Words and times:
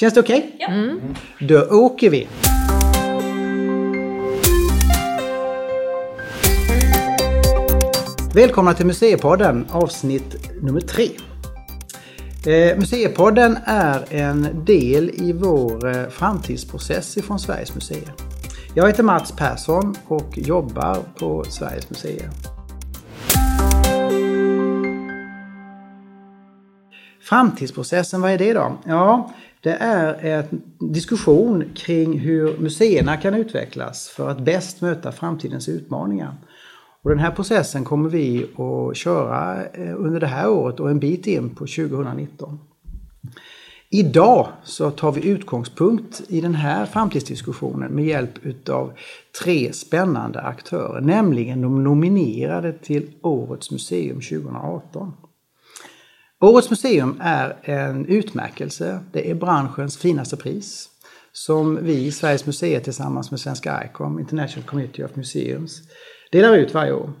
Känns 0.00 0.14
det 0.14 0.20
okej? 0.20 0.38
Okay? 0.38 0.50
Ja. 0.58 0.68
Mm. 0.68 1.00
Då 1.38 1.60
åker 1.60 2.10
vi! 2.10 2.28
Välkomna 8.34 8.74
till 8.74 8.86
Museipodden 8.86 9.66
avsnitt 9.70 10.62
nummer 10.62 10.80
tre. 10.80 11.08
Eh, 12.46 12.78
Museipodden 12.78 13.58
är 13.64 14.04
en 14.10 14.64
del 14.64 15.10
i 15.10 15.32
vår 15.32 15.88
eh, 15.88 16.08
framtidsprocess 16.08 17.16
ifrån 17.16 17.38
Sveriges 17.38 17.74
museer. 17.74 18.12
Jag 18.74 18.86
heter 18.86 19.02
Mats 19.02 19.32
Persson 19.32 19.94
och 20.06 20.38
jobbar 20.38 20.98
på 21.18 21.44
Sveriges 21.44 21.90
museer. 21.90 22.30
Framtidsprocessen, 27.22 28.20
vad 28.20 28.30
är 28.30 28.38
det 28.38 28.52
då? 28.52 28.78
Ja, 28.84 29.30
det 29.62 29.72
är 29.72 30.24
en 30.24 30.62
diskussion 30.92 31.64
kring 31.74 32.18
hur 32.18 32.58
museerna 32.58 33.16
kan 33.16 33.34
utvecklas 33.34 34.08
för 34.08 34.28
att 34.28 34.40
bäst 34.40 34.80
möta 34.80 35.12
framtidens 35.12 35.68
utmaningar. 35.68 36.34
Och 37.02 37.10
den 37.10 37.18
här 37.18 37.30
processen 37.30 37.84
kommer 37.84 38.10
vi 38.10 38.44
att 38.44 38.96
köra 38.96 39.66
eh, 39.66 39.94
under 39.96 40.20
det 40.20 40.26
här 40.26 40.50
året 40.50 40.80
och 40.80 40.90
en 40.90 40.98
bit 40.98 41.26
in 41.26 41.50
på 41.50 41.66
2019. 41.66 42.58
Idag 43.92 44.48
så 44.64 44.90
tar 44.90 45.12
vi 45.12 45.28
utgångspunkt 45.28 46.22
i 46.28 46.40
den 46.40 46.54
här 46.54 46.86
framtidsdiskussionen 46.86 47.92
med 47.92 48.04
hjälp 48.04 48.46
utav 48.46 48.92
tre 49.44 49.72
spännande 49.72 50.40
aktörer, 50.40 51.00
nämligen 51.00 51.60
de 51.60 51.84
nominerade 51.84 52.72
till 52.72 53.10
Årets 53.22 53.70
museum 53.70 54.20
2018. 54.20 55.12
Årets 56.40 56.70
museum 56.70 57.16
är 57.20 57.56
en 57.62 58.06
utmärkelse. 58.06 59.00
Det 59.12 59.30
är 59.30 59.34
branschens 59.34 59.98
finaste 59.98 60.36
pris 60.36 60.88
som 61.32 61.84
vi 61.84 62.06
i 62.06 62.12
Sveriges 62.12 62.46
museer 62.46 62.80
tillsammans 62.80 63.30
med 63.30 63.40
Svenska 63.40 63.84
ICOM, 63.84 64.18
International 64.18 64.66
Committee 64.68 65.04
of 65.04 65.16
Museums, 65.16 65.82
delar 66.32 66.56
ut 66.56 66.74
varje 66.74 66.92
år. 66.92 67.12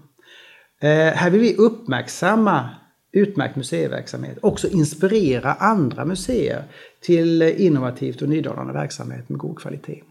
Eh, 0.80 0.88
här 1.14 1.30
vill 1.30 1.40
vi 1.40 1.56
uppmärksamma 1.56 2.70
utmärkt 3.12 3.56
museiverksamhet, 3.56 4.38
också 4.42 4.68
inspirera 4.68 5.52
andra 5.52 6.04
museer 6.04 6.64
till 7.00 7.42
innovativt 7.42 8.22
och 8.22 8.28
nydanande 8.28 8.72
verksamhet 8.72 9.28
med 9.28 9.38
god 9.38 9.58
kvalitet. 9.58 10.02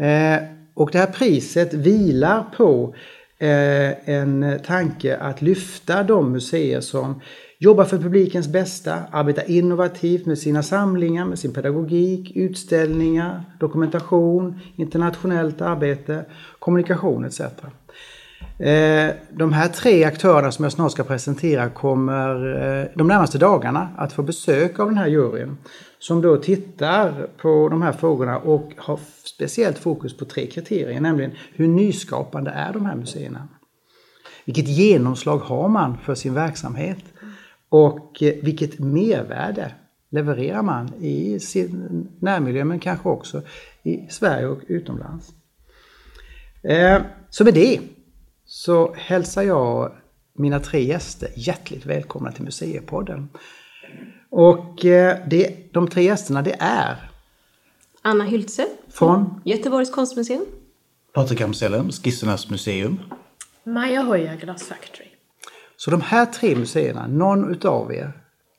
Eh, 0.00 0.42
och 0.74 0.90
det 0.92 0.98
här 0.98 1.12
priset 1.12 1.74
vilar 1.74 2.44
på 2.56 2.94
eh, 3.38 4.08
en 4.08 4.60
tanke 4.66 5.16
att 5.16 5.42
lyfta 5.42 6.02
de 6.02 6.32
museer 6.32 6.80
som 6.80 7.20
Jobba 7.60 7.84
för 7.84 7.98
publikens 7.98 8.48
bästa, 8.48 8.94
arbeta 9.10 9.44
innovativt 9.44 10.26
med 10.26 10.38
sina 10.38 10.62
samlingar, 10.62 11.24
med 11.24 11.38
sin 11.38 11.52
pedagogik, 11.52 12.36
utställningar, 12.36 13.44
dokumentation, 13.60 14.60
internationellt 14.76 15.60
arbete, 15.60 16.24
kommunikation 16.58 17.24
etc. 17.24 17.40
Eh, 17.40 19.10
de 19.30 19.52
här 19.52 19.68
tre 19.68 20.04
aktörerna 20.04 20.52
som 20.52 20.62
jag 20.62 20.72
snart 20.72 20.92
ska 20.92 21.04
presentera 21.04 21.70
kommer 21.70 22.56
eh, 22.80 22.86
de 22.94 23.08
närmaste 23.08 23.38
dagarna 23.38 23.88
att 23.96 24.12
få 24.12 24.22
besök 24.22 24.78
av 24.78 24.86
den 24.86 24.98
här 24.98 25.06
juryn 25.06 25.56
som 25.98 26.22
då 26.22 26.36
tittar 26.36 27.28
på 27.42 27.68
de 27.68 27.82
här 27.82 27.92
frågorna 27.92 28.38
och 28.38 28.72
har 28.76 29.00
speciellt 29.24 29.78
fokus 29.78 30.16
på 30.16 30.24
tre 30.24 30.46
kriterier, 30.46 31.00
nämligen 31.00 31.32
hur 31.54 31.68
nyskapande 31.68 32.50
är 32.50 32.72
de 32.72 32.86
här 32.86 32.96
museerna? 32.96 33.48
Vilket 34.44 34.68
genomslag 34.68 35.38
har 35.38 35.68
man 35.68 35.98
för 36.04 36.14
sin 36.14 36.34
verksamhet? 36.34 37.04
Och 37.68 38.22
eh, 38.22 38.34
vilket 38.42 38.78
mervärde 38.78 39.72
levererar 40.10 40.62
man 40.62 40.94
i 41.00 41.40
sin 41.40 42.08
närmiljö 42.20 42.64
men 42.64 42.80
kanske 42.80 43.08
också 43.08 43.42
i 43.82 44.06
Sverige 44.10 44.46
och 44.46 44.60
utomlands? 44.66 45.32
Så 47.30 47.44
med 47.44 47.54
det 47.54 47.80
så 48.44 48.94
hälsar 48.94 49.42
jag 49.42 49.92
mina 50.38 50.60
tre 50.60 50.84
gäster 50.84 51.28
hjärtligt 51.36 51.86
välkomna 51.86 52.32
till 52.32 52.44
Museipodden. 52.44 53.28
Och 54.30 54.84
eh, 54.84 55.18
det, 55.30 55.72
de 55.72 55.88
tre 55.88 56.02
gästerna 56.02 56.42
det 56.42 56.56
är 56.58 57.10
Anna 58.02 58.24
Hyltze 58.24 58.66
från 58.88 59.40
Göteborgs 59.44 59.90
konstmuseum. 59.90 60.46
Patrik 61.12 61.40
Amsellem, 61.40 61.90
Skissernas 61.90 62.50
museum. 62.50 63.00
Maja 63.64 64.02
Hoja, 64.02 64.36
Glass 64.36 64.62
Factory. 64.62 65.06
Så 65.80 65.90
de 65.90 66.00
här 66.00 66.26
tre 66.26 66.54
museerna, 66.54 67.06
någon 67.06 67.50
utav 67.50 67.92
er 67.92 68.12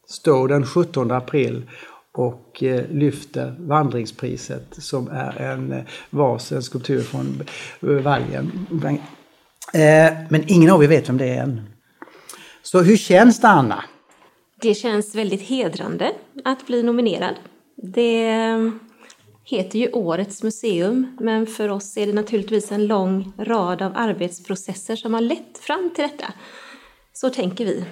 står 0.07 0.47
den 0.47 0.65
17 0.65 1.11
april 1.11 1.69
och 2.13 2.63
eh, 2.63 2.85
lyfter 2.91 3.55
vandringspriset 3.59 4.65
som 4.71 5.07
är 5.07 5.41
en 5.41 5.71
eh, 5.71 5.83
vas, 6.09 6.51
en 6.51 6.63
skulptur 6.63 7.01
från 7.01 7.43
eh, 7.81 7.89
Valjen. 7.89 8.67
Men 10.29 10.43
ingen 10.47 10.71
av 10.71 10.83
er 10.83 10.87
vet 10.87 11.09
vem 11.09 11.17
det 11.17 11.25
är 11.25 11.43
än. 11.43 11.61
Så 12.61 12.81
hur 12.81 12.97
känns 12.97 13.41
det 13.41 13.47
Anna? 13.47 13.83
Det 14.61 14.73
känns 14.73 15.15
väldigt 15.15 15.41
hedrande 15.41 16.11
att 16.43 16.67
bli 16.67 16.83
nominerad. 16.83 17.35
Det 17.75 18.35
heter 19.43 19.79
ju 19.79 19.91
Årets 19.91 20.43
museum, 20.43 21.17
men 21.19 21.47
för 21.47 21.69
oss 21.69 21.97
är 21.97 22.07
det 22.07 22.13
naturligtvis 22.13 22.71
en 22.71 22.87
lång 22.87 23.33
rad 23.37 23.81
av 23.81 23.91
arbetsprocesser 23.95 24.95
som 24.95 25.13
har 25.13 25.21
lett 25.21 25.57
fram 25.57 25.91
till 25.95 26.03
detta. 26.03 26.33
Så 27.21 27.29
tänker 27.29 27.65
vi. 27.65 27.85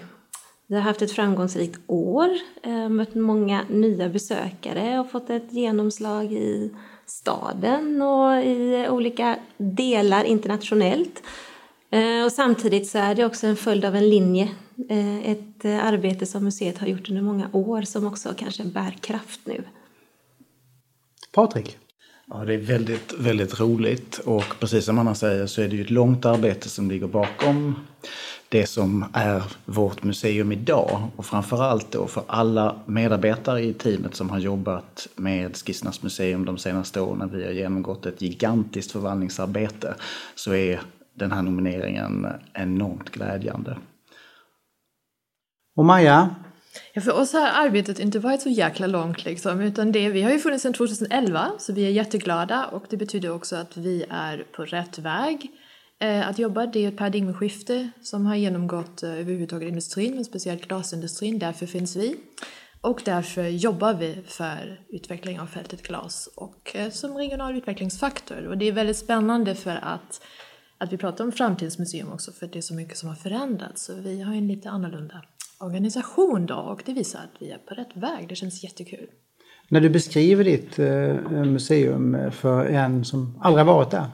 Vi 0.68 0.76
har 0.76 0.82
haft 0.82 1.02
ett 1.02 1.12
framgångsrikt 1.12 1.80
år, 1.88 2.30
eh, 2.64 2.90
mött 2.90 3.16
många 3.16 3.66
nya 3.70 4.10
besökare 4.10 5.00
och 5.00 5.12
fått 5.12 5.30
ett 5.30 5.54
genomslag 5.54 6.34
i 6.34 6.72
staden 7.06 8.02
och 8.02 8.44
i 8.44 8.88
olika 8.90 9.40
delar 9.58 10.24
internationellt. 10.24 11.24
Eh, 11.90 12.26
och 12.26 12.32
samtidigt 12.32 12.88
så 12.88 12.98
är 12.98 13.16
det 13.16 13.26
också 13.26 13.48
en 13.48 13.56
följd 13.56 13.86
av 13.86 13.96
en 13.96 14.10
linje, 14.10 14.50
eh, 14.90 15.32
ett 15.32 15.66
arbete 15.66 16.26
som 16.26 16.44
museet 16.44 16.78
har 16.78 16.88
gjort 16.88 17.10
under 17.10 17.22
många 17.22 17.50
år 17.54 17.82
som 17.82 18.08
också 18.08 18.34
kanske 18.38 18.64
bär 18.64 18.92
kraft 18.92 19.40
nu. 19.44 19.64
Patrik? 21.32 21.78
Ja, 22.30 22.46
det 22.46 22.54
är 22.54 22.58
väldigt, 22.58 23.14
väldigt 23.20 23.60
roligt 23.60 24.18
och 24.18 24.44
precis 24.60 24.86
som 24.86 25.00
Anna 25.00 25.16
säger 25.16 25.48
så 25.48 25.62
är 25.62 25.68
det 25.68 25.76
ju 25.76 25.82
ett 25.82 25.90
långt 25.90 26.26
arbete 26.26 26.70
som 26.70 26.90
ligger 26.90 27.08
bakom 27.08 27.76
det 28.50 28.68
som 28.68 29.06
är 29.14 29.44
vårt 29.66 30.04
museum 30.04 30.52
idag 30.52 31.02
och 31.16 31.26
framförallt 31.26 31.92
då 31.92 32.08
för 32.08 32.24
alla 32.28 32.80
medarbetare 32.86 33.64
i 33.64 33.74
teamet 33.74 34.16
som 34.16 34.30
har 34.30 34.40
jobbat 34.40 35.08
med 35.16 35.58
Skissernas 35.58 36.04
museum 36.04 36.46
de 36.46 36.58
senaste 36.58 37.02
åren 37.02 37.18
när 37.18 37.38
vi 37.38 37.46
har 37.46 37.52
genomgått 37.52 38.06
ett 38.06 38.22
gigantiskt 38.22 38.92
förvandlingsarbete 38.92 39.96
så 40.36 40.54
är 40.54 40.82
den 41.14 41.32
här 41.32 41.42
nomineringen 41.42 42.28
enormt 42.54 43.10
glädjande. 43.10 43.78
Och 45.76 45.86
Maja? 45.86 46.36
Ja, 46.94 47.02
för 47.02 47.12
oss 47.12 47.34
har 47.34 47.48
arbetet 47.48 48.00
inte 48.00 48.20
varit 48.20 48.42
så 48.42 48.50
jäkla 48.50 48.88
långt 48.88 49.26
liksom, 49.26 49.62
utan 49.62 49.92
det, 49.92 50.10
vi 50.10 50.22
har 50.22 50.32
ju 50.32 50.40
funnits 50.40 50.64
sedan 50.64 50.74
2011 50.74 51.52
så 51.60 51.74
vi 51.74 51.86
är 51.86 51.90
jätteglada 51.90 52.66
och 52.66 52.86
det 52.90 52.98
betyder 52.98 53.32
också 53.32 53.56
att 53.56 53.78
vi 53.78 54.06
är 54.10 54.46
på 54.56 54.66
rätt 54.66 55.00
väg 55.00 55.52
eh, 56.00 56.30
att 56.30 56.40
jobba. 56.40 56.66
Det 56.66 56.86
är 56.86 56.88
ett 56.88 56.98
paradigmskifte 56.98 57.90
som 58.02 58.26
har 58.26 58.36
genomgått 58.36 59.04
eh, 59.04 59.12
överhuvudtaget 59.12 59.70
industrin, 59.70 60.16
men 60.16 60.26
speciellt 60.26 60.68
glasindustrin, 60.68 61.40
därför 61.40 61.66
finns 61.66 61.96
vi. 61.96 62.16
Och 62.82 63.02
därför 63.06 63.48
jobbar 63.48 63.94
vi 63.94 64.24
för 64.28 64.82
utveckling 64.90 65.40
av 65.40 65.48
fältet 65.48 65.88
glas 65.88 66.30
och 66.36 66.76
eh, 66.76 66.90
som 66.90 67.18
regional 67.18 67.58
utvecklingsfaktor. 67.58 68.48
Och 68.48 68.58
det 68.58 68.68
är 68.68 68.72
väldigt 68.72 68.98
spännande 68.98 69.56
för 69.56 69.80
att 69.82 70.22
att 70.78 70.94
vi 70.94 70.98
pratar 70.98 71.24
om 71.24 71.32
framtidsmuseum 71.32 72.12
också 72.12 72.32
för 72.32 72.48
det 72.48 72.58
är 72.58 72.62
så 72.62 72.74
mycket 72.74 72.98
som 72.98 73.10
har 73.10 73.16
förändrats. 73.16 73.86
Så 73.86 73.94
vi 73.94 74.22
har 74.22 74.34
en 74.34 74.48
lite 74.48 74.70
annorlunda 74.70 75.22
organisation 75.60 76.46
då 76.46 76.56
och 76.56 76.82
det 76.86 76.94
visar 76.94 77.20
att 77.20 77.42
vi 77.42 77.52
är 77.52 77.58
på 77.58 77.74
rätt 77.74 77.96
väg. 77.96 78.30
Det 78.30 78.36
känns 78.36 78.64
jättekul. 78.64 79.08
När 79.70 79.82
du 79.82 79.90
beskriver 79.90 80.44
ditt 80.44 80.80
eh, 80.80 81.46
museum 81.46 82.32
för 82.32 82.66
en 82.66 83.06
som 83.06 83.40
aldrig 83.42 83.66
varit 83.66 83.92
där, 83.92 84.06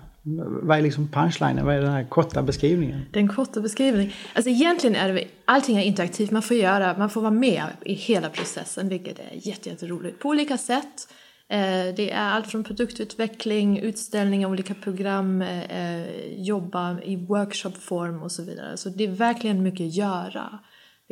vad 0.63 0.78
är 0.78 0.81
liksom 0.81 1.07
punchlinen? 1.07 1.66
Vad 1.66 1.75
är 1.75 1.81
den 1.81 1.92
här 1.92 2.04
korta 2.04 2.42
beskrivningen? 2.42 3.01
Den 3.12 3.28
korta 3.28 3.62
beskrivningen? 3.62 4.13
Alltså 4.34 4.50
egentligen 4.50 4.95
är 4.95 5.13
det, 5.13 5.28
allting 5.45 5.78
är 5.78 5.84
interaktivt. 5.84 6.31
Man 6.31 6.42
får 6.42 6.57
göra, 6.57 6.98
man 6.98 7.10
får 7.10 7.22
vara 7.22 7.31
med 7.31 7.63
i 7.86 7.94
hela 7.94 8.30
processen 8.30 8.90
vilket 8.90 9.19
är 9.19 9.48
jätteroligt 9.48 10.19
på 10.19 10.30
olika 10.30 10.57
sätt. 10.57 11.07
Eh, 11.50 11.95
det 11.95 12.12
är 12.12 12.30
allt 12.30 12.48
från 12.48 12.63
produktutveckling, 12.63 13.80
utställningar, 13.80 14.50
olika 14.50 14.74
program, 14.74 15.42
eh, 15.42 16.06
jobba 16.38 17.01
i 17.01 17.16
workshopform 17.16 18.24
och 18.24 18.31
så 18.31 18.44
vidare. 18.44 18.78
Så 18.78 18.90
det 18.90 19.04
är 19.04 19.12
verkligen 19.12 19.63
mycket 19.63 19.88
att 19.88 19.95
göra, 19.95 20.60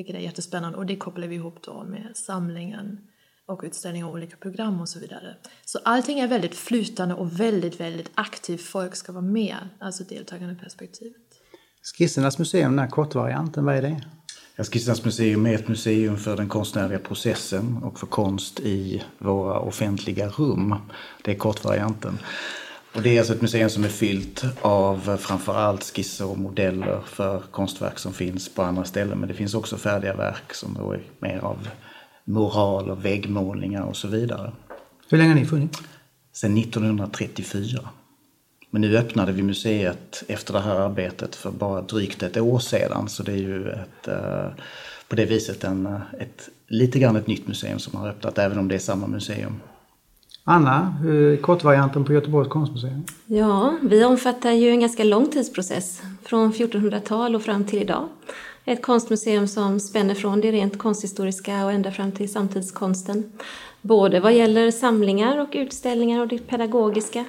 vilket 0.01 0.15
är 0.15 0.19
jättespännande. 0.19 0.77
Och 0.77 0.85
det 0.85 0.95
kopplar 0.95 1.27
vi 1.27 1.35
ihop 1.35 1.61
då 1.61 1.83
med 1.83 2.11
samlingen 2.13 2.99
och 3.45 3.61
utställningar 3.63 4.07
och 4.07 4.13
olika 4.13 4.37
program 4.37 4.81
och 4.81 4.89
så 4.89 4.99
vidare. 4.99 5.35
Så 5.65 5.79
allting 5.83 6.19
är 6.19 6.27
väldigt 6.27 6.55
flytande 6.55 7.15
och 7.15 7.39
väldigt, 7.39 7.79
väldigt 7.79 8.11
aktivt. 8.15 8.61
Folk 8.61 8.95
ska 8.95 9.11
vara 9.11 9.21
med, 9.21 9.57
alltså 9.79 10.03
deltagande 10.03 10.55
perspektivet. 10.55 11.21
Skissernas 11.97 12.39
museum, 12.39 12.71
den 12.71 12.79
här 12.79 12.87
kortvarianten, 12.87 13.65
vad 13.65 13.75
är 13.75 13.81
det? 13.81 14.03
Skissarnas 14.63 15.05
museum 15.05 15.45
är 15.45 15.55
ett 15.55 15.67
museum 15.67 16.17
för 16.17 16.37
den 16.37 16.49
konstnärliga 16.49 16.99
processen 16.99 17.77
och 17.83 17.99
för 17.99 18.07
konst 18.07 18.59
i 18.59 19.03
våra 19.17 19.59
offentliga 19.59 20.27
rum. 20.27 20.75
Det 21.23 21.31
är 21.31 21.35
kortvarianten. 21.35 22.19
Och 22.93 23.01
det 23.01 23.09
är 23.09 23.19
alltså 23.19 23.33
ett 23.33 23.41
museum 23.41 23.69
som 23.69 23.83
är 23.83 23.89
fyllt 23.89 24.43
av 24.61 25.17
framförallt 25.17 25.83
skisser 25.83 26.25
och 26.25 26.37
modeller 26.37 26.99
för 27.05 27.39
konstverk 27.51 27.99
som 27.99 28.13
finns 28.13 28.49
på 28.49 28.63
andra 28.63 28.83
ställen. 28.83 29.19
Men 29.19 29.27
det 29.27 29.33
finns 29.33 29.53
också 29.53 29.77
färdiga 29.77 30.15
verk 30.15 30.53
som 30.53 30.73
då 30.73 30.91
är 30.91 31.01
mer 31.19 31.39
av 31.39 31.67
moral 32.23 32.89
och 32.89 33.05
väggmålningar 33.05 33.83
och 33.83 33.97
så 33.97 34.07
vidare. 34.07 34.51
Hur 35.09 35.17
länge 35.17 35.29
har 35.29 35.39
ni 35.39 35.45
funnits? 35.45 35.81
Sedan 36.33 36.57
1934. 36.57 37.89
Men 38.69 38.81
nu 38.81 38.97
öppnade 38.97 39.31
vi 39.31 39.43
museet 39.43 40.23
efter 40.27 40.53
det 40.53 40.59
här 40.59 40.75
arbetet 40.75 41.35
för 41.35 41.51
bara 41.51 41.81
drygt 41.81 42.23
ett 42.23 42.37
år 42.37 42.59
sedan. 42.59 43.09
Så 43.09 43.23
det 43.23 43.31
är 43.31 43.37
ju 43.37 43.69
ett, 43.69 44.07
eh, 44.07 44.49
på 45.07 45.15
det 45.15 45.25
viset 45.25 45.63
en, 45.63 45.99
ett, 46.19 46.49
lite 46.67 46.99
grann 46.99 47.15
ett 47.15 47.27
nytt 47.27 47.47
museum 47.47 47.79
som 47.79 47.99
har 47.99 48.09
öppnat, 48.09 48.37
även 48.37 48.59
om 48.59 48.67
det 48.67 48.75
är 48.75 48.79
samma 48.79 49.07
museum. 49.07 49.59
Anna, 50.43 50.95
kortvarianten 51.41 52.05
på 52.05 52.13
Göteborgs 52.13 52.49
konstmuseum? 52.49 53.03
Ja, 53.25 53.77
vi 53.81 54.03
omfattar 54.03 54.51
ju 54.51 54.69
en 54.69 54.79
ganska 54.79 55.03
lång 55.03 55.27
tidsprocess, 55.27 56.01
från 56.23 56.53
1400-tal 56.53 57.35
och 57.35 57.41
fram 57.41 57.65
till 57.65 57.81
idag. 57.81 58.07
Ett 58.65 58.81
konstmuseum 58.81 59.47
som 59.47 59.79
spänner 59.79 60.15
från 60.15 60.41
det 60.41 60.51
rent 60.51 60.77
konsthistoriska 60.77 61.65
och 61.65 61.71
ända 61.71 61.91
fram 61.91 62.11
till 62.11 62.31
samtidskonsten. 62.31 63.31
Både 63.81 64.19
vad 64.19 64.33
gäller 64.33 64.71
samlingar 64.71 65.37
och 65.37 65.49
utställningar 65.53 66.21
och 66.21 66.27
det 66.27 66.47
pedagogiska. 66.47 67.25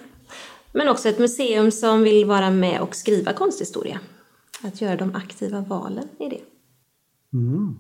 Men 0.72 0.88
också 0.88 1.08
ett 1.08 1.18
museum 1.18 1.70
som 1.70 2.02
vill 2.02 2.24
vara 2.24 2.50
med 2.50 2.80
och 2.80 2.94
skriva 2.94 3.32
konsthistoria. 3.32 3.98
Att 4.62 4.80
göra 4.80 4.96
de 4.96 5.14
aktiva 5.14 5.60
valen 5.60 6.08
i 6.18 6.28
det. 6.28 6.40
Mm. 7.32 7.78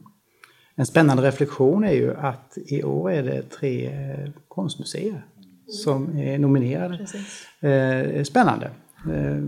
En 0.74 0.86
spännande 0.86 1.22
reflektion 1.22 1.84
är 1.84 1.92
ju 1.92 2.14
att 2.14 2.58
i 2.66 2.82
år 2.82 3.12
är 3.12 3.22
det 3.22 3.42
tre 3.42 3.86
eh, 3.86 4.30
konstmuseer 4.48 5.22
som 5.66 6.18
är 6.18 6.38
nominerade. 6.38 6.96
Precis. 6.96 7.62
Eh, 7.62 8.22
spännande. 8.24 8.70
Eh, 9.10 9.44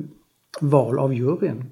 val 0.61 0.99
av 0.99 1.15
juryn. 1.15 1.71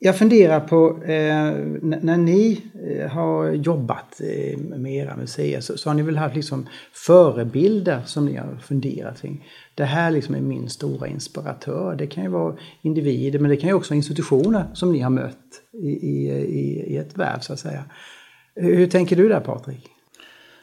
Jag 0.00 0.18
funderar 0.18 0.60
på, 0.60 1.02
eh, 1.02 1.52
när 1.82 2.16
ni 2.16 2.62
eh, 2.88 3.10
har 3.10 3.50
jobbat 3.50 4.20
eh, 4.20 4.58
med 4.58 4.94
era 4.94 5.16
museer 5.16 5.60
så, 5.60 5.90
har 5.90 5.94
ni 5.94 6.02
väl 6.02 6.16
haft 6.16 6.36
liksom 6.36 6.66
förebilder 6.92 8.02
som 8.06 8.26
ni 8.26 8.36
har 8.36 8.56
funderat 8.62 9.20
kring. 9.20 9.46
Det 9.74 9.84
här 9.84 10.10
liksom 10.10 10.34
är 10.34 10.40
min 10.40 10.68
stora 10.68 11.08
inspiratör. 11.08 11.94
Det 11.94 12.06
kan 12.06 12.24
ju 12.24 12.30
vara 12.30 12.56
individer 12.82 13.38
men 13.38 13.50
det 13.50 13.56
kan 13.56 13.68
ju 13.68 13.74
också 13.74 13.90
vara 13.90 13.96
institutioner 13.96 14.64
som 14.74 14.92
ni 14.92 15.00
har 15.00 15.10
mött 15.10 15.62
i, 15.72 15.88
i, 15.88 16.28
i 16.86 16.96
ett 16.96 17.18
värv 17.18 17.40
så 17.40 17.52
att 17.52 17.60
säga. 17.60 17.84
Hur 18.54 18.86
tänker 18.86 19.16
du 19.16 19.28
där 19.28 19.40
Patrik? 19.40 19.86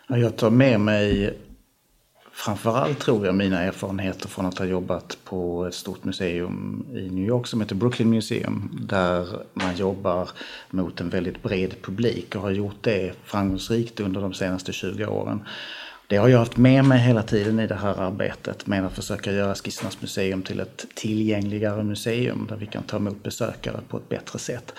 Jag 0.08 0.38
tar 0.38 0.50
med 0.50 0.80
mig 0.80 1.38
framförallt 2.36 3.00
tror 3.00 3.26
jag 3.26 3.36
mina 3.36 3.62
erfarenheter 3.62 4.28
från 4.28 4.46
att 4.46 4.58
ha 4.58 4.66
jobbat 4.66 5.18
på 5.24 5.66
ett 5.66 5.74
stort 5.74 6.04
museum 6.04 6.86
i 6.94 7.10
New 7.10 7.26
York 7.26 7.48
som 7.48 7.62
heter 7.62 7.76
Brooklyn 7.76 8.10
Museum. 8.10 8.80
Där 8.90 9.28
man 9.54 9.76
jobbar 9.76 10.30
mot 10.70 11.02
en 11.02 11.10
väldigt 11.10 11.44
bred 11.44 11.82
publik 11.82 12.36
och 12.36 12.42
har 12.42 12.52
gjort 12.52 12.76
det 12.82 13.14
framgångsrikt 13.24 14.00
under 14.00 14.22
de 14.22 14.34
senaste 14.34 14.74
20 14.74 15.06
åren. 15.06 15.44
Det 16.08 16.18
har 16.18 16.28
jag 16.28 16.40
haft 16.40 16.58
med 16.58 16.86
mig 16.86 17.00
hela 17.00 17.24
tiden 17.24 17.60
i 17.60 17.68
det 17.68 17.76
här 17.76 18.02
arbetet 18.02 18.68
med 18.68 18.86
att 18.86 18.94
försöka 18.94 19.32
göra 19.32 19.56
Skissernas 19.56 20.02
museum 20.02 20.42
till 20.42 20.60
ett 20.60 20.86
tillgängligare 20.96 21.84
museum 21.84 22.46
där 22.50 22.56
vi 22.56 22.66
kan 22.66 22.84
ta 22.84 22.98
emot 22.98 23.24
besökare 23.24 23.80
på 23.90 23.98
ett 23.98 24.10
bättre 24.10 24.40
sätt. 24.40 24.74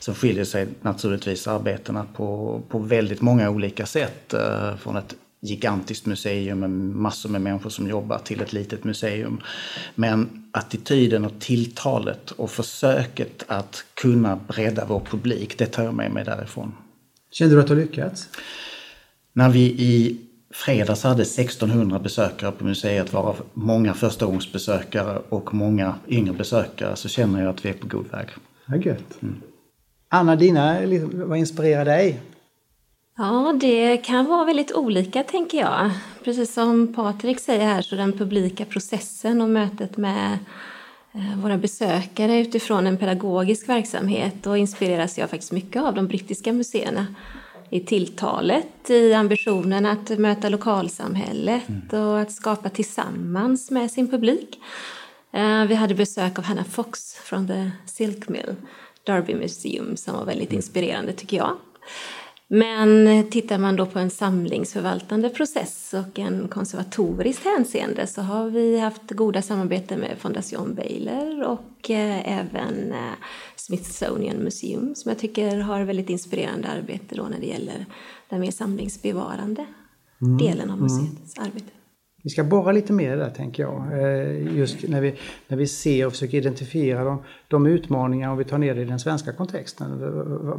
Sen 0.00 0.14
skiljer 0.14 0.44
sig 0.44 0.68
naturligtvis 0.82 1.48
arbetena 1.48 2.06
på, 2.16 2.60
på 2.68 2.78
väldigt 2.78 3.20
många 3.20 3.50
olika 3.50 3.86
sätt. 3.86 4.34
Eh, 4.34 4.76
från 4.76 4.96
ett 4.96 5.14
gigantiskt 5.40 6.06
museum 6.06 6.60
med 6.60 6.70
massor 6.70 7.28
med 7.28 7.40
människor 7.40 7.70
som 7.70 7.88
jobbar 7.88 8.18
till 8.18 8.40
ett 8.40 8.52
litet 8.52 8.84
museum. 8.84 9.40
Men 9.94 10.44
attityden 10.52 11.24
och 11.24 11.40
tilltalet 11.40 12.30
och 12.30 12.50
försöket 12.50 13.44
att 13.46 13.84
kunna 13.94 14.36
bredda 14.36 14.84
vår 14.84 15.00
publik, 15.00 15.58
det 15.58 15.66
tar 15.66 15.84
jag 15.84 15.94
med 15.94 16.10
mig 16.10 16.24
därifrån. 16.24 16.72
Kände 17.30 17.54
du 17.54 17.60
att 17.60 17.66
du 17.66 17.74
lyckats? 17.74 18.28
När 19.32 19.48
vi 19.48 19.60
i 19.60 20.20
fredags 20.50 21.02
hade 21.02 21.22
1600 21.22 21.98
besökare 21.98 22.52
på 22.52 22.64
museet 22.64 23.12
varav 23.12 23.42
många 23.54 23.94
förstagångsbesökare 23.94 25.22
och 25.28 25.54
många 25.54 25.94
yngre 26.08 26.32
besökare 26.32 26.96
så 26.96 27.08
känner 27.08 27.40
jag 27.40 27.50
att 27.50 27.64
vi 27.64 27.68
är 27.68 27.72
på 27.72 27.86
god 27.86 28.10
väg. 28.10 28.26
Ja, 28.66 28.76
gött. 28.76 29.22
Mm. 29.22 29.42
Anna, 30.08 30.36
dina, 30.36 30.80
vad 31.12 31.38
inspirerar 31.38 31.84
dig? 31.84 32.20
Ja, 33.22 33.54
det 33.60 33.96
kan 33.96 34.26
vara 34.26 34.44
väldigt 34.44 34.72
olika 34.72 35.22
tänker 35.22 35.58
jag. 35.58 35.90
Precis 36.24 36.54
som 36.54 36.94
Patrik 36.94 37.40
säger 37.40 37.66
här 37.66 37.82
så 37.82 37.96
den 37.96 38.12
publika 38.12 38.64
processen 38.64 39.40
och 39.40 39.48
mötet 39.48 39.96
med 39.96 40.38
eh, 41.12 41.42
våra 41.42 41.58
besökare 41.58 42.38
utifrån 42.38 42.86
en 42.86 42.96
pedagogisk 42.96 43.68
verksamhet 43.68 44.46
och 44.46 44.58
inspireras 44.58 45.18
jag 45.18 45.30
faktiskt 45.30 45.52
mycket 45.52 45.82
av 45.82 45.94
de 45.94 46.06
brittiska 46.06 46.52
museerna 46.52 47.06
i 47.70 47.80
tilltalet, 47.80 48.90
i 48.90 49.14
ambitionen 49.14 49.86
att 49.86 50.08
möta 50.08 50.48
lokalsamhället 50.48 51.68
mm. 51.68 52.06
och 52.06 52.20
att 52.20 52.32
skapa 52.32 52.68
tillsammans 52.68 53.70
med 53.70 53.90
sin 53.90 54.10
publik. 54.10 54.60
Eh, 55.32 55.64
vi 55.64 55.74
hade 55.74 55.94
besök 55.94 56.38
av 56.38 56.44
Hannah 56.44 56.66
Fox 56.66 57.14
från 57.14 57.46
The 57.46 57.70
Silk 57.86 58.28
Mill, 58.28 58.54
Derby 59.04 59.34
Museum, 59.34 59.96
som 59.96 60.14
var 60.14 60.24
väldigt 60.24 60.48
mm. 60.48 60.58
inspirerande 60.58 61.12
tycker 61.12 61.36
jag. 61.36 61.56
Men 62.52 63.24
tittar 63.30 63.58
man 63.58 63.76
då 63.76 63.86
på 63.86 63.98
en 63.98 64.10
samlingsförvaltande 64.10 65.28
process 65.28 65.94
och 65.94 66.18
en 66.18 66.48
konservatoriskt 66.48 67.44
hänseende 67.44 68.06
så 68.06 68.22
har 68.22 68.50
vi 68.50 68.78
haft 68.78 69.10
goda 69.10 69.42
samarbeten 69.42 70.00
med 70.00 70.18
Fondation 70.18 70.74
Baylor 70.74 71.42
och 71.42 71.90
eh, 71.90 72.38
även 72.38 72.92
eh, 72.92 73.12
Smithsonian 73.56 74.36
Museum 74.36 74.94
som 74.94 75.08
jag 75.08 75.18
tycker 75.18 75.58
har 75.58 75.84
väldigt 75.84 76.10
inspirerande 76.10 76.68
arbete 76.68 77.14
då 77.14 77.22
när 77.22 77.40
det 77.40 77.46
gäller 77.46 77.86
den 78.28 78.40
mer 78.40 78.50
samlingsbevarande 78.50 79.66
mm. 80.22 80.38
delen 80.38 80.70
av 80.70 80.78
mm. 80.78 80.82
museets 80.82 81.38
mm. 81.38 81.46
arbete. 81.48 81.70
Vi 82.22 82.30
ska 82.30 82.44
borra 82.44 82.72
lite 82.72 82.92
mer 82.92 83.16
där 83.16 83.30
tänker 83.30 83.62
jag. 83.62 83.92
Eh, 83.92 84.56
just 84.56 84.88
när 84.88 85.00
vi, 85.00 85.14
när 85.48 85.56
vi 85.56 85.66
ser 85.66 86.06
och 86.06 86.12
försöker 86.12 86.38
identifiera 86.38 87.04
de, 87.04 87.22
de 87.48 87.66
utmaningar, 87.66 88.30
om 88.30 88.38
vi 88.38 88.44
tar 88.44 88.58
ner 88.58 88.74
det 88.74 88.82
i 88.82 88.84
den 88.84 89.00
svenska 89.00 89.32
kontexten. 89.32 89.98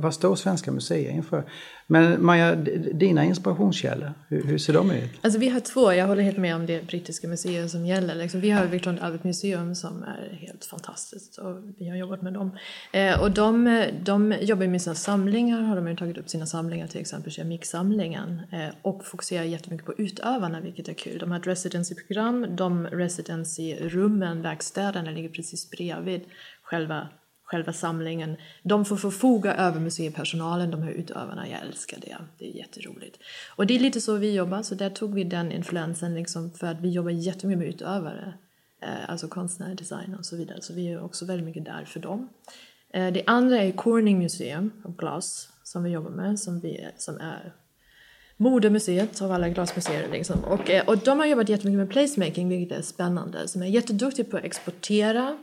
Vad 0.01 0.13
står 0.13 0.35
svenska 0.35 0.71
museer 0.71 1.11
inför? 1.11 1.43
Men 1.91 2.25
Maja, 2.25 2.55
dina 2.93 3.23
inspirationskällor, 3.23 4.13
hur, 4.27 4.43
hur, 4.43 4.57
ser 4.57 4.73
de 4.73 4.91
ut? 4.91 5.09
Alltså 5.21 5.39
vi 5.39 5.49
har 5.49 5.59
två, 5.59 5.93
jag 5.93 6.07
håller 6.07 6.23
helt 6.23 6.37
med 6.37 6.55
om 6.55 6.65
det 6.65 6.87
brittiska 6.87 7.27
museet 7.27 7.71
som 7.71 7.85
gäller. 7.85 8.15
Liksom, 8.15 8.41
vi 8.41 8.49
har 8.49 8.65
Victoria 8.65 9.01
Albert 9.01 9.23
Museum 9.23 9.75
som 9.75 10.03
är 10.03 10.37
helt 10.41 10.65
fantastiskt 10.65 11.37
och 11.37 11.57
vi 11.77 11.89
har 11.89 11.97
jobbat 11.97 12.21
med 12.21 12.33
dem. 12.33 12.51
Eh, 12.91 13.21
och 13.21 13.31
de, 13.31 13.85
de 14.03 14.35
jobbar 14.41 14.67
med 14.67 14.81
sina 14.81 14.95
samlingar, 14.95 15.61
har 15.61 15.81
de 15.81 15.95
tagit 15.95 16.17
upp 16.17 16.29
sina 16.29 16.45
samlingar, 16.45 16.87
till 16.87 17.01
exempel 17.01 17.31
keramiksamlingen 17.31 18.41
eh, 18.51 18.75
och 18.81 19.05
fokuserar 19.05 19.43
jättemycket 19.43 19.85
på 19.85 19.93
utövarna, 19.93 20.61
vilket 20.61 20.87
är 20.87 20.93
kul. 20.93 21.19
De 21.19 21.31
har 21.31 21.39
ett 21.39 21.47
Residency-program, 21.47 22.55
de 22.55 22.87
Residency-rummen, 22.87 24.41
verkstäderna 24.41 25.11
ligger 25.11 25.29
precis 25.29 25.69
bredvid 25.69 26.21
själva 26.63 27.07
själva 27.51 27.73
samlingen. 27.73 28.35
De 28.63 28.85
får 28.85 28.97
förfoga 28.97 29.55
över 29.55 29.79
museipersonalen, 29.79 30.71
de 30.71 30.81
här 30.81 30.91
utövarna. 30.91 31.49
Jag 31.49 31.61
älskar 31.61 31.97
det. 32.01 32.17
Det 32.37 32.49
är 32.49 32.55
jätteroligt. 32.55 33.19
Och 33.55 33.67
det 33.67 33.75
är 33.75 33.79
lite 33.79 34.01
så 34.01 34.15
vi 34.15 34.35
jobbar, 34.35 34.63
så 34.63 34.75
där 34.75 34.89
tog 34.89 35.13
vi 35.13 35.23
den 35.23 35.51
influensen 35.51 36.13
liksom 36.13 36.51
för 36.51 36.67
att 36.67 36.81
vi 36.81 36.89
jobbar 36.89 37.11
jättemycket 37.11 37.59
med 37.59 37.67
utövare. 37.67 38.33
Eh, 38.81 39.09
alltså 39.09 39.27
konstnärer, 39.27 39.75
design 39.75 40.15
och 40.19 40.25
så 40.25 40.35
vidare. 40.37 40.61
Så 40.61 40.73
vi 40.73 40.87
är 40.91 41.03
också 41.03 41.25
väldigt 41.25 41.45
mycket 41.45 41.65
där 41.65 41.85
för 41.85 41.99
dem. 41.99 42.29
Eh, 42.93 43.13
det 43.13 43.23
andra 43.27 43.57
är 43.57 43.71
Corning 43.71 44.19
Museum 44.19 44.71
of 44.83 44.95
Glass 44.95 45.49
som 45.63 45.83
vi 45.83 45.89
jobbar 45.89 46.11
med, 46.11 46.39
som, 46.39 46.59
vi, 46.59 46.87
som 46.97 47.17
är 47.17 47.53
modemuseet 48.37 49.21
av 49.21 49.31
alla 49.31 49.49
glasmuseer. 49.49 50.11
Liksom. 50.11 50.43
Och, 50.43 50.69
eh, 50.69 50.87
och 50.87 50.97
de 50.97 51.19
har 51.19 51.25
jobbat 51.25 51.49
jättemycket 51.49 51.77
med 51.77 51.89
placemaking, 51.89 52.49
vilket 52.49 52.77
är 52.77 52.81
spännande. 52.81 53.47
Som 53.47 53.61
är 53.61 53.67
jätteduktiga 53.67 54.25
på 54.25 54.37
att 54.37 54.43
exportera 54.43 55.37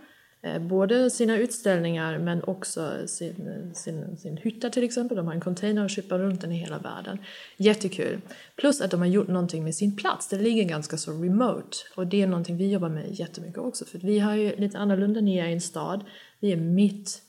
både 0.61 1.11
sina 1.11 1.37
utställningar 1.37 2.19
men 2.19 2.43
också 2.45 3.07
sin, 3.07 3.71
sin, 3.75 4.17
sin 4.17 4.37
hytta 4.37 4.71
till 4.71 4.85
exempel. 4.85 5.17
De 5.17 5.27
har 5.27 5.35
en 5.35 5.41
container 5.41 5.85
och 5.85 5.91
skippar 5.91 6.19
runt 6.19 6.41
den 6.41 6.53
i 6.53 6.57
hela 6.57 6.79
världen. 6.79 7.19
Jättekul. 7.57 8.21
Plus 8.57 8.81
att 8.81 8.91
de 8.91 9.01
har 9.01 9.07
gjort 9.07 9.29
någonting 9.29 9.65
med 9.65 9.75
sin 9.75 9.97
plats. 9.97 10.29
Det 10.29 10.37
ligger 10.37 10.65
ganska 10.65 10.97
så 10.97 11.13
remote. 11.13 11.77
Och 11.95 12.07
det 12.07 12.23
är 12.23 12.27
någonting 12.27 12.57
vi 12.57 12.73
jobbar 12.73 12.89
med 12.89 13.05
jättemycket 13.11 13.59
också. 13.59 13.85
För 13.85 13.99
vi 13.99 14.19
har 14.19 14.35
ju 14.35 14.57
lite 14.57 14.79
annorlunda, 14.79 15.21
ni 15.21 15.39
är 15.39 15.49
i 15.49 15.53
en 15.53 15.61
stad. 15.61 16.05
Vi 16.41 16.53
är 16.53 16.57
mitt 16.57 17.23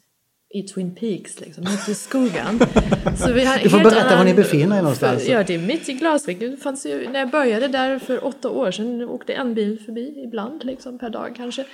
i 0.54 0.64
Twin 0.64 0.96
Peaks, 0.96 1.40
liksom, 1.40 1.64
mitt 1.64 1.90
i 1.90 1.94
skogen. 1.94 2.60
Så 3.18 3.34
vi 3.34 3.46
har 3.46 3.60
du 3.64 3.70
får 3.70 3.80
berätta 3.80 4.06
annan... 4.06 4.18
var 4.18 4.26
ni 4.26 4.34
befinner 4.34 4.78
er 4.78 4.82
någonstans. 4.82 5.28
Ja, 5.28 5.44
det 5.44 5.56
är 5.56 5.60
mitt 5.60 5.90
i 5.90 5.94
Glasvik. 5.94 6.40
Det 6.40 6.58
fanns 6.58 6.86
ju, 6.86 7.10
när 7.10 7.20
jag 7.20 7.30
började 7.30 7.68
där 7.68 8.00
för 8.00 8.26
åtta 8.26 8.50
år 8.50 8.72
sedan 8.72 9.02
åkte 9.02 9.34
en 9.34 9.54
bil 9.54 9.80
förbi 9.86 10.24
ibland, 10.26 10.66
liksom, 10.66 11.00
per 11.00 11.10
dag 11.10 11.34
kanske. 11.38 11.66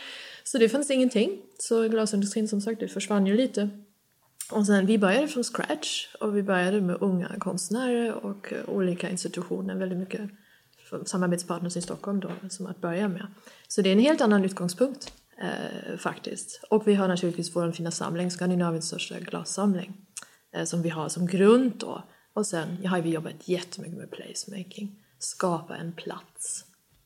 Så 0.47 0.57
det 0.57 0.69
fanns 0.69 0.91
ingenting. 0.91 1.41
Så 1.59 1.89
glasindustrin 1.89 2.47
som 2.47 2.61
sagt, 2.61 2.79
det 2.79 2.87
försvann 2.87 3.27
ju 3.27 3.37
lite. 3.37 3.69
Och 4.51 4.65
sen, 4.65 4.85
vi 4.85 4.97
började 4.97 5.27
från 5.27 5.43
scratch 5.43 6.07
och 6.19 6.37
vi 6.37 6.43
började 6.43 6.81
med 6.81 6.97
unga 7.01 7.35
konstnärer 7.39 8.13
och 8.13 8.53
eh, 8.53 8.69
olika 8.69 9.09
institutioner, 9.09 9.75
väldigt 9.75 9.97
mycket 9.97 10.29
samarbetspartners 11.05 11.77
i 11.77 11.81
Stockholm 11.81 12.19
då, 12.19 12.31
som 12.49 12.65
att 12.65 12.81
börja 12.81 13.07
med. 13.07 13.27
Så 13.67 13.81
det 13.81 13.89
är 13.89 13.93
en 13.93 13.99
helt 13.99 14.21
annan 14.21 14.45
utgångspunkt 14.45 15.13
eh, 15.41 15.97
faktiskt. 15.97 16.63
Och 16.69 16.87
vi 16.87 16.93
har 16.93 17.07
naturligtvis 17.07 17.55
vår 17.55 17.71
fina 17.71 17.91
samling, 17.91 18.31
Skandinaviens 18.31 18.87
största 18.87 19.19
glassamling, 19.19 19.93
eh, 20.55 20.63
som 20.63 20.81
vi 20.81 20.89
har 20.89 21.09
som 21.09 21.27
grund 21.27 21.73
då. 21.77 22.03
Och 22.33 22.47
sen 22.47 22.85
har 22.85 23.01
vi 23.01 23.09
jobbat 23.09 23.47
jättemycket 23.47 23.97
med 23.97 24.11
placemaking, 24.11 24.99
skapa 25.19 25.75
en 25.75 25.93
plats. 25.93 26.65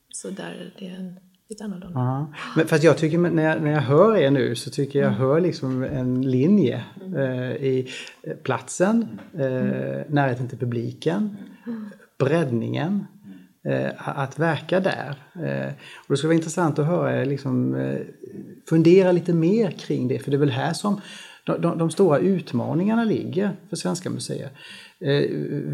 Så 0.09 0.29
där 0.29 0.73
det 0.79 0.87
är 0.87 0.95
en 0.95 1.19
lite 1.49 1.63
annorlunda. 1.63 1.99
Ja. 1.99 2.33
Men 2.55 2.67
fast 2.67 2.83
jag 2.83 2.97
tycker 2.97 3.17
när 3.17 3.43
jag, 3.43 3.61
när 3.61 3.71
jag 3.71 3.81
hör 3.81 4.17
er 4.17 4.31
nu 4.31 4.55
så 4.55 4.69
tycker 4.69 4.99
jag 4.99 5.07
Mm. 5.07 5.19
hör 5.19 5.39
liksom 5.39 5.83
en 5.83 6.21
linje 6.31 6.83
eh, 7.17 7.51
i 7.51 7.87
platsen, 8.43 9.19
eh, 9.33 10.01
närheten 10.09 10.47
till 10.47 10.57
publiken, 10.57 11.37
breddningen, 12.19 13.05
eh, 13.65 14.19
att 14.19 14.39
verka 14.39 14.79
där. 14.79 15.15
Eh, 15.35 15.73
och 15.97 16.07
det 16.07 16.17
skulle 16.17 16.27
vara 16.29 16.35
intressant 16.37 16.79
att 16.79 16.85
höra 16.85 17.23
liksom, 17.25 17.75
eh, 17.75 17.97
fundera 18.69 19.11
lite 19.11 19.33
mer 19.33 19.71
kring 19.71 20.07
det, 20.07 20.19
för 20.19 20.31
det 20.31 20.37
är 20.37 20.39
väl 20.39 20.49
här 20.49 20.73
som 20.73 21.01
de, 21.49 21.61
de, 21.61 21.77
de 21.77 21.91
stora 21.91 22.19
utmaningarna 22.19 23.03
ligger 23.03 23.51
för 23.69 23.75
svenska 23.75 24.09
museer. 24.09 24.49
Eh, 24.99 25.29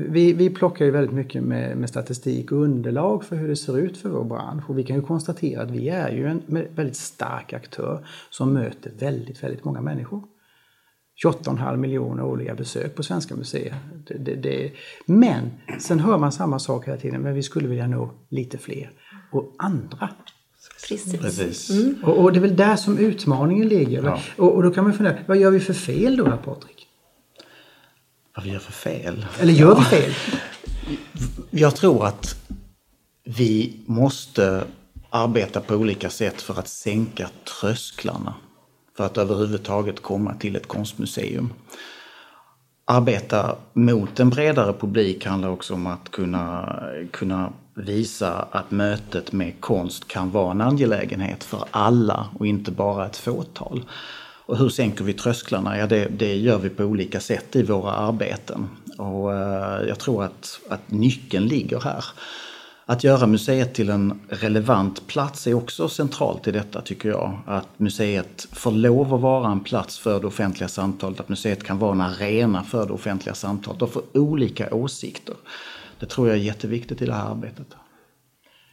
vi, 0.10 0.34
vi 0.34 0.50
plockar 0.50 0.86
ju 0.86 0.92
väldigt 0.92 1.16
mycket 1.16 1.44
med, 1.44 1.78
med 1.78 1.90
statistik 1.90 2.52
och 2.52 2.58
underlag 2.58 3.24
för 3.24 3.36
hur 3.36 3.48
det 3.48 3.56
ser 3.56 3.78
ut 3.78 3.98
för 3.98 4.10
vår 4.10 4.24
bransch 4.24 4.70
och 4.70 4.78
vi 4.78 4.84
kan 4.84 4.96
ju 4.96 5.02
konstatera 5.02 5.62
att 5.62 5.72
vi 5.72 5.90
är 5.90 6.12
ju 6.12 6.28
en 6.28 6.42
väldigt 6.48 6.98
stark 6.98 7.54
aktör 7.54 8.08
som 8.30 8.54
möter 8.54 8.92
väldigt, 9.00 9.44
väldigt 9.44 9.64
många 9.64 9.82
människor. 9.82 10.24
28,5 11.24 11.78
miljoner 11.78 12.24
årliga 12.24 12.56
besök 12.56 12.96
på 12.96 13.04
svenska 13.04 13.36
museer. 13.36 13.76
Det, 14.08 14.14
det, 14.14 14.36
det. 14.36 14.72
Men 15.06 15.52
sen 15.80 16.00
hör 16.00 16.18
man 16.18 16.32
samma 16.32 16.60
sak 16.60 16.88
hela 16.88 16.98
tiden, 16.98 17.22
men 17.22 17.34
vi 17.34 17.44
skulle 17.44 17.68
vilja 17.68 17.88
nå 17.88 18.12
lite 18.30 18.58
fler 18.58 18.92
och 19.32 19.56
andra. 19.58 20.10
Precis. 20.88 21.22
Precis. 21.22 21.72
Och, 22.04 22.18
och 22.18 22.34
det 22.34 22.40
är 22.40 22.42
väl 22.42 22.56
där 22.56 22.76
som 22.76 22.98
utmaningen 22.98 23.68
ligger. 23.68 24.04
Ja. 24.04 24.20
Och, 24.38 24.56
och 24.56 24.64
då 24.64 24.72
kan 24.72 24.84
man 24.84 24.94
fundera, 24.94 25.18
vad 25.28 25.38
gör 25.38 25.52
vi 25.52 25.60
för 25.60 25.74
fel 25.74 26.18
då, 26.18 26.38
Patrik? 26.46 26.88
Vad 28.36 28.46
vi 28.46 28.52
gör 28.52 28.60
för 28.60 28.72
fel? 28.72 29.26
Eller 29.40 29.54
gör 29.54 29.76
vi 29.76 29.84
fel? 29.84 30.14
Jag 31.50 31.76
tror 31.76 32.06
att 32.06 32.36
vi 33.24 33.80
måste 33.86 34.64
arbeta 35.10 35.62
på 35.62 35.76
olika 35.76 36.10
sätt 36.10 36.42
för 36.42 36.60
att 36.60 36.68
sänka 36.68 37.30
trösklarna. 37.60 38.34
För 38.98 39.06
att 39.06 39.18
överhuvudtaget 39.18 40.02
komma 40.02 40.34
till 40.34 40.56
ett 40.56 40.68
konstmuseum. 40.68 41.54
Arbeta 42.86 43.56
mot 43.74 44.20
en 44.20 44.30
bredare 44.30 44.74
publik 44.74 45.26
handlar 45.26 45.50
också 45.50 45.74
om 45.74 45.88
att 45.88 46.12
kunna, 46.12 46.80
kunna 47.12 47.54
visa 47.76 48.48
att 48.52 48.72
mötet 48.72 49.32
med 49.32 49.62
konst 49.62 50.08
kan 50.08 50.32
vara 50.32 50.52
en 50.52 50.62
angelägenhet 50.62 51.44
för 51.44 51.64
alla 51.72 52.28
och 52.34 52.48
inte 52.48 52.72
bara 52.72 53.06
ett 53.06 53.18
fåtal. 53.18 53.84
Och 54.46 54.58
hur 54.58 54.70
sänker 54.70 55.04
vi 55.04 55.14
trösklarna? 55.14 55.78
Ja, 55.78 55.88
det, 55.88 56.06
det 56.06 56.36
gör 56.36 56.58
vi 56.58 56.70
på 56.70 56.84
olika 56.84 57.20
sätt 57.20 57.56
i 57.56 57.64
våra 57.64 57.92
arbeten. 57.92 58.68
Och 58.98 59.34
eh, 59.34 59.88
jag 59.88 60.00
tror 60.00 60.24
att, 60.24 60.60
att 60.70 60.92
nyckeln 60.92 61.48
ligger 61.48 61.80
här. 61.80 62.06
Att 62.88 63.04
göra 63.04 63.28
museet 63.28 63.74
till 63.74 63.90
en 63.90 64.20
relevant 64.30 65.08
plats 65.08 65.48
är 65.48 65.54
också 65.54 65.90
centralt 65.90 66.48
i 66.48 66.52
detta 66.52 66.82
tycker 66.82 67.10
jag. 67.10 67.40
Att 67.46 67.80
museet 67.80 68.48
får 68.52 68.72
lov 68.72 69.14
att 69.14 69.22
vara 69.22 69.52
en 69.52 69.60
plats 69.60 70.00
för 70.00 70.20
det 70.20 70.28
offentliga 70.28 70.68
samtalet, 70.68 71.20
att 71.20 71.30
museet 71.30 71.64
kan 71.64 71.80
vara 71.80 71.92
en 71.92 72.02
arena 72.02 72.64
för 72.64 72.86
det 72.86 72.94
offentliga 72.94 73.36
samtalet 73.36 73.82
och 73.82 73.90
för 73.94 74.04
olika 74.14 74.74
åsikter. 74.74 75.36
Det 76.00 76.06
tror 76.06 76.28
jag 76.28 76.38
är 76.38 76.42
jätteviktigt 76.42 77.02
i 77.02 77.06
det 77.06 77.14
här 77.14 77.32
arbetet. 77.32 77.68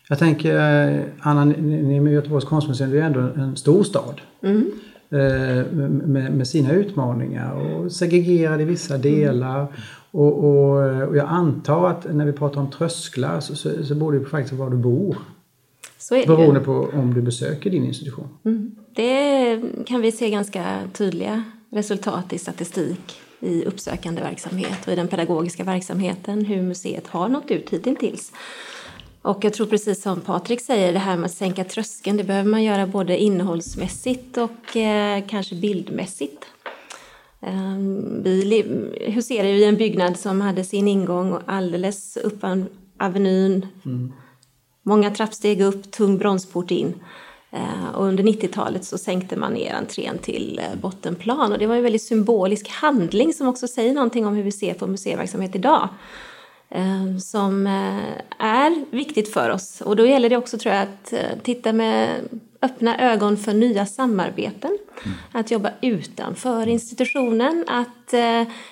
Jag 0.08 0.18
tänker, 0.18 0.54
eh, 0.54 1.04
Anna, 1.20 1.44
ni 1.44 2.00
med 2.00 2.12
Göteborgs 2.12 2.44
konstmuseum, 2.44 2.90
det 2.90 2.98
är 2.98 3.02
ändå 3.02 3.20
en 3.20 3.56
stor 3.56 3.84
stad. 3.84 4.20
Eh, 4.42 5.66
Med, 5.70 6.32
med 6.34 6.48
sina 6.48 6.72
utmaningar 6.72 7.52
och 7.52 7.92
segregerad 7.92 8.60
i 8.60 8.64
vissa 8.64 8.98
delar. 8.98 9.66
Och, 10.10 10.44
och, 10.44 11.08
och 11.08 11.16
jag 11.16 11.26
antar 11.28 11.88
att 11.88 12.14
när 12.14 12.26
vi 12.26 12.32
pratar 12.32 12.60
om 12.60 12.70
trösklar 12.70 13.40
så, 13.40 13.56
så, 13.56 13.84
så 13.84 13.94
beror 13.94 14.12
det 14.12 14.24
faktiskt 14.24 14.56
på 14.56 14.64
var 14.64 14.70
du 14.70 14.76
bor. 14.76 15.16
Så 15.98 16.14
är 16.14 16.18
det 16.18 16.22
ju. 16.22 16.36
Beroende 16.36 16.60
på 16.60 16.88
om 16.94 17.14
du 17.14 17.22
besöker 17.22 17.70
din 17.70 17.84
institution. 17.84 18.28
Det 18.96 19.62
kan 19.86 20.00
vi 20.00 20.12
se 20.12 20.30
ganska 20.30 20.64
tydliga 20.92 21.44
resultat 21.70 22.32
i 22.32 22.38
statistik 22.38 23.20
i 23.42 23.64
uppsökande 23.64 24.22
verksamhet 24.22 24.86
och 24.86 24.92
i 24.92 24.96
den 24.96 25.08
pedagogiska 25.08 25.64
verksamheten, 25.64 26.44
hur 26.44 26.62
museet 26.62 27.06
har 27.06 27.28
nått 27.28 27.50
ut 27.50 27.70
hittills. 27.70 28.32
Och 29.22 29.44
jag 29.44 29.52
tror 29.54 29.66
precis 29.66 30.02
som 30.02 30.20
Patrik 30.20 30.60
säger, 30.60 30.92
det 30.92 30.98
här 30.98 31.16
med 31.16 31.24
att 31.24 31.32
sänka 31.32 31.64
tröskeln, 31.64 32.16
det 32.16 32.24
behöver 32.24 32.50
man 32.50 32.62
göra 32.62 32.86
både 32.86 33.18
innehållsmässigt 33.18 34.38
och 34.38 34.76
eh, 34.76 35.22
kanske 35.28 35.54
bildmässigt. 35.54 36.44
Eh, 37.40 37.76
vi 38.24 38.64
huserar 39.14 39.48
ju 39.48 39.54
i 39.54 39.64
en 39.64 39.76
byggnad 39.76 40.18
som 40.18 40.40
hade 40.40 40.64
sin 40.64 40.88
ingång 40.88 41.38
alldeles 41.46 42.16
upp 42.16 42.44
an- 42.44 42.68
Avenyn, 42.98 43.66
Många 44.84 45.10
trappsteg 45.10 45.60
upp, 45.60 45.90
tung 45.90 46.18
bronsport 46.18 46.70
in. 46.70 46.94
Eh, 47.52 47.88
Och 47.94 48.04
under 48.04 48.24
90-talet 48.24 48.84
så 48.84 48.98
sänkte 48.98 49.36
man 49.36 49.52
ner 49.52 49.74
entrén 49.74 50.18
till 50.18 50.58
eh, 50.62 50.78
bottenplan. 50.80 51.52
Och 51.52 51.58
det 51.58 51.66
var 51.66 51.76
en 51.76 51.82
väldigt 51.82 52.02
symbolisk 52.02 52.68
handling 52.68 53.32
som 53.32 53.48
också 53.48 53.68
säger 53.68 53.94
någonting 53.94 54.26
om 54.26 54.34
hur 54.34 54.42
vi 54.42 54.52
ser 54.52 54.74
på 54.74 54.86
museiverksamhet 54.86 55.54
idag. 55.56 55.88
Eh, 56.70 57.16
Som 57.18 57.66
är 58.38 58.84
viktigt 58.96 59.32
för 59.32 59.50
oss. 59.50 59.80
Och 59.80 59.96
då 59.96 60.06
gäller 60.06 60.30
det 60.30 60.36
också 60.36 60.58
tror 60.58 60.74
jag 60.74 60.82
att 60.82 61.14
titta 61.42 61.72
med 61.72 62.20
öppna 62.62 63.12
ögon 63.12 63.36
för 63.36 63.52
nya 63.52 63.86
samarbeten. 63.86 64.78
Att 65.32 65.50
jobba 65.50 65.70
utanför 65.80 66.68
institutionen, 66.68 67.64
att 67.68 68.14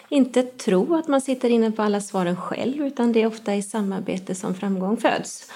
inte 0.09 0.43
tro 0.43 0.95
att 0.95 1.09
man 1.09 1.21
sitter 1.21 1.49
inne 1.51 1.71
på 1.71 1.83
alla 1.83 2.01
svaren 2.01 2.37
själv 2.37 2.87
utan 2.87 3.13
det 3.13 3.23
är 3.23 3.27
ofta 3.27 3.55
i 3.55 3.63
samarbete 3.63 4.35
som 4.35 4.55
framgång 4.55 4.97
föds 4.97 5.51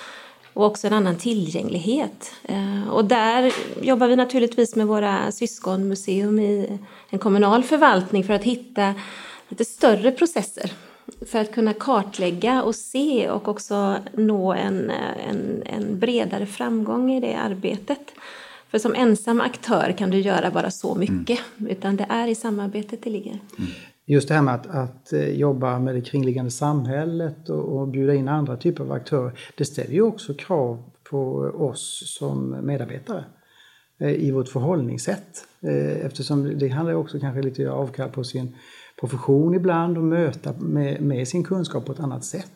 och 0.55 0.65
också 0.67 0.87
en 0.87 0.93
annan 0.93 1.17
tillgänglighet. 1.17 2.33
Eh, 2.43 2.89
Och 2.89 3.05
där 3.05 3.53
jobbar 3.83 4.09
vi 4.09 4.17
naturligtvis 4.17 4.77
med 4.77 4.87
våra 4.87 5.33
syskonmuseum 5.33 6.39
i 6.41 6.79
en 7.11 7.19
kommunal 7.19 7.63
förvaltning 7.63 8.25
för 8.25 8.35
att 8.35 8.45
hitta 8.45 8.95
lite 9.49 9.65
större 9.65 10.11
processer 10.13 10.73
för 11.27 11.39
att 11.41 11.53
kunna 11.53 11.73
kartlägga 11.73 12.63
och 12.63 12.75
se 12.75 13.31
och 13.31 13.49
också 13.49 13.97
nå 14.13 14.53
en, 14.53 14.91
eh, 14.91 15.29
en, 15.31 15.63
en 15.67 15.99
bredare 15.99 16.47
framgång 16.47 17.13
i 17.13 17.21
det 17.21 17.35
arbetet. 17.35 18.15
För 18.71 18.79
som 18.79 18.95
ensam 18.95 19.41
aktör 19.41 19.95
kan 19.99 20.11
du 20.11 20.19
göra 20.21 20.51
bara 20.51 20.71
så 20.71 20.95
mycket, 20.95 21.39
utan 21.69 21.97
det 21.97 22.07
är 22.09 22.27
i 22.29 22.35
samarbetet 22.35 23.03
det 23.03 23.11
ligger. 23.11 23.39
Just 24.07 24.29
det 24.29 24.35
här 24.35 24.43
med 24.43 24.55
att, 24.55 24.67
att 24.67 25.13
eh, 25.13 25.29
jobba 25.29 25.79
med 25.79 25.95
det 25.95 26.01
kringliggande 26.01 26.51
samhället 26.51 27.49
och, 27.49 27.81
och 27.81 27.89
bjuda 27.89 28.15
in 28.15 28.29
andra 28.29 28.57
typer 28.57 28.85
av 28.85 28.93
aktörer. 28.93 29.39
Det 29.57 29.65
ställer 29.65 29.95
ju 29.95 30.03
också 30.03 30.35
krav 30.35 30.83
på 31.11 31.37
oss 31.55 32.03
som 32.19 32.57
medarbetare 32.67 33.25
eh, 34.01 34.11
i 34.11 34.31
vårt 34.31 34.49
förhållningssätt. 34.49 35.45
Eh, 35.61 36.07
Eftersom 36.07 36.59
det 36.59 36.69
handlar 36.69 36.95
också 36.95 37.21
kanske 37.21 37.43
lite 37.43 37.69
om 37.69 37.75
att 37.75 37.89
avkall 37.89 38.11
på 38.11 38.25
sin 38.25 38.57
profession 39.01 39.55
ibland 39.55 39.99
och 39.99 40.05
möta 40.05 40.53
med, 40.59 41.03
med 41.03 41.29
sin 41.29 41.45
kunskap 41.45 41.87
på 41.87 41.93
ett 41.93 42.01
annat 42.01 42.25
sätt. 42.25 42.53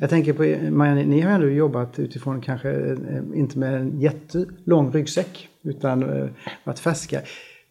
Jag 0.00 0.10
tänker 0.10 0.32
på, 0.32 0.70
Marianne, 0.70 1.04
ni 1.04 1.20
har 1.20 1.30
ändå 1.30 1.48
jobbat 1.48 1.98
utifrån 1.98 2.40
kanske 2.40 2.96
inte 3.34 3.58
med 3.58 3.74
en 3.74 4.00
jättelång 4.00 4.92
ryggsäck 4.92 5.48
utan 5.62 6.28
varit 6.64 6.78
färska. 6.78 7.20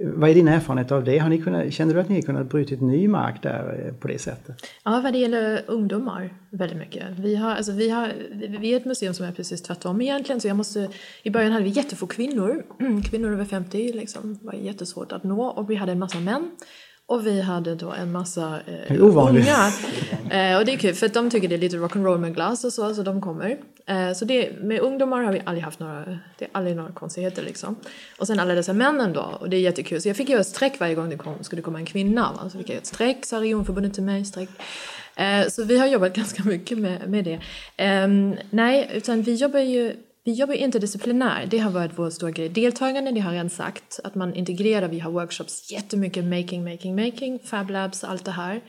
Vad 0.03 0.29
är 0.29 0.33
din 0.33 0.47
erfarenhet 0.47 0.91
av 0.91 1.03
det? 1.03 1.17
Har 1.17 1.29
ni 1.29 1.41
kunnat, 1.41 1.73
känner 1.73 1.93
du 1.93 1.99
att 1.99 2.09
ni 2.09 2.15
har 2.15 2.21
kunnat 2.21 2.49
bryta 2.49 2.75
ny 2.75 3.07
mark 3.07 3.43
där 3.43 3.85
eh, 3.85 3.93
på 3.93 4.07
det 4.07 4.19
sättet? 4.19 4.55
Ja, 4.83 5.01
vad 5.03 5.13
det 5.13 5.19
gäller 5.19 5.61
ungdomar 5.67 6.33
väldigt 6.49 6.77
mycket. 6.77 7.03
Vi, 7.19 7.35
har, 7.35 7.51
alltså, 7.51 7.71
vi, 7.71 7.89
har, 7.89 8.13
vi 8.59 8.73
är 8.73 8.77
ett 8.77 8.85
museum 8.85 9.13
som 9.13 9.25
är 9.25 9.31
precis 9.31 9.61
tvärtom 9.61 10.01
egentligen. 10.01 10.41
Så 10.41 10.47
jag 10.47 10.57
måste, 10.57 10.89
I 11.23 11.29
början 11.29 11.51
hade 11.51 11.63
vi 11.63 11.69
jättefå 11.69 12.07
kvinnor. 12.07 12.63
Kvinnor 13.09 13.33
över 13.33 13.45
50 13.45 13.93
liksom, 13.93 14.39
var 14.41 14.53
jättesvårt 14.53 15.11
att 15.11 15.23
nå. 15.23 15.45
Och 15.45 15.69
vi 15.69 15.75
hade 15.75 15.91
en 15.91 15.99
massa 15.99 16.19
män. 16.19 16.51
Och 17.05 17.27
vi 17.27 17.41
hade 17.41 17.75
då 17.75 17.91
en 17.91 18.11
massa 18.11 18.59
eh, 18.87 19.03
ovanligt. 19.03 19.43
unga. 19.43 19.71
Eh, 20.31 20.57
och 20.57 20.65
det 20.65 20.73
är 20.73 20.77
kul 20.77 20.95
för 20.95 21.05
att 21.05 21.13
de 21.13 21.29
tycker 21.29 21.47
det 21.47 21.55
är 21.55 21.59
lite 21.59 21.77
rock'n'roll 21.77 22.17
med 22.17 22.35
glass 22.35 22.63
och 22.63 22.73
så, 22.73 22.93
så 22.93 23.03
de 23.03 23.21
kommer. 23.21 23.57
Eh, 23.85 24.13
så 24.13 24.25
det, 24.25 24.59
med 24.59 24.79
ungdomar 24.79 25.23
har 25.23 25.33
vi 25.33 25.41
aldrig 25.45 25.63
haft 25.63 25.79
några, 25.79 26.05
det 26.37 26.45
är 26.45 26.49
aldrig 26.51 26.75
några 26.75 26.91
konstigheter 26.91 27.43
liksom. 27.43 27.75
Och 28.19 28.27
sen 28.27 28.39
alla 28.39 28.55
dessa 28.55 28.73
männen 28.73 29.13
då, 29.13 29.21
och 29.39 29.49
det 29.49 29.57
är 29.57 29.61
jättekul. 29.61 30.01
Så 30.01 30.09
jag 30.09 30.17
fick 30.17 30.29
göra 30.29 30.41
ett 30.41 30.47
streck 30.47 30.79
varje 30.79 30.95
gång 30.95 31.09
det 31.09 31.17
kom, 31.17 31.43
skulle 31.43 31.61
komma 31.61 31.79
en 31.79 31.85
kvinna. 31.85 32.31
Va? 32.33 32.49
Så 32.49 32.57
fick 32.57 32.69
jag 32.69 32.77
ett 32.77 32.85
streck, 32.85 33.25
sa 33.25 33.41
regionförbundet 33.41 33.93
till 33.93 34.03
mig, 34.03 34.25
streck. 34.25 34.49
Eh, 35.15 35.47
så 35.47 35.63
vi 35.63 35.77
har 35.77 35.87
jobbat 35.87 36.13
ganska 36.15 36.43
mycket 36.43 36.77
med, 36.77 37.09
med 37.09 37.23
det. 37.23 37.39
Ehm, 37.77 38.35
nej, 38.49 38.89
utan 38.93 39.21
vi 39.21 39.35
jobbar 39.35 39.59
ju 39.59 39.95
vi 40.23 40.33
jobbar 40.33 40.53
interdisciplinär, 40.53 41.45
det 41.45 41.57
har 41.57 41.71
varit 41.71 41.91
vår 41.95 42.09
stora 42.09 42.31
grej. 42.31 42.49
Deltagande, 42.49 43.11
det 43.11 43.19
har 43.19 43.31
jag 43.31 43.35
redan 43.35 43.49
sagt, 43.49 43.99
att 44.03 44.15
man 44.15 44.33
integrerar, 44.33 44.87
vi 44.87 44.99
har 44.99 45.11
workshops, 45.11 45.71
jättemycket 45.71 46.25
making, 46.25 46.63
making, 46.63 46.95
making, 46.95 47.39
fab 47.39 47.69
labs, 47.69 48.03
allt 48.03 48.25
det 48.25 48.31
här. 48.31 48.61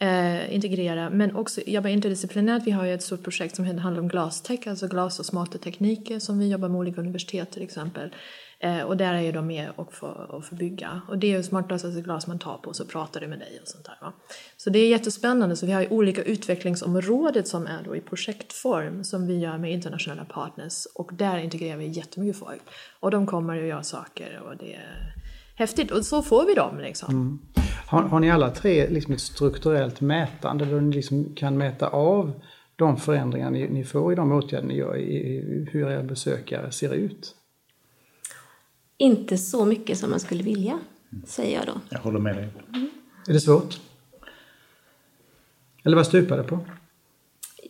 Eh, 0.00 0.54
integrera, 0.54 1.10
men 1.10 1.36
också 1.36 1.60
jobba 1.66 1.88
interdisciplinärt. 1.88 2.62
Vi 2.66 2.70
har 2.70 2.84
ju 2.84 2.94
ett 2.94 3.02
stort 3.02 3.22
projekt 3.22 3.56
som 3.56 3.64
handlar 3.64 4.02
om 4.02 4.08
glastech, 4.08 4.66
alltså 4.66 4.88
glas 4.88 5.18
och 5.18 5.26
smarta 5.26 5.58
tekniker 5.58 6.18
som 6.18 6.38
vi 6.38 6.48
jobbar 6.48 6.68
med 6.68 6.78
olika 6.78 7.00
universitet 7.00 7.50
till 7.50 7.62
exempel. 7.62 8.10
Eh, 8.60 8.82
och 8.82 8.96
där 8.96 9.14
är 9.14 9.20
ju 9.20 9.32
de 9.32 9.46
med 9.46 9.70
och 9.76 9.94
får, 9.94 10.30
och 10.30 10.44
får 10.44 10.56
bygga. 10.56 11.00
Och 11.08 11.18
det 11.18 11.32
är 11.32 11.36
ju 11.36 11.42
smartaste 11.42 11.88
glas 11.88 12.26
man 12.26 12.38
tar 12.38 12.58
på 12.58 12.68
och 12.68 12.76
så 12.76 12.84
pratar 12.84 13.20
du 13.20 13.26
med 13.26 13.38
dig 13.38 13.58
och 13.62 13.68
sånt 13.68 13.84
där. 13.84 13.96
Va? 14.00 14.12
Så 14.56 14.70
det 14.70 14.78
är 14.78 14.88
jättespännande. 14.88 15.56
Så 15.56 15.66
vi 15.66 15.72
har 15.72 15.80
ju 15.80 15.88
olika 15.88 16.22
utvecklingsområden 16.22 17.44
som 17.44 17.66
är 17.66 17.82
då 17.84 17.96
i 17.96 18.00
projektform 18.00 19.04
som 19.04 19.26
vi 19.26 19.38
gör 19.38 19.58
med 19.58 19.72
internationella 19.72 20.24
partners 20.24 20.86
och 20.94 21.10
där 21.12 21.38
integrerar 21.38 21.76
vi 21.76 21.86
jättemycket 21.86 22.38
folk. 22.38 22.62
Och 23.00 23.10
de 23.10 23.26
kommer 23.26 23.60
och 23.60 23.66
gör 23.66 23.82
saker 23.82 24.40
och 24.46 24.56
det 24.56 24.74
är 24.74 25.14
häftigt 25.54 25.90
och 25.90 26.06
så 26.06 26.22
får 26.22 26.46
vi 26.46 26.54
dem 26.54 26.78
liksom. 26.78 27.14
Mm. 27.14 27.38
Har, 27.86 28.02
har, 28.02 28.20
ni 28.20 28.30
alla 28.30 28.50
tre 28.50 28.88
liksom 28.88 29.14
ett 29.14 29.20
strukturellt 29.20 30.00
mätande 30.00 30.64
där 30.64 30.80
ni 30.80 30.96
liksom 30.96 31.34
kan 31.34 31.58
mäta 31.58 31.88
av 31.88 32.40
de 32.76 32.96
förändringar 32.96 33.50
ni, 33.50 33.68
ni 33.68 33.84
får 33.84 34.12
i 34.12 34.16
de 34.16 34.32
åtgärder 34.32 34.68
ni 34.68 34.76
gör 34.76 34.96
i, 34.96 35.16
i 35.16 35.68
hur 35.72 35.90
era 35.90 36.02
besökare 36.02 36.72
ser 36.72 36.94
ut? 36.94 37.34
Inte 38.98 39.38
så 39.38 39.64
mycket 39.64 39.98
som 39.98 40.10
man 40.10 40.20
skulle 40.20 40.42
vilja, 40.42 40.78
säger 41.26 41.56
jag 41.56 41.66
då. 41.66 41.80
Jag 41.88 41.98
håller 41.98 42.18
med 42.18 42.36
dig. 42.36 42.48
Mm. 42.74 42.90
Är 43.28 43.32
det 43.32 43.40
svårt? 43.40 43.80
Eller 45.84 45.96
vad 45.96 46.06
stupar 46.06 46.36
det 46.36 46.42
på? 46.42 46.58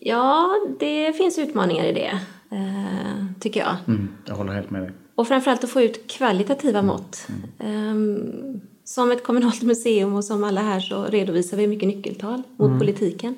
Ja, 0.00 0.50
det 0.80 1.12
finns 1.12 1.38
utmaningar 1.38 1.84
i 1.84 1.92
det, 1.92 2.20
eh, 2.56 3.24
tycker 3.40 3.60
jag. 3.60 3.76
Mm, 3.86 4.08
jag 4.24 4.34
håller 4.34 4.52
helt 4.52 4.70
med 4.70 4.82
dig. 4.82 4.92
Och 5.14 5.28
framförallt 5.28 5.64
att 5.64 5.70
få 5.70 5.82
ut 5.82 6.10
kvalitativa 6.10 6.82
mått. 6.82 7.26
Mm. 7.58 8.60
Som 8.84 9.10
ett 9.10 9.24
kommunalt 9.24 9.62
museum 9.62 10.14
och 10.14 10.24
som 10.24 10.44
alla 10.44 10.60
här 10.60 10.80
så 10.80 11.04
redovisar 11.04 11.56
vi 11.56 11.66
mycket 11.66 11.88
nyckeltal 11.88 12.42
mot 12.56 12.66
mm. 12.66 12.78
politiken. 12.78 13.34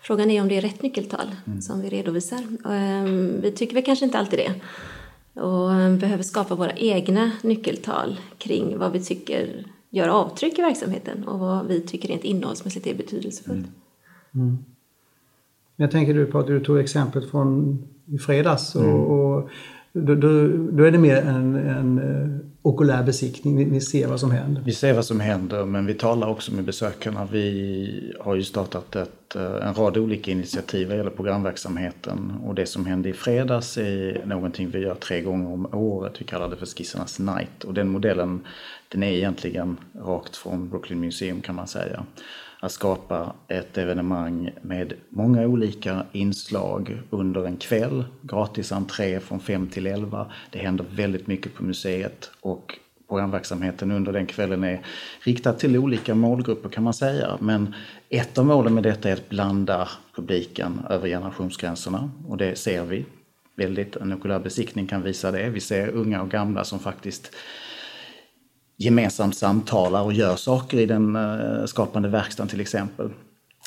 Frågan 0.00 0.30
är 0.30 0.42
om 0.42 0.48
det 0.48 0.56
är 0.56 0.60
rätt 0.60 0.82
nyckeltal 0.82 1.36
mm. 1.46 1.62
som 1.62 1.80
vi 1.80 1.88
redovisar. 1.88 2.38
Ehm, 2.70 3.40
vi 3.40 3.52
tycker 3.52 3.74
väl 3.74 3.84
kanske 3.84 4.04
inte 4.04 4.18
alltid 4.18 4.38
det. 4.38 4.54
Och 5.36 5.72
ehm, 5.72 5.98
behöver 5.98 6.22
skapa 6.22 6.54
våra 6.54 6.72
egna 6.72 7.30
nyckeltal 7.42 8.20
kring 8.38 8.78
vad 8.78 8.92
vi 8.92 9.04
tycker 9.04 9.64
gör 9.90 10.08
avtryck 10.08 10.58
i 10.58 10.62
verksamheten 10.62 11.24
och 11.24 11.38
vad 11.38 11.66
vi 11.66 11.80
tycker 11.80 12.08
rent 12.08 12.24
innehållsmässigt 12.24 12.86
är 12.86 12.94
betydelsefullt. 12.94 13.66
Mm. 14.34 14.48
Mm. 14.48 14.58
Jag 15.76 15.90
tänker 15.90 16.14
du 16.14 16.26
på 16.26 16.38
att 16.38 16.46
du 16.46 16.64
tog 16.64 16.78
exemplet 16.78 17.30
från 17.30 17.78
i 18.06 18.18
fredags 18.18 18.74
och, 18.74 18.84
mm. 18.84 19.00
och 19.00 19.48
då, 19.92 20.14
då, 20.14 20.48
då, 20.72 20.84
är 20.84 20.90
det 20.90 20.98
mer 20.98 21.16
en, 21.16 21.54
en 21.54 21.98
uh, 21.98 22.38
okulär 22.66 23.02
besiktning, 23.02 23.70
ni, 23.70 23.80
ser 23.80 24.08
vad 24.08 24.20
som 24.20 24.30
händer? 24.30 24.62
Vi 24.64 24.72
ser 24.72 24.92
vad 24.92 25.04
som 25.04 25.20
händer 25.20 25.64
men 25.64 25.86
vi 25.86 25.94
talar 25.94 26.28
också 26.28 26.52
med 26.52 26.64
besökarna. 26.64 27.28
Vi 27.32 28.12
har 28.20 28.34
ju 28.34 28.42
startat 28.42 28.96
ett, 28.96 29.36
eh, 29.36 29.68
en 29.68 29.74
rad 29.74 29.96
olika 29.96 30.30
initiativ 30.30 30.88
vad 30.88 30.96
gäller 30.96 31.10
programverksamheten 31.10 32.32
och 32.44 32.54
det 32.54 32.66
som 32.66 32.86
hände 32.86 33.08
i 33.08 33.12
fredags 33.12 33.78
är 33.78 34.22
någonting 34.26 34.70
vi 34.70 34.78
gör 34.78 34.94
tre 34.94 35.20
gånger 35.20 35.52
om 35.52 35.74
året. 35.74 36.12
Vi 36.18 36.24
kallar 36.24 36.48
det 36.48 36.56
för 36.56 36.66
Skissernas 36.66 37.18
Night 37.18 37.64
och 37.64 37.74
den 37.74 37.88
modellen 37.88 38.40
den 38.88 39.02
är 39.02 39.12
egentligen 39.12 39.76
rakt 39.94 40.36
från 40.36 40.68
Brooklyn 40.68 41.00
Museum 41.00 41.40
kan 41.40 41.54
man 41.54 41.66
säga 41.66 42.04
att 42.60 42.72
skapa 42.72 43.32
ett 43.48 43.78
evenemang 43.78 44.50
med 44.62 44.92
många 45.08 45.46
olika 45.46 46.06
inslag 46.12 47.02
under 47.10 47.46
en 47.46 47.56
kväll. 47.56 48.04
Gratis 48.22 48.72
entré 48.72 49.20
från 49.20 49.40
5 49.40 49.68
till 49.68 49.86
11. 49.86 50.26
Det 50.50 50.58
händer 50.58 50.84
väldigt 50.90 51.26
mycket 51.26 51.54
på 51.54 51.64
museet 51.64 52.30
och 52.40 52.78
programverksamheten 53.08 53.90
under 53.90 54.12
den 54.12 54.26
kvällen 54.26 54.64
är 54.64 54.80
riktad 55.20 55.52
till 55.52 55.76
olika 55.76 56.14
målgrupper 56.14 56.68
kan 56.68 56.84
man 56.84 56.94
säga. 56.94 57.38
Men 57.40 57.74
ett 58.08 58.38
av 58.38 58.46
målen 58.46 58.74
med 58.74 58.82
detta 58.82 59.08
är 59.08 59.12
att 59.12 59.28
blanda 59.28 59.88
publiken 60.14 60.80
över 60.90 61.08
generationsgränserna 61.08 62.10
och 62.28 62.36
det 62.36 62.58
ser 62.58 62.84
vi 62.84 63.04
väldigt. 63.56 63.96
En 63.96 64.12
okulär 64.12 64.38
besiktning 64.38 64.86
kan 64.86 65.02
visa 65.02 65.30
det. 65.30 65.50
Vi 65.50 65.60
ser 65.60 65.88
unga 65.88 66.22
och 66.22 66.30
gamla 66.30 66.64
som 66.64 66.78
faktiskt 66.78 67.34
gemensamt 68.76 69.36
samtalar 69.36 70.02
och 70.02 70.12
gör 70.12 70.36
saker 70.36 70.78
i 70.78 70.86
den 70.86 71.16
eh, 71.16 71.64
skapande 71.64 72.08
verkstaden 72.08 72.48
till 72.48 72.60
exempel. 72.60 73.10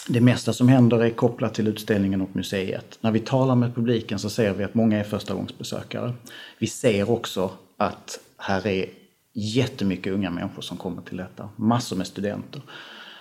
Det 0.07 0.21
mesta 0.21 0.53
som 0.53 0.67
händer 0.67 1.03
är 1.03 1.09
kopplat 1.09 1.53
till 1.53 1.67
utställningen 1.67 2.21
och 2.21 2.35
museet. 2.35 2.97
När 3.01 3.11
vi 3.11 3.19
talar 3.19 3.55
med 3.55 3.75
publiken 3.75 4.19
så 4.19 4.29
ser 4.29 4.53
vi 4.53 4.63
att 4.63 4.73
många 4.73 4.99
är 4.99 5.03
förstagångsbesökare. 5.03 6.13
Vi 6.59 6.67
ser 6.67 7.09
också 7.09 7.51
att 7.77 8.19
här 8.37 8.67
är 8.67 8.85
jättemycket 9.33 10.13
unga 10.13 10.29
människor 10.29 10.61
som 10.61 10.77
kommer 10.77 11.01
till 11.01 11.17
detta. 11.17 11.49
Massor 11.55 11.95
med 11.95 12.07
studenter. 12.07 12.61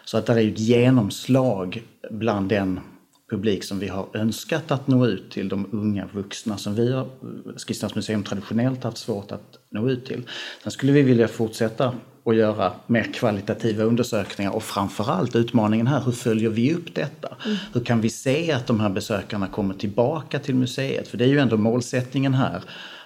Så 0.05 0.19
att 0.19 0.27
det 0.27 0.33
är 0.33 0.49
ett 0.49 0.59
genomslag 0.59 1.83
bland 2.11 2.49
den 2.49 2.81
publik 3.31 3.65
som 3.65 3.79
vi 3.79 3.89
har 3.89 4.07
önskat 4.15 4.71
att 4.71 4.87
nå 4.87 5.07
ut 5.07 5.31
till, 5.31 5.49
de 5.49 5.69
unga 5.73 6.09
vuxna 6.13 6.59
som 6.59 6.75
vi 6.75 6.93
har, 6.93 7.09
Skistarnas 7.57 7.95
museum 7.95 8.25
traditionellt 8.25 8.85
haft 8.85 8.99
svårt 8.99 9.33
att 9.33 9.59
nå 9.71 9.89
ut 9.89 10.07
till. 10.07 10.23
Sen 10.63 10.73
skulle 10.73 10.93
vi 10.93 11.03
vilja 11.03 11.29
fortsätta 11.29 11.95
att 12.25 12.37
göra 12.37 12.73
mer 12.87 13.03
kvalitativa 13.03 13.85
undersökningar 13.85 14.51
och 14.51 14.63
framförallt 14.63 15.37
utmaningen 15.37 15.87
här, 15.87 16.03
hur 16.05 16.13
följer 16.13 16.51
vi 16.51 16.75
upp 16.75 16.95
detta? 16.95 17.37
Mm. 17.45 17.57
Hur 17.73 17.85
kan 17.85 18.01
vi 18.01 18.11
se 18.11 18.53
att 18.53 18.67
de 18.67 18.81
här 18.81 18.91
besökarna 18.91 19.47
kommer 19.47 19.75
tillbaka 19.75 20.39
till 20.39 20.55
museet? 20.55 21.09
För 21.09 21.19
det 21.19 21.25
är 21.25 21.29
ju 21.29 21.39
ändå 21.39 21.57
målsättningen 21.57 22.35
här, 22.35 22.63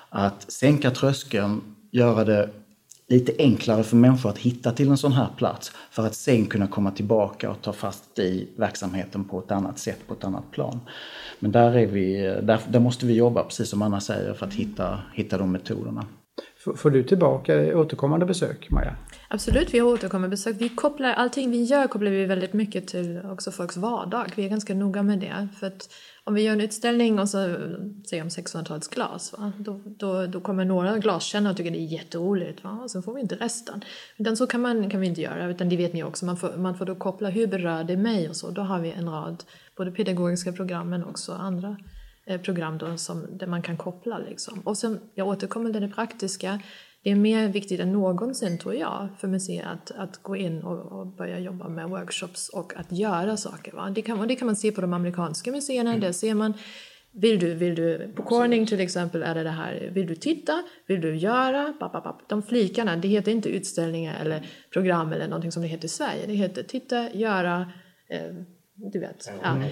att 0.09 0.53
sänka 0.53 0.91
tröskeln, 0.91 1.61
göra 1.91 2.25
det 2.25 2.51
lite 3.13 3.33
enklare 3.39 3.83
för 3.83 3.97
människor 3.97 4.31
att 4.31 4.39
hitta 4.39 4.73
till 4.73 4.89
en 4.89 4.97
sån 4.97 5.13
här 5.13 5.29
plats 5.37 5.73
för 5.91 6.07
att 6.07 6.15
sen 6.15 6.47
kunna 6.47 6.67
komma 6.67 6.91
tillbaka 6.91 7.51
och 7.51 7.63
ta 7.63 7.73
fast 7.73 8.19
i 8.19 8.49
verksamheten 8.57 9.25
på 9.25 9.39
ett 9.39 9.51
annat 9.51 9.79
sätt, 9.79 9.99
på 10.07 10.15
ett 10.15 10.25
annat 10.25 10.51
plan. 10.51 10.81
Men 11.39 11.53
där, 11.53 11.77
är 11.77 11.87
vi, 11.87 12.17
där, 12.43 12.61
där 12.69 12.81
måste 12.81 13.07
vi 13.07 13.15
jobba, 13.15 13.45
precis 13.45 13.69
som 13.69 13.83
Anna 13.83 14.01
säger, 14.01 14.35
för 14.35 14.47
att 14.47 14.55
hitta, 14.55 14.99
hitta 15.15 15.39
de 15.39 15.53
metoderna. 15.53 16.07
Får 16.77 16.91
du 16.91 17.03
tillbaka 17.03 17.79
återkommande 17.79 18.27
besök, 18.27 18.71
Maja? 18.71 18.97
Absolut, 19.29 19.75
vi 19.75 19.79
har 19.79 19.89
återkommande 19.89 20.29
besök. 20.29 20.57
Vi 20.59 20.69
kopplar, 20.69 21.13
allting 21.13 21.51
vi 21.51 21.63
gör 21.63 21.87
kopplar 21.87 22.11
vi 22.11 22.25
väldigt 22.25 22.53
mycket 22.53 22.89
till 22.89 23.21
också 23.31 23.51
folks 23.51 23.77
vardag. 23.77 24.33
Vi 24.37 24.45
är 24.45 24.49
ganska 24.49 24.75
noga 24.75 25.03
med 25.03 25.19
det. 25.19 25.49
För 25.61 25.67
att 25.67 25.89
om 26.25 26.35
vi 26.35 26.43
gör 26.43 26.53
en 26.53 26.61
utställning 26.61 27.19
och 27.19 27.29
så 27.29 27.39
säger 28.07 28.23
om 28.23 28.29
1600-talets 28.29 28.89
glas, 28.89 29.33
va? 29.33 29.53
Då, 29.59 29.81
då, 29.85 30.27
då 30.27 30.41
kommer 30.41 30.65
några 30.65 30.99
glaskännare 30.99 31.51
och 31.51 31.57
tycker 31.57 31.71
det 31.71 31.79
är 31.79 31.93
jätteroligt, 31.93 32.65
va? 32.65 32.71
och 32.71 32.91
sen 32.91 33.03
får 33.03 33.15
vi 33.15 33.21
inte 33.21 33.35
resten. 33.35 33.85
Utan 34.17 34.37
så 34.37 34.47
kan, 34.47 34.61
man, 34.61 34.91
kan 34.91 35.01
vi 35.01 35.07
inte 35.07 35.21
göra, 35.21 35.47
utan 35.47 35.69
det 35.69 35.77
vet 35.77 35.93
ni 35.93 36.05
också. 36.05 36.25
Man 36.25 36.37
får, 36.37 36.57
man 36.57 36.79
får 36.79 36.85
då 36.85 36.95
koppla 36.95 37.29
hur 37.29 37.47
berör 37.47 37.85
det 37.85 37.97
mig 37.97 38.29
och 38.29 38.37
så. 38.37 38.51
Då 38.51 38.63
har 38.63 38.81
vi 38.81 38.91
en 38.91 39.09
rad 39.09 39.45
både 39.77 39.91
pedagogiska 39.91 40.53
program 40.53 40.91
men 40.91 41.05
också 41.05 41.33
andra 41.33 41.77
eh, 42.27 42.41
program 42.41 42.79
då 42.79 42.97
som, 42.97 43.27
där 43.39 43.47
man 43.47 43.63
kan 43.63 43.77
koppla. 43.77 44.19
Liksom. 44.19 44.61
Och 44.61 44.79
sen, 44.79 45.01
jag 45.15 45.29
återkommer 45.29 45.73
till 45.73 45.83
det 45.83 45.89
praktiska. 45.89 46.61
Det 47.05 47.11
är 47.11 47.15
mer 47.15 47.49
viktigt 47.49 47.81
än 47.81 47.93
någonsin, 47.93 48.59
tror 48.59 48.75
jag, 48.75 49.09
för 49.19 49.29
museer 49.29 49.67
att, 49.67 49.91
att 49.91 50.23
gå 50.23 50.37
in 50.37 50.63
och, 50.63 51.01
och 51.01 51.07
börja 51.07 51.39
jobba 51.39 51.69
med 51.69 51.89
workshops 51.89 52.49
och 52.49 52.73
att 52.77 52.93
göra 52.93 53.37
saker. 53.37 53.73
Va? 53.73 53.91
Det, 53.91 54.03
kan, 54.03 54.29
det 54.29 54.37
kan 54.37 54.47
man 54.47 54.57
se 54.57 54.73
på 54.73 54.81
de 54.81 54.93
amerikanska 54.93 55.53
museerna. 55.53 55.91
Mm. 55.91 56.01
Där 56.01 56.13
ser 56.13 56.35
man 56.35 56.55
vill 57.15 57.39
du, 57.39 57.55
vill 57.55 57.75
du, 57.75 58.13
på 58.17 58.23
Corning 58.23 58.67
till 58.67 58.81
exempel 58.81 59.23
är 59.23 59.35
det 59.35 59.43
det 59.43 59.51
här, 59.51 59.91
vill 59.93 60.07
du 60.07 60.15
titta, 60.15 60.63
vill 60.87 61.01
du 61.01 61.17
göra, 61.17 61.75
bap, 61.81 61.93
bap, 61.93 62.05
bap. 62.05 62.29
de 62.29 62.43
flikarna, 62.43 62.97
det 62.97 63.09
heter 63.09 63.33
inte 63.33 63.49
utställningar 63.49 64.21
eller 64.21 64.47
program 64.73 65.13
eller 65.13 65.29
någonting 65.29 65.53
som 65.53 65.63
det 65.63 65.69
heter 65.69 65.85
i 65.85 65.89
Sverige, 65.89 66.27
det 66.27 66.33
heter 66.33 66.63
titta, 66.63 67.13
göra, 67.13 67.73
eh, 68.09 68.35
du 68.93 69.01
vet. 69.01 69.31
Ja. 69.43 69.65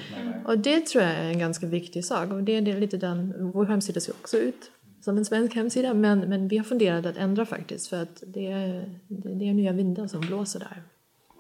Och 0.47 0.59
det 0.59 0.87
tror 0.87 1.05
jag 1.05 1.13
är 1.13 1.25
en 1.25 1.39
ganska 1.39 1.67
viktig 1.67 2.05
sak 2.05 2.31
och 2.31 2.43
det 2.43 2.57
är 2.57 2.81
lite 2.81 2.97
den, 2.97 3.51
vår 3.53 3.67
hemsida 3.67 4.01
ser 4.01 4.13
också 4.13 4.37
ut 4.37 4.71
som 5.01 5.19
en 5.19 5.25
svensk 5.25 5.55
hemsida 5.55 5.95
men, 5.95 6.21
men 6.21 6.49
vi 6.49 6.57
har 6.57 6.65
funderat 6.65 7.07
att 7.07 7.17
ändra 7.17 7.47
faktiskt 7.47 7.87
för 7.87 8.03
att 8.03 8.23
det 8.27 8.47
är, 8.47 8.99
det 9.09 9.49
är 9.49 9.55
nya 9.55 9.73
vindar 9.73 10.07
som 10.07 10.21
blåser 10.21 10.61
där. 10.61 10.83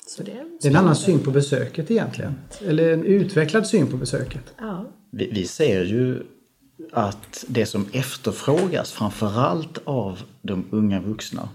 Så 0.06 0.22
det, 0.22 0.32
är 0.32 0.44
det 0.60 0.68
är 0.68 0.70
en 0.70 0.76
annan 0.76 0.96
syn 0.96 1.18
på 1.18 1.30
besöket 1.30 1.90
egentligen. 1.90 2.34
Eller 2.66 2.92
en 2.92 3.04
utvecklad 3.04 3.66
syn 3.66 3.86
på 3.86 3.96
besöket. 3.96 4.54
Ja. 4.58 4.86
Vi, 5.10 5.30
vi 5.30 5.46
ser 5.46 5.84
ju 5.84 6.22
att 6.92 7.44
det 7.48 7.66
som 7.66 7.86
efterfrågas 7.92 8.92
framförallt 8.92 9.78
av 9.84 10.22
de 10.42 10.64
unga 10.70 11.00
vuxna 11.00 11.48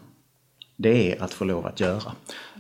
det 0.76 1.12
är 1.12 1.24
att 1.24 1.34
få 1.34 1.46
lov 1.46 1.66
att 1.66 1.80
göra. 1.80 2.12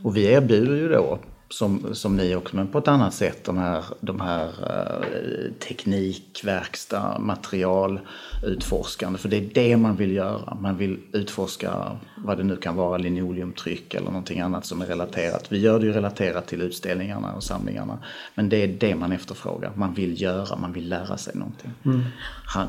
Och 0.03 0.17
vi 0.17 0.25
erbjuder 0.25 0.75
ju 0.75 0.89
då 0.89 1.19
som, 1.49 1.95
som 1.95 2.17
ni 2.17 2.35
också, 2.35 2.55
men 2.55 2.67
på 2.67 2.77
ett 2.77 2.87
annat 2.87 3.13
sätt. 3.13 3.43
De 3.43 3.57
här, 3.57 3.83
de 4.01 4.21
här 4.21 4.47
uh, 4.47 5.51
teknik, 5.53 6.41
verkstad, 6.43 7.19
material, 7.19 7.99
utforskande. 8.43 9.19
För 9.19 9.29
det 9.29 9.37
är 9.37 9.49
det 9.53 9.77
man 9.77 9.95
vill 9.95 10.11
göra. 10.11 10.57
Man 10.61 10.77
vill 10.77 10.99
utforska 11.11 11.97
vad 12.17 12.37
det 12.37 12.43
nu 12.43 12.57
kan 12.57 12.75
vara, 12.75 12.97
linoleumtryck 12.97 13.93
eller 13.93 14.07
någonting 14.07 14.39
annat 14.39 14.65
som 14.65 14.81
är 14.81 14.85
relaterat. 14.85 15.51
Vi 15.51 15.59
gör 15.59 15.79
det 15.79 15.85
ju 15.85 15.91
relaterat 15.91 16.47
till 16.47 16.61
utställningarna 16.61 17.33
och 17.33 17.43
samlingarna. 17.43 17.99
Men 18.35 18.49
det 18.49 18.57
är 18.63 18.67
det 18.67 18.95
man 18.95 19.11
efterfrågar. 19.11 19.71
Man 19.75 19.93
vill 19.93 20.21
göra, 20.21 20.55
man 20.55 20.73
vill 20.73 20.89
lära 20.89 21.17
sig 21.17 21.35
någonting 21.35 21.71
mm. 21.85 22.01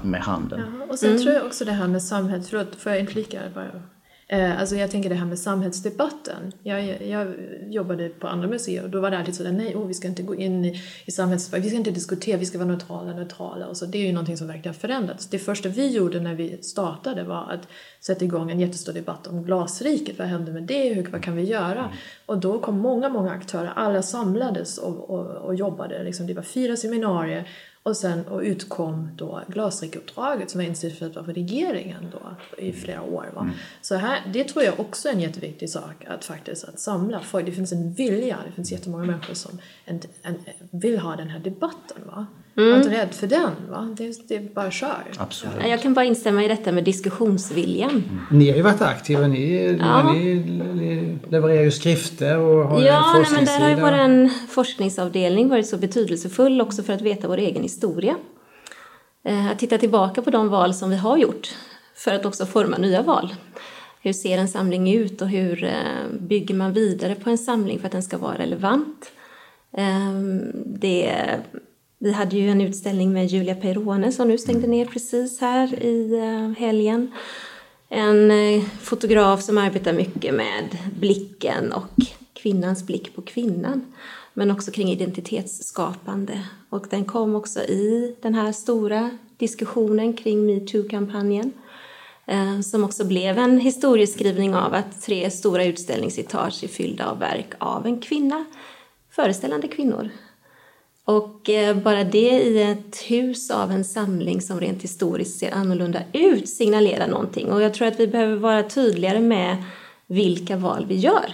med 0.02 0.20
handen. 0.20 0.60
Ja, 0.80 0.86
och 0.92 0.98
sen 0.98 1.10
mm. 1.10 1.22
tror 1.22 1.34
jag 1.34 1.46
också 1.46 1.64
det 1.64 1.72
här 1.72 1.88
med 1.88 2.02
samhället, 2.02 2.48
förlåt, 2.48 2.74
får 2.74 2.92
jag 2.92 3.00
inflika 3.00 3.40
bara? 3.54 3.82
Eh, 4.28 4.60
alltså 4.60 4.76
jag 4.76 4.90
tänker 4.90 5.08
det 5.08 5.14
här 5.14 5.26
med 5.26 5.38
samhällsdebatten. 5.38 6.52
Jag, 6.62 7.02
jag 7.02 7.34
jobbade 7.68 8.08
på 8.08 8.26
andra 8.28 8.48
museer 8.48 8.82
och 8.84 8.90
då 8.90 9.00
var 9.00 9.10
det 9.10 9.18
alltid 9.18 9.34
sådär, 9.34 9.52
nej, 9.52 9.76
oh, 9.76 9.86
vi 9.86 9.94
ska 9.94 10.08
inte 10.08 10.22
gå 10.22 10.34
in 10.34 10.64
i, 10.64 10.82
i 11.04 11.10
samhällsdebatten, 11.10 11.62
vi 11.62 11.68
ska 11.68 11.78
inte 11.78 11.90
diskutera, 11.90 12.36
vi 12.36 12.46
ska 12.46 12.58
vara 12.58 12.68
neutrala, 12.68 13.12
neutrala. 13.12 13.66
Och 13.66 13.76
så. 13.76 13.86
Det 13.86 13.98
är 13.98 14.06
ju 14.06 14.12
någonting 14.12 14.36
som 14.36 14.46
verkligen 14.46 14.74
har 14.74 14.80
förändrats. 14.80 15.26
Det 15.26 15.38
första 15.38 15.68
vi 15.68 15.88
gjorde 15.88 16.20
när 16.20 16.34
vi 16.34 16.62
startade 16.62 17.22
var 17.22 17.50
att 17.50 17.68
sätta 18.00 18.24
igång 18.24 18.50
en 18.50 18.60
jättestor 18.60 18.92
debatt 18.92 19.26
om 19.26 19.44
glasriket. 19.44 20.18
Vad 20.18 20.28
hände 20.28 20.52
med 20.52 20.62
det? 20.62 20.94
Hur, 20.94 21.08
vad 21.10 21.22
kan 21.22 21.36
vi 21.36 21.42
göra? 21.42 21.92
Och 22.26 22.38
då 22.38 22.58
kom 22.58 22.78
många, 22.78 23.08
många 23.08 23.30
aktörer, 23.30 23.72
alla 23.76 24.02
samlades 24.02 24.78
och, 24.78 25.10
och, 25.10 25.26
och 25.26 25.54
jobbade. 25.54 26.02
Liksom, 26.02 26.26
det 26.26 26.34
var 26.34 26.42
fyra 26.42 26.76
seminarier 26.76 27.48
och 27.86 27.96
sen 27.96 28.26
och 28.26 28.40
utkom 28.40 29.08
då 29.16 29.42
Glasrikeuppdraget 29.48 30.50
som 30.50 30.58
var 30.58 30.66
initierat 30.66 31.16
av 31.16 31.32
regeringen 31.32 32.12
då 32.12 32.36
i 32.62 32.72
flera 32.72 33.02
år. 33.02 33.30
Va? 33.34 33.40
Mm. 33.40 33.54
Så 33.80 33.94
här, 33.94 34.30
det 34.32 34.44
tror 34.44 34.64
jag 34.64 34.80
också 34.80 35.08
är 35.08 35.12
en 35.12 35.20
jätteviktig 35.20 35.70
sak 35.70 36.04
att 36.06 36.24
faktiskt 36.24 36.64
att 36.64 36.80
samla 36.80 37.20
folk. 37.20 37.46
Det 37.46 37.52
finns 37.52 37.72
en 37.72 37.92
vilja, 37.92 38.38
det 38.46 38.52
finns 38.52 38.72
jättemånga 38.72 39.04
människor 39.04 39.34
som 39.34 39.58
en, 39.84 40.00
en, 40.22 40.34
vill 40.70 40.98
ha 40.98 41.16
den 41.16 41.28
här 41.28 41.38
debatten. 41.38 42.02
Va? 42.06 42.26
Mm. 42.56 42.70
Var 42.70 42.76
inte 42.76 42.90
rädd 42.90 43.14
för 43.14 43.26
den. 43.26 43.50
Va? 43.70 43.94
Det, 43.96 44.28
det 44.28 44.36
är 44.36 44.40
bara 44.54 44.70
kör. 44.70 45.04
Absolut. 45.18 45.54
Jag 45.68 45.82
kan 45.82 45.94
bara 45.94 46.04
instämma 46.04 46.44
i 46.44 46.48
detta 46.48 46.72
med 46.72 46.84
diskussionsviljan. 46.84 47.90
Mm. 47.90 48.26
Ni 48.30 48.50
har 48.50 48.56
ju 48.56 48.62
varit 48.62 48.82
aktiva. 48.82 49.26
Ni, 49.26 49.76
ja. 49.80 50.12
ni 50.12 51.18
levererar 51.28 51.62
ju 51.62 51.70
skrifter 51.70 52.38
och 52.38 52.68
har 52.68 52.82
ja, 52.82 53.08
en 53.08 53.24
forskningssida. 53.24 53.70
Ja, 53.70 53.76
men 53.76 53.80
där 53.80 53.90
har 53.90 54.08
ju 54.08 54.22
vår 54.24 54.48
forskningsavdelning 54.48 55.48
varit 55.48 55.66
så 55.66 55.76
betydelsefull 55.76 56.60
också 56.60 56.82
för 56.82 56.92
att 56.92 57.02
veta 57.02 57.28
vår 57.28 57.38
egen 57.38 57.62
historia. 57.62 58.16
Eh, 59.24 59.50
att 59.50 59.58
titta 59.58 59.78
tillbaka 59.78 60.22
på 60.22 60.30
de 60.30 60.48
val 60.48 60.74
som 60.74 60.90
vi 60.90 60.96
har 60.96 61.16
gjort 61.16 61.54
för 61.94 62.14
att 62.14 62.26
också 62.26 62.46
forma 62.46 62.78
nya 62.78 63.02
val. 63.02 63.34
Hur 64.02 64.12
ser 64.12 64.38
en 64.38 64.48
samling 64.48 64.94
ut 64.94 65.22
och 65.22 65.28
hur 65.28 65.64
eh, 65.64 66.18
bygger 66.20 66.54
man 66.54 66.72
vidare 66.72 67.14
på 67.14 67.30
en 67.30 67.38
samling 67.38 67.78
för 67.78 67.86
att 67.86 67.92
den 67.92 68.02
ska 68.02 68.18
vara 68.18 68.38
relevant? 68.38 69.10
Ehm, 69.76 70.52
det 70.54 71.12
vi 71.98 72.12
hade 72.12 72.36
ju 72.36 72.48
en 72.48 72.60
utställning 72.60 73.12
med 73.12 73.26
Julia 73.26 73.54
Peirone 73.54 74.12
som 74.12 74.28
nu 74.28 74.38
stängde 74.38 74.66
ner 74.66 74.86
precis 74.86 75.40
här 75.40 75.82
i 75.82 76.18
eh, 76.18 76.62
helgen. 76.62 77.12
En 77.88 78.30
eh, 78.30 78.62
fotograf 78.80 79.42
som 79.42 79.58
arbetar 79.58 79.92
mycket 79.92 80.34
med 80.34 80.78
blicken 80.98 81.72
och 81.72 82.06
kvinnans 82.32 82.86
blick 82.86 83.14
på 83.14 83.22
kvinnan. 83.22 83.94
Men 84.34 84.50
också 84.50 84.70
kring 84.70 84.88
identitetsskapande. 84.88 86.42
Och 86.68 86.86
den 86.90 87.04
kom 87.04 87.34
också 87.34 87.60
i 87.60 88.16
den 88.22 88.34
här 88.34 88.52
stora 88.52 89.10
diskussionen 89.36 90.12
kring 90.12 90.46
metoo-kampanjen. 90.46 91.52
Eh, 92.26 92.60
som 92.60 92.84
också 92.84 93.04
blev 93.04 93.38
en 93.38 93.60
historieskrivning 93.60 94.54
av 94.54 94.74
att 94.74 95.02
tre 95.02 95.30
stora 95.30 95.64
utställningsetage 95.64 96.64
är 96.64 96.68
fyllda 96.68 97.06
av 97.06 97.18
verk 97.18 97.52
av 97.58 97.86
en 97.86 98.00
kvinna, 98.00 98.44
föreställande 99.10 99.68
kvinnor 99.68 100.10
och 101.06 101.50
eh, 101.50 101.76
bara 101.76 102.04
det 102.04 102.42
i 102.42 102.62
ett 102.62 103.02
hus 103.06 103.50
av 103.50 103.70
en 103.70 103.84
samling 103.84 104.40
som 104.40 104.60
rent 104.60 104.82
historiskt 104.82 105.38
ser 105.38 105.54
annorlunda 105.54 106.00
ut 106.12 106.48
signalerar 106.48 107.06
någonting. 107.08 107.52
Och 107.52 107.62
jag 107.62 107.74
tror 107.74 107.88
att 107.88 108.00
vi 108.00 108.06
behöver 108.06 108.36
vara 108.36 108.62
tydligare 108.62 109.20
med 109.20 109.64
vilka 110.06 110.56
val 110.56 110.86
vi 110.88 110.94
gör. 110.94 111.32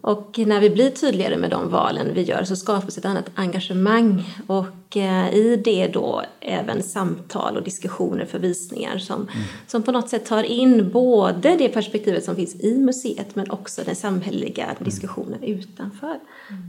Och 0.00 0.38
när 0.38 0.60
vi 0.60 0.70
blir 0.70 0.90
tydligare 0.90 1.36
med 1.36 1.50
de 1.50 1.70
valen 1.70 2.14
vi 2.14 2.22
gör 2.22 2.44
så 2.44 2.56
skapas 2.56 2.98
ett 2.98 3.04
annat 3.04 3.30
engagemang 3.34 4.34
och 4.46 4.96
eh, 4.96 5.34
i 5.34 5.60
det 5.64 5.86
då 5.86 6.22
även 6.40 6.82
samtal 6.82 7.56
och 7.56 7.62
diskussioner 7.62 8.24
för 8.24 8.38
visningar 8.38 8.98
som, 8.98 9.16
mm. 9.16 9.44
som 9.66 9.82
på 9.82 9.92
något 9.92 10.08
sätt 10.08 10.26
tar 10.26 10.42
in 10.42 10.90
både 10.90 11.56
det 11.56 11.68
perspektivet 11.68 12.24
som 12.24 12.36
finns 12.36 12.54
i 12.54 12.78
museet 12.78 13.36
men 13.36 13.50
också 13.50 13.82
den 13.84 13.96
samhälleliga 13.96 14.76
diskussionen 14.78 15.42
utanför 15.42 16.20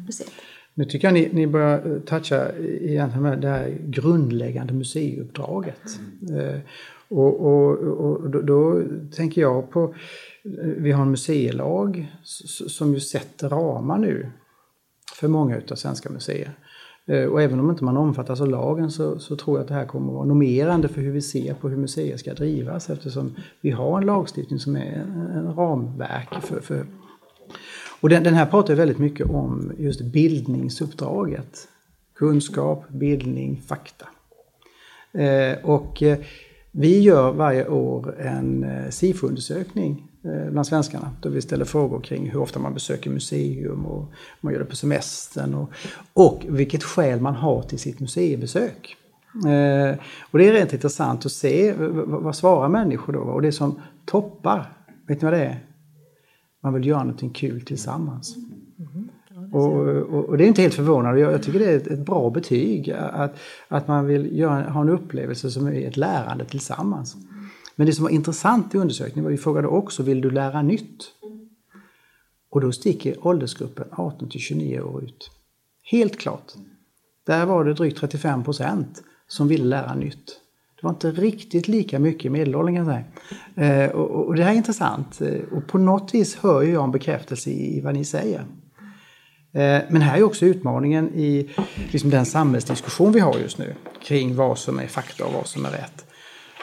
museet. 0.07 0.31
Nu 0.73 0.85
tycker 0.85 1.07
jag 1.07 1.13
ni, 1.13 1.29
ni 1.33 1.47
börjar 1.47 1.91
eh, 1.95 1.99
toucha 1.99 2.51
egentligen 2.59 3.23
med 3.23 3.41
det 3.41 3.47
här 3.47 3.77
grundläggande 3.85 4.73
museiuppdraget. 4.73 5.99
Mm. 6.29 6.61
och, 7.07 7.41
och, 7.41 7.77
och 7.79 8.29
då, 8.29 8.41
då, 8.41 8.83
tänker 9.15 9.41
jag 9.41 9.71
på, 9.71 9.83
eh, 10.43 10.67
vi 10.77 10.91
har 10.91 11.01
en 11.01 11.11
museilag 11.11 12.11
som 12.67 12.93
ju 12.93 12.99
sätter 12.99 13.49
ramar 13.49 13.97
nu 13.97 14.31
för 15.19 15.27
många 15.27 15.57
utav 15.57 15.75
svenska 15.75 16.09
museer. 16.09 16.51
Och 17.31 17.41
även 17.41 17.59
om 17.59 17.69
inte 17.69 17.83
man 17.83 17.97
omfattas 17.97 18.41
av 18.41 18.47
lagen 18.47 18.91
så, 18.91 19.19
så, 19.19 19.35
tror 19.35 19.57
jag 19.57 19.61
att 19.61 19.67
det 19.67 19.73
här 19.73 19.85
kommer 19.85 20.07
att 20.07 20.13
vara 20.13 20.25
normerande 20.25 20.87
för 20.87 21.01
hur 21.01 21.11
vi 21.11 21.21
ser 21.21 21.53
på 21.53 21.69
hur 21.69 21.77
museer 21.77 22.17
ska 22.17 22.33
drivas 22.33 22.89
eftersom 22.89 23.35
vi 23.61 23.71
har 23.71 23.97
en 23.97 24.05
lagstiftning 24.05 24.59
som 24.59 24.75
är 24.75 24.93
en 25.35 25.55
ramverk 25.55 26.41
för, 26.41 26.59
för 26.59 26.85
och 28.01 28.09
den, 28.09 28.23
den 28.23 28.33
här 28.33 28.45
pratar 28.45 28.75
väldigt 28.75 28.99
mycket 28.99 29.29
om 29.29 29.71
just 29.77 30.01
bildningsuppdraget. 30.01 31.67
Kunskap, 32.15 32.89
bildning, 32.89 33.61
fakta. 33.67 34.05
Eh, 35.11 35.57
och 35.63 36.03
eh, 36.03 36.19
vi 36.71 36.99
gör 36.99 37.31
varje 37.31 37.67
år 37.67 38.19
en 38.19 38.63
eh, 38.63 38.89
SIFO-undersökning 38.89 40.07
eh, 40.23 40.51
bland 40.51 40.67
svenskarna 40.67 41.11
då 41.21 41.29
vi 41.29 41.41
ställer 41.41 41.65
frågor 41.65 42.01
kring 42.01 42.29
hur 42.29 42.39
ofta 42.39 42.59
man 42.59 42.73
besöker 42.73 43.09
museum 43.09 43.85
och 43.85 44.11
man 44.41 44.53
gör 44.53 44.59
det 44.59 44.65
på 44.65 44.75
semestern 44.75 45.53
och, 45.53 45.69
och 46.13 46.45
vilket 46.47 46.83
skäl 46.83 47.21
man 47.21 47.35
har 47.35 47.61
till 47.61 47.79
sitt 47.79 47.99
museibesök. 47.99 48.97
Eh, 49.33 49.99
och 50.31 50.39
det 50.39 50.47
är 50.47 50.53
rent 50.53 50.73
intressant 50.73 51.25
att 51.25 51.31
se 51.31 51.73
vad, 51.73 52.23
vad 52.23 52.35
svarar 52.35 52.69
människor 52.69 53.13
då? 53.13 53.19
Och 53.19 53.41
det 53.41 53.51
som 53.51 53.81
toppar, 54.05 54.73
vet 55.07 55.21
ni 55.21 55.25
vad 55.25 55.33
det 55.33 55.45
är? 55.45 55.59
Man 56.61 56.73
vill 56.73 56.87
göra 56.87 57.03
någonting 57.03 57.29
kul 57.29 57.61
tillsammans. 57.61 58.35
Mm. 58.35 59.09
Ja, 59.29 59.57
och, 59.57 59.87
och, 59.87 60.25
och, 60.29 60.37
det 60.37 60.43
är 60.43 60.47
inte 60.47 60.61
helt 60.61 60.73
förvånande. 60.73 61.19
Jag, 61.19 61.33
jag 61.33 61.43
tycker 61.43 61.59
det 61.59 61.65
är 61.65 61.77
ett, 61.77 61.87
ett, 61.87 62.05
bra 62.05 62.29
betyg 62.29 62.91
att, 62.91 63.35
att 63.67 63.87
man 63.87 64.05
vill 64.05 64.37
göra, 64.37 64.69
ha 64.69 64.81
en 64.81 64.89
upplevelse 64.89 65.51
som 65.51 65.67
är 65.67 65.87
ett 65.87 65.97
lärande 65.97 66.45
tillsammans. 66.45 67.15
Men 67.75 67.87
det 67.87 67.93
som 67.93 68.03
var 68.03 68.11
intressant 68.11 68.75
i 68.75 68.77
undersökningen 68.77 69.23
var 69.23 69.31
att 69.31 69.39
vi 69.39 69.43
frågade 69.43 69.67
också, 69.67 70.03
vill 70.03 70.21
du 70.21 70.29
lära 70.29 70.61
nytt? 70.61 71.03
Och 72.49 72.61
då 72.61 72.71
sticker 72.71 73.27
åldersgruppen 73.27 73.87
18 73.91 74.29
till 74.29 74.39
29 74.39 74.81
år 74.81 75.03
ut. 75.03 75.31
Helt 75.83 76.17
klart. 76.17 76.53
Där 77.23 77.45
var 77.45 77.65
det 77.65 77.73
drygt 77.73 77.97
35 77.97 78.43
procent 78.43 79.03
som 79.27 79.47
ville 79.47 79.65
lära 79.65 79.95
nytt. 79.95 80.41
Det 80.81 80.87
var 80.87 80.93
inte 80.93 81.11
riktigt 81.11 81.67
lika 81.67 81.99
mycket 81.99 82.31
medelåldern 82.31 82.75
kan 82.75 82.85
jag 82.85 83.03
säga. 83.55 83.85
Eh, 83.85 83.91
och, 83.91 84.27
och, 84.27 84.35
det 84.35 84.43
här 84.43 84.51
är 84.51 84.55
intressant 84.55 85.21
eh, 85.21 85.57
och 85.57 85.67
på 85.67 85.77
något 85.77 86.13
vis 86.13 86.35
hör 86.35 86.61
jag 86.61 86.83
en 86.83 86.91
bekräftelse 86.91 87.49
i, 87.49 87.77
i 87.77 87.81
vad 87.81 87.93
ni 87.93 88.05
säger. 88.05 88.39
Eh, 89.53 89.81
men 89.89 90.01
här 90.01 90.17
är 90.17 90.23
också 90.23 90.45
utmaningen 90.45 91.09
i 91.13 91.49
liksom 91.91 92.09
den 92.09 92.25
samhällsdiskussion 92.25 93.11
vi 93.11 93.19
har 93.19 93.35
just 93.37 93.57
nu 93.57 93.75
kring 94.03 94.35
vad 94.35 94.57
som 94.57 94.79
är 94.79 94.87
fakta 94.87 95.25
och 95.25 95.33
vad 95.33 95.47
som 95.47 95.65
är 95.65 95.69
rätt. 95.69 96.05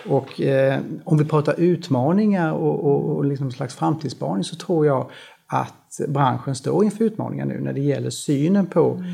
Och 0.06 0.40
eh, 0.40 0.80
om 1.04 1.18
vi 1.18 1.24
pratar 1.24 1.60
utmaningar 1.60 2.52
och, 2.52 2.84
och, 2.84 3.16
och 3.16 3.24
liksom 3.24 3.50
slags 3.50 3.74
framtidsspaning 3.74 4.44
så 4.44 4.56
tror 4.56 4.86
jag 4.86 5.10
att 5.46 6.00
branschen 6.08 6.54
står 6.54 6.84
inför 6.84 7.04
utmaningar 7.04 7.46
nu 7.46 7.60
när 7.60 7.72
det 7.72 7.80
gäller 7.80 8.10
synen 8.10 8.66
på 8.66 8.90
mm. 8.90 9.10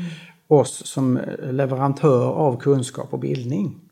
oss 0.47 0.85
som 0.85 1.19
leverantör 1.41 2.31
av 2.31 2.59
kunskap 2.59 3.13
och 3.13 3.19
bildning. 3.19 3.84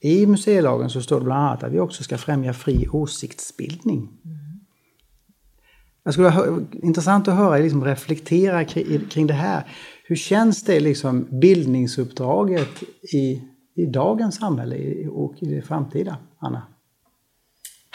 I 0.00 0.26
museilagen 0.26 0.90
så 0.90 1.02
står 1.02 1.18
det 1.18 1.24
bland 1.24 1.42
annat 1.42 1.62
att 1.62 1.72
vi 1.72 1.80
också 1.80 2.02
ska 2.02 2.18
främja 2.18 2.52
fri 2.52 2.88
åsiktsbildning. 2.88 3.98
Mm. 3.98 4.38
Jag 6.02 6.14
skulle 6.14 6.30
vara 6.30 6.60
intressant 6.82 7.28
att 7.28 7.34
höra 7.34 7.58
er 7.58 7.62
liksom 7.62 7.84
reflektera 7.84 8.64
kring, 8.64 9.06
kring 9.10 9.26
det 9.26 9.34
här. 9.34 9.64
Hur 10.04 10.16
känns 10.16 10.62
det 10.62 10.80
liksom 10.80 11.40
bildningsuppdraget 11.40 12.82
i, 13.12 13.42
i 13.74 13.86
dagens 13.86 14.36
samhälle 14.36 15.08
och 15.08 15.34
i 15.38 15.46
det 15.46 15.62
framtida, 15.62 16.16
Anna? 16.38 16.62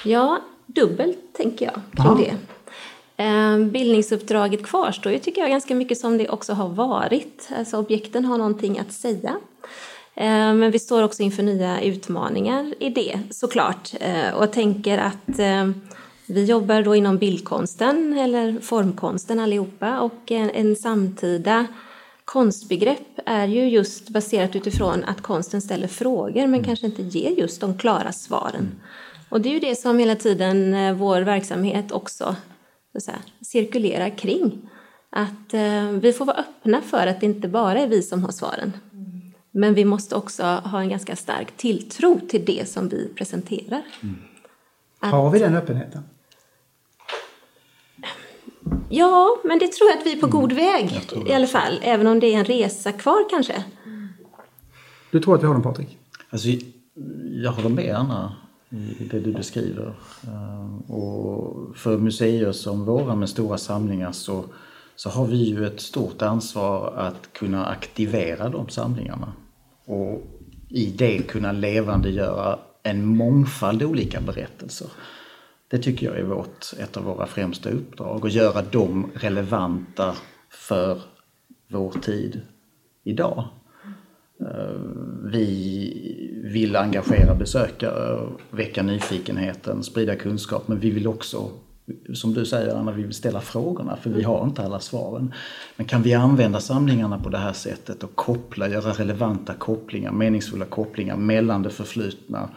Ja, 0.06 0.42
dubbelt 0.66 1.20
tänker 1.34 1.66
jag 1.66 1.74
kring 1.74 2.06
Aha. 2.06 2.18
det. 2.18 2.38
Ehm, 3.18 3.72
bildningsuppdraget 3.72 4.66
kvarstår 4.66 5.12
ju 5.12 5.20
tycker 5.20 5.42
jag 5.42 5.50
ganska 5.50 5.76
mycket 5.76 5.98
som 5.98 6.18
det 6.18 6.30
också 6.30 6.54
har 6.54 6.70
varit. 6.70 7.50
Alltså 7.58 7.78
objekten 7.78 8.26
har 8.26 8.38
någonting 8.38 8.80
att 8.80 8.92
säga. 8.92 9.36
Eh, 10.16 10.54
men 10.54 10.72
vi 10.72 10.80
står 10.80 11.04
också 11.04 11.24
inför 11.24 11.44
nya 11.44 11.82
utmaningar 11.82 12.74
i 12.80 12.90
det 12.90 13.20
såklart. 13.30 13.94
Eh, 14.00 14.34
och 14.34 14.52
tänker 14.52 14.98
att 14.98 15.40
eh, 15.40 15.70
Vi 16.26 16.46
jobbar 16.46 16.82
då 16.82 16.96
inom 16.96 17.18
bildkonsten 17.18 18.18
eller 18.18 18.60
formkonsten 18.60 19.40
allihopa 19.40 20.00
och 20.00 20.32
en, 20.32 20.76
samtida 20.76 21.68
konstbegrepp 22.26 23.20
är 23.26 23.48
ju 23.48 23.70
just 23.70 24.10
baserat 24.10 24.56
utifrån 24.56 25.04
att 25.04 25.22
konsten 25.22 25.62
ställer 25.62 25.88
frågor 25.88 26.48
men 26.48 26.64
kanske 26.64 26.86
inte 26.86 27.02
ger 27.02 27.30
just 27.32 27.62
de 27.62 27.78
klara 27.78 28.12
svaren. 28.12 28.82
Och 29.30 29.42
det 29.42 29.50
är 29.50 29.54
ju 29.54 29.60
det 29.60 29.76
som 29.76 30.00
hela 30.00 30.16
tiden 30.16 30.76
vår 30.98 31.22
verksamhet 31.22 31.92
också 31.92 32.36
så 32.94 33.00
säga, 33.00 33.20
cirkulerar 33.42 34.18
kring. 34.18 34.70
Att 35.10 35.54
vi 36.02 36.14
får 36.14 36.26
vara 36.26 36.38
öppna 36.38 36.82
för 36.82 37.08
att 37.08 37.20
det 37.20 37.26
inte 37.26 37.48
bara 37.48 37.80
är 37.80 37.88
vi 37.88 38.02
som 38.02 38.24
har 38.24 38.32
svaren. 38.32 38.74
Men 39.56 39.74
vi 39.74 39.86
måste 39.86 40.16
också 40.16 40.44
ha 40.44 40.82
en 40.82 40.90
ganska 40.90 41.16
stark 41.16 41.58
tilltro 41.58 42.20
till 42.30 42.46
det 42.46 42.70
som 42.70 42.90
vi 42.90 43.10
presenterar. 43.16 43.82
Mm. 44.02 44.16
Har 45.00 45.30
vi 45.30 45.40
den 45.40 45.56
öppenheten? 45.56 46.04
Ja, 48.90 49.38
men 49.44 49.60
det 49.60 49.72
tror 49.72 49.90
jag 49.90 50.00
att 50.00 50.06
vi 50.06 50.12
är 50.12 50.22
på 50.22 50.28
god 50.28 50.52
mm. 50.52 50.66
väg 50.66 51.02
i 51.28 51.34
alla 51.34 51.48
fall. 51.48 51.80
Även 51.82 52.08
om 52.08 52.20
det 52.20 52.34
är 52.34 52.40
en 52.40 52.46
resa 52.46 52.92
kvar 52.92 53.30
kanske. 53.30 53.64
Du 55.12 55.20
tror 55.20 55.36
att 55.36 55.44
vi 55.44 55.48
har 55.48 55.54
den 55.54 55.64
Patrik? 55.64 55.98
Alltså, 56.30 56.48
jag 57.44 57.52
håller 57.52 57.70
med 57.70 57.96
Anna 57.96 58.36
i 58.70 59.08
det 59.12 59.20
du 59.20 59.34
beskriver. 59.34 59.96
Eh, 60.24 60.92
och 60.92 61.78
för 61.78 61.98
museer 61.98 62.52
som 62.52 62.86
våra 62.86 63.16
med 63.16 63.30
stora 63.30 63.58
samlingar 63.58 64.12
så, 64.12 64.46
så 64.96 65.10
har 65.10 65.26
vi 65.26 65.44
ju 65.44 65.66
ett 65.66 65.82
stort 65.82 66.22
ansvar 66.22 66.94
att 66.98 67.34
kunna 67.34 67.66
aktivera 67.66 68.50
de 68.50 68.70
samlingarna. 68.70 69.34
Och 69.86 70.22
i 70.70 70.86
det 70.86 71.18
kunna 71.18 71.52
levandegöra 71.52 72.60
en 72.84 73.06
mångfald 73.06 73.84
olika 73.84 74.22
berättelser. 74.22 74.88
Det 75.68 75.78
tycker 75.78 76.06
jag 76.06 76.20
är 76.20 76.24
vårt, 76.24 76.66
ett 76.80 76.98
av 76.98 77.04
våra 77.04 77.26
främsta 77.26 77.70
uppdrag, 77.70 78.26
att 78.26 78.34
göra 78.34 78.62
dem 78.62 79.12
relevanta 79.16 80.16
för 80.50 81.02
vår 81.68 81.92
tid 81.92 82.42
idag. 83.04 83.48
Eh, 84.40 84.82
vi 85.24 86.42
vill 86.44 86.76
engagera 86.76 87.36
besökare, 87.36 88.30
väcka 88.52 88.84
nyfikenheten, 88.84 89.84
sprida 89.84 90.16
kunskap, 90.16 90.68
men 90.68 90.80
vi 90.80 90.90
vill 90.90 91.08
också, 91.08 91.52
som 92.14 92.34
du 92.34 92.46
säger 92.46 92.76
Anna, 92.76 92.92
vi 92.92 93.04
vill 93.04 93.14
ställa 93.14 93.42
frågorna, 93.42 93.98
för 93.98 94.10
vi 94.10 94.24
har 94.24 94.44
inte 94.44 94.62
alla 94.62 94.80
svaren. 94.80 95.34
Men 95.76 95.86
kan 95.86 96.02
vi 96.02 96.14
använda 96.14 96.60
samlingarna 96.60 97.20
på 97.20 97.30
det 97.30 97.38
här 97.38 97.54
sättet 97.54 98.04
och 98.04 98.16
koppla, 98.16 98.68
göra 98.68 98.92
relevanta 98.92 99.54
kopplingar, 99.54 100.12
meningsfulla 100.12 100.66
kopplingar 100.66 101.16
mellan 101.16 101.64
det 101.64 101.70
förflutna 101.70 102.50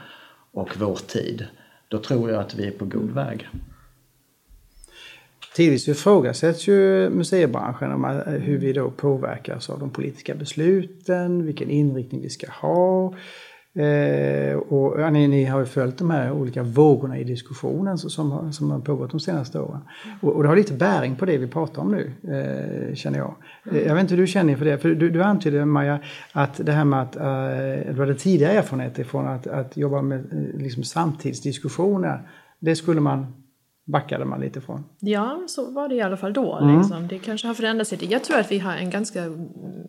och 0.53 0.77
vår 0.77 0.97
tid, 0.97 1.47
då 1.89 1.99
tror 1.99 2.31
jag 2.31 2.41
att 2.41 2.55
vi 2.55 2.67
är 2.67 2.71
på 2.71 2.85
god 2.85 3.11
väg. 3.11 3.49
Tidvis 5.57 5.89
ifrågasätts 5.89 6.69
ju 6.69 7.11
museibranschen 7.11 7.93
om 7.93 8.05
eh, 8.05 8.33
hur 8.33 8.59
vi 8.59 8.73
då 8.73 8.91
påverkas 8.91 9.71
av 9.71 9.79
de 9.79 9.91
politiska 9.91 10.35
besluten, 10.35 11.47
vilken 11.47 11.71
inriktning 11.71 12.23
vi 12.23 12.31
ska 12.31 12.47
ha. 12.51 13.15
Eh, 13.77 14.57
och, 14.57 15.01
ja, 15.01 15.11
ni, 15.11 15.29
ni, 15.29 15.45
har 15.45 15.61
ju 15.61 15.67
följt 15.67 15.99
de 15.99 16.11
här 16.11 16.33
olika 16.33 16.63
vågorna 16.63 17.19
i 17.19 17.25
diskussionen 17.25 17.99
som, 17.99 18.53
som 18.53 18.71
har 18.71 18.81
pågått 18.81 19.11
de 19.11 19.21
senaste 19.21 19.61
åren. 19.61 19.81
Och, 20.21 20.33
och, 20.33 20.43
det 20.43 20.49
har 20.49 20.57
lite 20.57 20.73
bäring 20.73 21.17
på 21.17 21.25
det 21.25 21.39
vi 21.39 21.47
pratar 21.47 21.83
om 21.83 21.93
nu, 21.93 22.13
eh, 22.23 22.95
känner 22.95 23.19
jag. 23.19 23.35
Eh, 23.73 23.87
jag 23.87 23.95
vet 23.95 24.03
inte 24.03 24.15
hur 24.15 24.23
du 24.23 24.27
känner 24.27 24.53
inför 24.53 24.65
det, 24.65 24.79
för 24.79 24.89
du, 24.89 25.11
du 25.11 25.23
antydde 25.23 25.65
Maja 25.65 25.99
att 26.33 26.61
det 26.67 26.73
här 26.73 26.85
med 26.85 27.03
att 27.03 27.17
eh, 27.17 27.95
du 27.95 28.01
hade 28.01 28.15
tidigare 28.15 28.53
erfarenheter 28.53 29.05
från 29.05 29.27
att, 29.27 29.47
att 29.47 29.77
jobba 29.77 30.03
med 30.03 30.19
eh, 30.19 30.61
liksom 30.61 30.85
samtidsdiskussioner. 30.85 32.29
Det 32.61 32.77
skulle 32.77 33.01
man 33.01 33.27
backade 33.87 34.25
man 34.25 34.41
lite 34.41 34.61
från. 34.61 34.85
Ja, 35.01 35.43
så 35.47 35.71
var 35.71 35.89
det 35.89 35.95
i 35.95 36.01
alla 36.01 36.17
fall 36.17 36.33
då. 36.33 36.57
Mm. 36.57 36.79
Liksom. 36.79 37.09
Det 37.09 37.19
kanske 37.19 37.47
har 37.47 37.55
förändrats 37.55 37.93
lite. 37.93 38.07
Jag 38.07 38.25
tror 38.25 38.39
att 38.39 38.51
vi 38.51 38.59
har 38.59 38.75
en 38.75 38.91
ganska, 38.91 39.25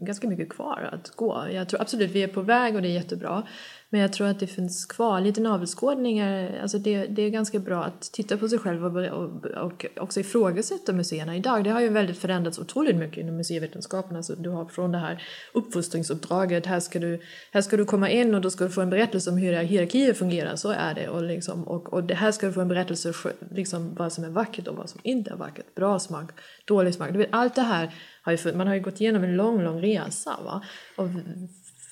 ganska 0.01 0.27
mycket 0.27 0.49
kvar 0.49 0.89
att 0.93 1.15
gå. 1.15 1.45
Jag 1.51 1.69
tror 1.69 1.81
absolut 1.81 2.11
vi 2.11 2.23
är 2.23 2.27
på 2.27 2.41
väg 2.41 2.75
och 2.75 2.81
det 2.81 2.87
är 2.87 2.93
jättebra. 2.93 3.43
Men 3.89 4.01
jag 4.01 4.13
tror 4.13 4.27
att 4.27 4.39
det 4.39 4.47
finns 4.47 4.85
kvar 4.85 5.21
lite 5.21 5.41
navelskådningar. 5.41 6.59
Alltså 6.61 6.77
det, 6.77 7.05
det 7.05 7.21
är 7.21 7.29
ganska 7.29 7.59
bra 7.59 7.83
att 7.83 8.01
titta 8.01 8.37
på 8.37 8.49
sig 8.49 8.59
själv 8.59 8.85
och, 8.85 9.05
och, 9.05 9.45
och 9.65 9.85
också 9.95 10.19
ifrågasätta 10.19 10.93
museerna 10.93 11.35
idag. 11.35 11.63
Det 11.63 11.69
har 11.69 11.81
ju 11.81 11.89
väldigt 11.89 12.17
förändrats 12.17 12.59
otroligt 12.59 12.95
mycket 12.95 13.17
inom 13.17 13.37
museivetenskapen. 13.37 14.15
Alltså 14.17 14.35
du 14.35 14.49
har 14.49 14.65
från 14.65 14.91
det 14.91 14.97
här 14.97 15.23
uppfostringsuppdraget, 15.53 16.65
här 16.65 16.79
ska, 16.79 16.99
du, 16.99 17.21
här 17.51 17.61
ska 17.61 17.77
du 17.77 17.85
komma 17.85 18.09
in 18.09 18.35
och 18.35 18.41
då 18.41 18.49
ska 18.49 18.63
du 18.63 18.69
få 18.69 18.81
en 18.81 18.89
berättelse 18.89 19.29
om 19.29 19.37
hur 19.37 19.53
hierarkier 19.53 20.13
fungerar, 20.13 20.55
så 20.55 20.69
är 20.69 20.93
det. 20.93 21.09
Och, 21.09 21.23
liksom, 21.23 21.63
och, 21.63 21.93
och 21.93 22.03
det 22.03 22.15
här 22.15 22.31
ska 22.31 22.47
du 22.47 22.53
få 22.53 22.61
en 22.61 22.67
berättelse 22.67 23.13
liksom 23.51 23.95
vad 23.95 24.13
som 24.13 24.23
är 24.23 24.29
vackert 24.29 24.67
och 24.67 24.75
vad 24.75 24.89
som 24.89 24.99
inte 25.03 25.31
är 25.31 25.35
vackert. 25.35 25.75
Bra 25.75 25.99
smak, 25.99 26.31
dålig 26.65 26.93
smak. 26.93 27.11
Du 27.11 27.17
vet, 27.17 27.29
allt 27.31 27.55
det 27.55 27.61
här 27.61 27.95
har 28.21 28.31
ju, 28.31 28.55
man 28.55 28.67
har 28.67 28.75
ju 28.75 28.81
gått 28.81 29.01
igenom 29.01 29.23
en 29.23 29.35
lång, 29.35 29.63
lång 29.63 29.81
resa. 29.81 30.39
Va? 30.45 30.61
Och 30.97 31.07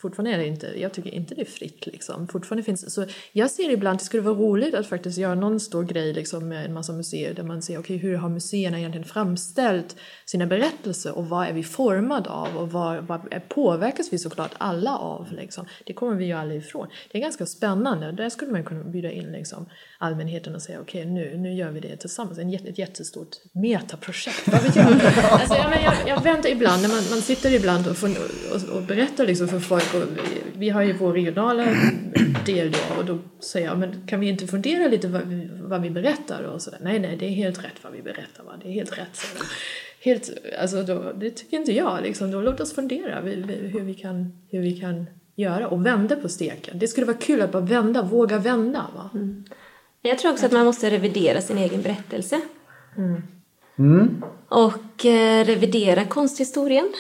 fortfarande 0.06 0.32
är 0.32 0.38
det 0.38 0.48
inte, 0.48 0.82
jag 0.82 0.94
tycker 0.94 1.14
inte 1.14 1.36
det 1.36 1.42
är 1.42 1.46
fritt 1.46 1.86
liksom. 1.86 2.28
Fortfarande 2.28 2.64
finns 2.64 2.94
så 2.94 3.06
jag 3.32 3.52
ser 3.52 3.70
ibland 3.72 3.96
att 3.96 4.00
det 4.00 4.06
skulle 4.06 4.24
vara 4.24 4.36
roligt 4.36 4.74
att 4.74 4.88
faktiskt 4.88 5.18
göra 5.18 5.36
någon 5.36 5.60
stor 5.60 5.84
grej 5.84 6.14
liksom 6.14 6.48
med 6.48 6.66
en 6.66 6.74
massa 6.74 6.94
museer 6.94 7.34
där 7.34 7.44
man 7.44 7.62
ser 7.62 7.80
okej 7.80 7.96
okay, 7.96 8.10
hur 8.10 8.18
har 8.18 8.30
museerna 8.30 8.80
egentligen 8.80 9.08
framställt 9.08 9.96
sina 10.26 10.46
berättelser 10.46 11.18
och 11.18 11.30
vad 11.30 11.48
är 11.48 11.54
vi 11.54 11.64
formade 11.64 12.30
av 12.30 12.58
och 12.58 12.72
vad, 12.72 13.04
vad 13.04 13.48
påverkas 13.50 14.14
vi 14.14 14.18
såklart 14.18 14.52
alla 14.58 14.98
av 14.98 15.32
liksom. 15.32 15.66
Det 15.86 15.94
kommer 15.94 16.16
vi 16.16 16.26
ju 16.26 16.34
aldrig 16.34 16.62
ifrån. 16.62 16.88
Det 17.12 17.18
är 17.18 17.22
ganska 17.22 17.46
spännande, 17.46 18.12
där 18.12 18.30
skulle 18.30 18.52
man 18.52 18.64
kunna 18.64 18.84
bjuda 18.84 19.12
in 19.12 19.32
liksom 19.32 19.66
allmänheten 19.98 20.56
och 20.56 20.62
säga 20.62 20.80
okej 20.82 21.02
okay, 21.02 21.14
nu, 21.14 21.38
nu 21.38 21.54
gör 21.54 21.72
vi 21.72 21.80
det 21.80 21.98
tillsammans, 21.98 22.38
en 22.38 22.54
ett 22.54 22.78
jättestort 22.78 23.30
metaprojekt. 23.52 24.48
Vad 24.48 24.64
vet 24.64 24.76
jag? 24.76 24.86
alltså, 25.32 25.56
jag, 25.56 25.84
jag, 25.84 25.94
jag 26.08 26.24
väntar 26.24 26.50
ibland, 26.50 26.82
när 26.82 26.90
man, 26.90 27.04
man 27.10 27.22
sitter 27.22 27.54
ibland 27.54 27.88
och, 27.88 27.98
får, 27.98 28.10
och, 28.54 28.78
och 28.78 28.84
berättar 28.84 29.26
liksom 29.26 29.48
för 29.48 29.60
folk 29.60 29.95
och 29.96 30.10
vi 30.58 30.70
har 30.70 30.82
ju 30.82 30.94
vår 30.94 31.14
regionala 31.14 31.66
del 32.46 32.72
då 32.72 33.00
och 33.00 33.06
då 33.06 33.20
säger 33.40 33.68
jag 33.68 33.80
men 33.80 34.08
kan 34.08 34.20
vi 34.20 34.30
inte 34.30 34.48
fundera 34.48 34.88
lite 34.88 35.08
vad 35.08 35.22
vi, 35.28 35.50
vad 35.62 35.82
vi 35.82 35.90
berättar 35.90 36.44
och 36.44 36.62
så 36.62 36.72
nej 36.82 37.00
nej 37.00 37.18
det 37.20 37.26
är 37.26 37.30
helt 37.30 37.64
rätt 37.64 37.84
vad 37.84 37.94
vi 37.94 38.02
berättar 38.02 38.44
va? 38.44 38.52
det 38.62 38.68
är 38.68 38.72
helt 38.72 38.98
rätt 38.98 39.16
så 39.16 39.28
helt, 40.00 40.30
alltså 40.60 40.84
då, 40.84 41.12
det 41.12 41.30
tycker 41.30 41.58
inte 41.58 41.72
jag 41.72 42.04
liksom 42.04 42.32
då 42.32 42.42
låt 42.42 42.60
oss 42.60 42.74
fundera 42.74 43.22
hur 43.22 43.82
vi 43.82 43.94
kan, 43.94 44.34
hur 44.50 44.62
vi 44.62 44.80
kan 44.80 45.06
göra 45.36 45.68
och 45.68 45.86
vända 45.86 46.16
på 46.16 46.30
steken 46.30 46.80
det 46.80 46.88
skulle 46.88 47.06
vara 47.06 47.18
kul 47.18 47.42
att 47.42 47.52
bara 47.52 47.64
vända, 47.64 48.02
våga 48.02 48.38
vända 48.38 48.86
va? 48.96 49.10
Mm. 49.14 49.44
Jag 50.02 50.20
tror 50.20 50.32
också 50.32 50.46
att 50.46 50.52
man 50.52 50.66
måste 50.66 50.90
revidera 50.90 51.42
sin 51.42 51.58
egen 51.58 51.82
berättelse. 51.82 52.42
Mm. 52.98 53.22
Mm. 53.80 54.24
Och 54.50 55.06
eh, 55.06 55.46
revidera 55.46 56.06
konsthistorien. 56.06 56.94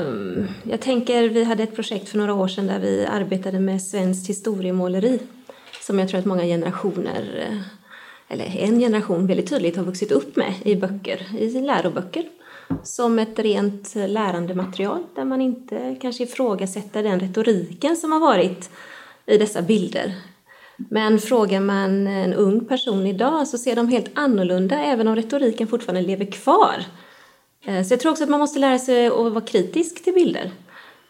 Um, 0.00 0.48
jag 0.62 0.80
tänker, 0.80 1.28
vi 1.28 1.44
hade 1.44 1.62
ett 1.62 1.76
projekt 1.76 2.08
för 2.08 2.18
några 2.18 2.34
år 2.34 2.48
sedan 2.48 2.66
där 2.66 2.78
vi 2.78 3.06
arbetade 3.06 3.60
med 3.60 3.82
svenskt 3.82 4.28
historiemåleri 4.28 5.18
som 5.80 5.98
jag 5.98 6.08
tror 6.08 6.20
att 6.20 6.26
många 6.26 6.42
generationer, 6.42 7.48
eh, 7.48 7.58
eller 8.28 8.44
en 8.44 8.80
generation 8.80 9.26
väldigt 9.26 9.50
tydligt 9.50 9.76
har 9.76 9.84
vuxit 9.84 10.12
upp 10.12 10.36
med 10.36 10.54
i 10.62 10.76
böcker, 10.76 11.26
i 11.38 11.60
läroböcker 11.60 12.24
som 12.82 13.18
ett 13.18 13.38
rent 13.38 13.94
lärandematerial 13.94 15.02
där 15.14 15.24
man 15.24 15.40
inte 15.40 15.96
kanske 16.00 16.22
ifrågasätter 16.22 17.02
den 17.02 17.20
retoriken 17.20 17.96
som 17.96 18.12
har 18.12 18.20
varit 18.20 18.70
i 19.26 19.38
dessa 19.38 19.62
bilder 19.62 20.14
men 20.76 21.18
frågar 21.18 21.60
man 21.60 22.06
en 22.06 22.34
ung 22.34 22.64
person 22.64 23.06
idag 23.06 23.48
så 23.48 23.58
ser 23.58 23.76
de 23.76 23.88
helt 23.88 24.10
annorlunda 24.14 24.80
även 24.80 25.08
om 25.08 25.16
retoriken 25.16 25.66
fortfarande 25.66 26.02
lever 26.02 26.24
kvar. 26.24 26.84
Eh, 27.64 27.84
så 27.84 27.92
jag 27.92 28.00
tror 28.00 28.12
också 28.12 28.24
att 28.24 28.30
man 28.30 28.40
måste 28.40 28.58
lära 28.58 28.78
sig 28.78 29.06
att 29.06 29.32
vara 29.32 29.44
kritisk 29.44 30.04
till 30.04 30.14
bilder. 30.14 30.50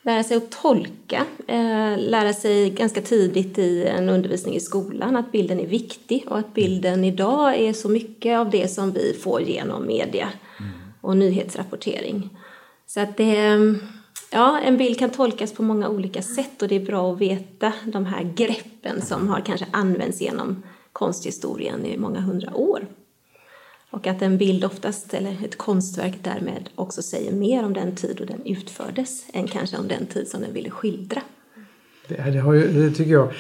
Lära 0.02 0.22
sig 0.22 0.37
att 0.37 0.50
tolka, 0.50 1.24
eh, 1.46 1.98
lära 1.98 2.33
sig 2.33 2.70
ganska 2.70 3.02
tidigt 3.02 3.59
i 3.59 3.85
en 3.85 4.09
undervisning 4.09 4.55
i 4.55 4.61
skolan 4.61 5.16
att 5.16 5.33
bilden 5.33 5.61
är 5.61 5.66
viktig 5.66 6.24
och 6.29 6.38
att 6.38 6.55
bilden 6.55 7.05
idag 7.05 7.57
är 7.57 7.72
så 7.72 7.88
mycket 7.88 8.38
av 8.38 8.50
det 8.50 8.68
som 8.68 8.92
vi 8.92 9.16
får 9.22 9.42
genom 9.42 9.87
media 9.87 10.29
och 11.00 11.16
nyhetsrapportering. 11.16 12.31
Så 12.87 13.00
att 13.00 13.16
det 13.16 13.37
Ja, 14.30 14.60
en 14.60 14.76
bild 14.76 14.98
kan 14.98 15.10
tolkas 15.10 15.52
på 15.52 15.62
många 15.62 15.88
olika 15.88 16.22
sätt 16.22 16.62
och 16.62 16.68
det 16.68 16.76
är 16.76 16.84
bra 16.84 17.12
att 17.12 17.20
veta 17.20 17.72
de 17.84 18.06
här 18.06 18.32
greppen 18.36 19.02
som 19.02 19.28
har 19.28 19.40
kanske 19.40 19.66
använts 19.70 20.20
genom 20.20 20.62
konsthistorien 20.92 21.86
i 21.86 21.98
många 21.98 22.20
hundra 22.20 22.54
år. 22.54 22.86
Och 23.90 24.06
att 24.06 24.22
en 24.22 24.38
bild 24.38 24.64
oftast, 24.64 25.14
eller 25.14 25.44
ett 25.44 25.58
konstverk 25.58 26.14
därmed, 26.22 26.68
också 26.74 27.02
säger 27.02 27.32
mer 27.32 27.64
om 27.64 27.72
den 27.72 27.96
tid 27.96 28.16
då 28.16 28.24
den 28.24 28.46
utfördes 28.46 29.24
än 29.32 29.48
kanske 29.48 29.76
om 29.76 29.88
den 29.88 30.06
tid 30.06 30.28
som 30.28 30.40
den 30.40 30.52
ville 30.52 30.70
skildra. 30.70 31.22
Det, 32.08 32.30
det, 32.30 32.38
har 32.38 32.54
ju, 32.54 32.72
det 32.72 32.96
tycker 32.96 33.12
jag 33.12 33.32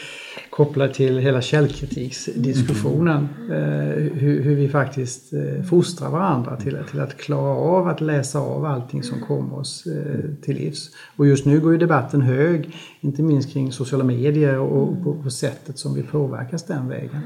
kopplat 0.56 0.94
till 0.94 1.18
hela 1.18 1.42
källkritiksdiskussionen. 1.42 3.28
Mm. 3.38 3.52
Eh, 3.52 4.12
hur, 4.12 4.42
hur, 4.42 4.54
vi 4.54 4.68
faktiskt 4.68 5.32
eh, 5.32 5.62
fostrar 5.62 6.10
varandra 6.10 6.56
till, 6.56 6.78
till 6.90 7.00
att 7.00 7.16
klara 7.16 7.56
av 7.56 7.88
att 7.88 8.00
läsa 8.00 8.38
av 8.38 8.64
allting 8.64 9.02
som 9.02 9.20
kommer 9.20 9.58
oss 9.58 9.86
eh, 9.86 10.20
till 10.42 10.56
livs. 10.56 10.90
Och 11.16 11.26
just 11.26 11.46
nu 11.46 11.60
går 11.60 11.72
ju 11.72 11.78
debatten 11.78 12.22
hög, 12.22 12.76
inte 13.00 13.22
minst 13.22 13.52
kring 13.52 13.72
sociala 13.72 14.04
medier 14.04 14.58
och, 14.58 15.04
på, 15.04 15.22
på, 15.22 15.30
sättet 15.30 15.78
som 15.78 15.94
vi 15.94 16.02
påverkas 16.02 16.62
den 16.62 16.88
vägen. 16.88 17.20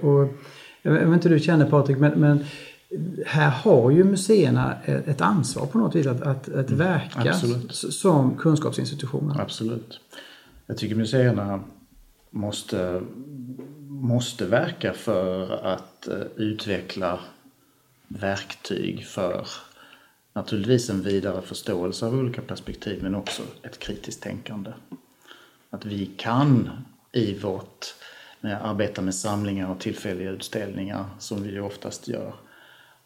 Och 0.00 0.28
Jag 0.82 0.92
vet 0.92 1.14
inte 1.14 1.28
hur 1.28 1.36
du 1.36 1.42
känner 1.42 1.70
Patrik, 1.70 1.98
men, 1.98 2.20
men 2.20 2.44
här 3.26 3.50
har 3.50 3.90
ju 3.90 4.04
museerna 4.04 4.74
ett 4.84 5.20
ansvar 5.20 5.66
på 5.66 5.78
något 5.78 5.94
vis 5.94 6.06
att, 6.06 6.22
att, 6.22 6.54
att 6.54 6.70
verka 6.70 7.30
Absolut. 7.30 7.74
som 7.74 8.36
kunskapsinstitutioner. 8.36 9.40
Absolut. 9.40 10.00
Jag 10.66 10.76
tycker 10.76 10.96
museerna 10.96 11.60
måste, 12.30 13.02
måste 13.88 14.46
verka 14.46 14.92
för 14.92 15.50
att 15.66 16.08
eh, 16.08 16.22
utveckla 16.36 17.20
verktyg 18.08 19.06
för 19.06 19.46
naturligtvis 20.32 20.90
en 20.90 21.02
vidare 21.02 21.42
förståelse 21.42 22.06
av 22.06 22.14
olika 22.14 22.42
perspektiv 22.42 23.02
men 23.02 23.14
också 23.14 23.42
ett 23.62 23.78
kritiskt 23.78 24.22
tänkande. 24.22 24.72
Att 25.70 25.84
vi 25.84 26.06
kan 26.06 26.70
i 27.12 27.38
vårt 27.38 27.94
med 28.40 28.66
arbeta 28.66 29.02
med 29.02 29.14
samlingar 29.14 29.70
och 29.70 29.80
tillfälliga 29.80 30.30
utställningar 30.30 31.04
som 31.18 31.42
vi 31.42 31.60
oftast 31.60 32.08
gör 32.08 32.34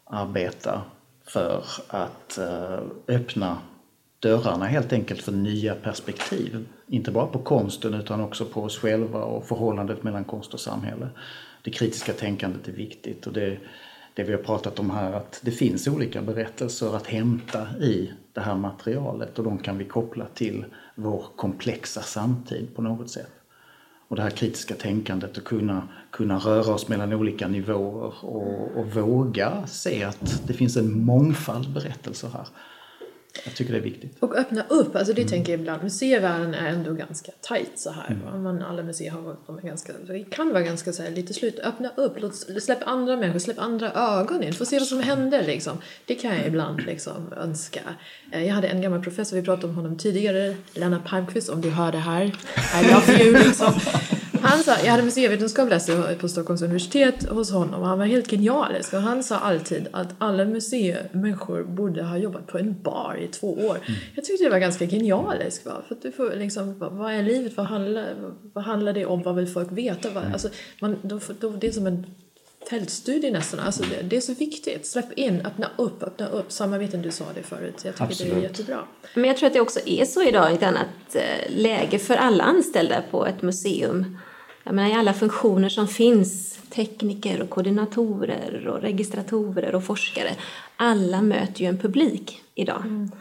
arbeta 0.05 0.81
för 1.25 1.65
att 1.87 2.37
eh, 2.37 2.79
öppna 3.07 3.57
dörrarna 4.25 4.65
helt 4.65 4.93
enkelt 4.93 5.21
för 5.21 5.31
nya 5.31 5.75
perspektiv. 5.75 6.65
Inte 6.87 7.11
bara 7.11 7.27
på 7.27 7.39
konsten 7.39 7.93
utan 7.93 8.21
också 8.21 8.45
på 8.45 8.63
oss 8.63 8.77
själva 8.77 9.23
och 9.23 9.45
förhållandet 9.47 10.03
mellan 10.03 10.23
konst 10.23 10.53
och 10.53 10.59
samhälle. 10.59 11.09
Det 11.61 11.71
kritiska 11.71 12.13
tänkandet 12.13 12.67
är 12.67 12.71
viktigt 12.71 13.27
och 13.27 13.33
det, 13.33 13.57
det 14.13 14.23
vi 14.23 14.31
har 14.31 14.39
pratat 14.39 14.79
om 14.79 14.89
här 14.89 15.13
att 15.13 15.39
det 15.43 15.51
finns 15.51 15.87
olika 15.87 16.21
berättelser 16.21 16.95
att 16.95 17.07
hämta 17.07 17.67
i 17.81 18.11
det 18.33 18.41
här 18.41 18.55
materialet 18.55 19.39
och 19.39 19.45
de 19.45 19.57
kan 19.57 19.77
vi 19.77 19.85
koppla 19.85 20.25
till 20.33 20.65
vår 20.95 21.25
komplexa 21.35 22.01
samtid 22.01 22.75
på 22.75 22.81
något 22.81 23.09
sätt. 23.09 23.31
Och 24.07 24.15
det 24.15 24.21
här 24.21 24.29
kritiska 24.29 24.75
tänkandet 24.75 25.37
att 25.37 25.43
kunna, 25.43 25.87
kunna 26.11 26.37
röra 26.37 26.73
oss 26.73 26.87
mellan 26.87 27.13
olika 27.13 27.47
nivåer 27.47 28.13
och, 28.25 28.77
och 28.77 28.87
våga 28.93 29.67
se 29.67 30.03
att 30.03 30.41
det 30.47 30.53
finns 30.53 30.77
en 30.77 31.05
mångfald 31.05 31.73
berättelser 31.73 32.29
här. 32.33 32.47
Jag 33.43 33.55
tycker 33.55 33.73
det 33.73 33.79
är 33.79 33.83
viktigt. 33.83 34.17
Och 34.19 34.35
öppna 34.35 34.63
upp, 34.69 34.95
alltså 34.95 35.13
det 35.13 35.21
mm. 35.21 35.29
tänker 35.29 35.51
jag 35.51 35.59
ibland, 35.59 35.83
museivärlden 35.83 36.53
är 36.53 36.67
ändå 36.67 36.93
ganska 36.93 37.31
tight 37.41 37.71
så 37.75 37.91
här. 37.91 38.17
Mm. 38.23 38.43
Man, 38.43 38.61
alla 38.61 38.83
museer 38.83 39.11
har, 39.11 39.35
de 39.47 39.57
är 39.57 39.61
ganska, 39.61 39.93
det 40.07 40.23
kan 40.23 40.53
vara 40.53 40.63
ganska 40.63 40.93
så 40.93 41.03
här, 41.03 41.11
lite 41.11 41.33
slut. 41.33 41.59
Öppna 41.59 41.91
upp, 41.95 42.13
låt, 42.17 42.35
släpp 42.63 42.87
andra 42.87 43.15
människor, 43.15 43.39
släpp 43.39 43.59
andra 43.59 43.91
ögon 43.93 44.43
in, 44.43 44.53
få 44.53 44.65
se 44.65 44.79
vad 44.79 44.87
som 44.87 44.99
händer 44.99 45.43
liksom. 45.43 45.77
Det 46.05 46.15
kan 46.15 46.37
jag 46.37 46.47
ibland 46.47 46.85
liksom 46.85 47.33
önska. 47.37 47.81
Eh, 48.31 48.47
jag 48.47 48.55
hade 48.55 48.67
en 48.67 48.81
gammal 48.81 49.03
professor, 49.03 49.37
vi 49.37 49.43
pratade 49.43 49.67
om 49.67 49.75
honom 49.75 49.97
tidigare, 49.97 50.55
Lennart 50.73 51.05
Palmqvist, 51.05 51.49
om 51.49 51.61
du 51.61 51.69
hör 51.69 51.91
det 51.91 51.97
här, 51.97 52.23
I 52.23 52.93
love 52.93 53.23
you 53.23 53.43
liksom. 53.43 53.73
Han 54.45 54.63
sa, 54.63 54.75
jag 54.83 54.91
hade 54.91 55.03
museivetenskap 55.03 55.69
läste 55.69 56.15
på 56.19 56.27
Stockholms 56.27 56.61
universitet 56.61 57.29
hos 57.29 57.51
honom 57.51 57.81
och 57.81 57.87
han 57.87 57.99
var 57.99 58.05
helt 58.05 58.29
genialisk 58.29 58.93
och 58.93 59.01
han 59.01 59.23
sa 59.23 59.37
alltid 59.37 59.87
att 59.91 60.07
alla 60.17 60.45
museimänniskor 60.45 61.63
borde 61.63 62.03
ha 62.03 62.17
jobbat 62.17 62.47
på 62.47 62.57
en 62.57 62.81
bar 62.81 63.17
i 63.21 63.27
två 63.27 63.53
år. 63.53 63.75
Mm. 63.75 63.99
Jag 64.15 64.25
tyckte 64.25 64.43
det 64.43 64.49
var 64.49 64.59
ganska 64.59 64.87
genialiskt. 64.87 65.65
Va? 65.65 65.81
För 65.87 65.95
att 65.95 66.01
du 66.01 66.11
får 66.11 66.35
liksom, 66.35 66.79
vad 66.79 67.13
är 67.13 67.23
livet? 67.23 67.57
Vad 67.57 67.65
handlar, 67.65 68.13
vad 68.53 68.63
handlar 68.63 68.93
det 68.93 69.05
om? 69.05 69.21
Vad 69.23 69.35
vill 69.35 69.47
folk 69.47 69.71
veta? 69.71 70.09
Mm. 70.09 70.33
alltså, 70.33 70.49
man, 70.81 70.97
då, 71.01 71.19
då, 71.39 71.49
det 71.49 71.67
är 71.67 71.71
som 71.71 71.87
en 71.87 72.05
fältstudie 72.69 73.31
nästan. 73.31 73.59
Alltså 73.59 73.83
det, 73.83 74.09
det, 74.09 74.17
är 74.17 74.21
så 74.21 74.33
viktigt. 74.33 74.87
Släpp 74.87 75.13
in, 75.13 75.45
öppna 75.45 75.69
upp, 75.75 76.03
öppna 76.03 76.27
upp. 76.27 76.51
Samarbeten, 76.51 77.01
du 77.01 77.11
sa 77.11 77.25
det 77.35 77.43
förut. 77.43 77.81
Jag 77.83 77.93
tycker 77.93 78.05
Absolut. 78.05 78.33
det 78.33 78.39
är 78.39 78.43
jättebra. 78.43 78.83
Men 79.13 79.25
jag 79.25 79.37
tror 79.37 79.47
att 79.47 79.53
det 79.53 79.61
också 79.61 79.79
är 79.85 80.05
så 80.05 80.23
idag, 80.23 80.53
ett 80.53 80.63
annat 80.63 81.15
eh, 81.15 81.55
läge 81.55 81.99
för 81.99 82.15
alla 82.15 82.43
anställda 82.43 83.03
på 83.11 83.25
ett 83.25 83.41
museum 83.41 84.17
jag 84.65 84.75
menar, 84.75 84.89
i 84.89 84.93
alla 84.93 85.13
funktioner 85.13 85.69
som 85.69 85.87
finns, 85.87 86.59
tekniker 86.69 87.41
och 87.41 87.49
koordinatorer 87.49 88.67
och 88.67 88.81
registratorer 88.81 89.75
och 89.75 89.83
forskare, 89.83 90.29
alla 90.75 91.21
möter 91.21 91.61
ju 91.61 91.67
en 91.67 91.77
publik 91.77 92.41
idag. 92.55 92.81
Mm. 92.85 93.11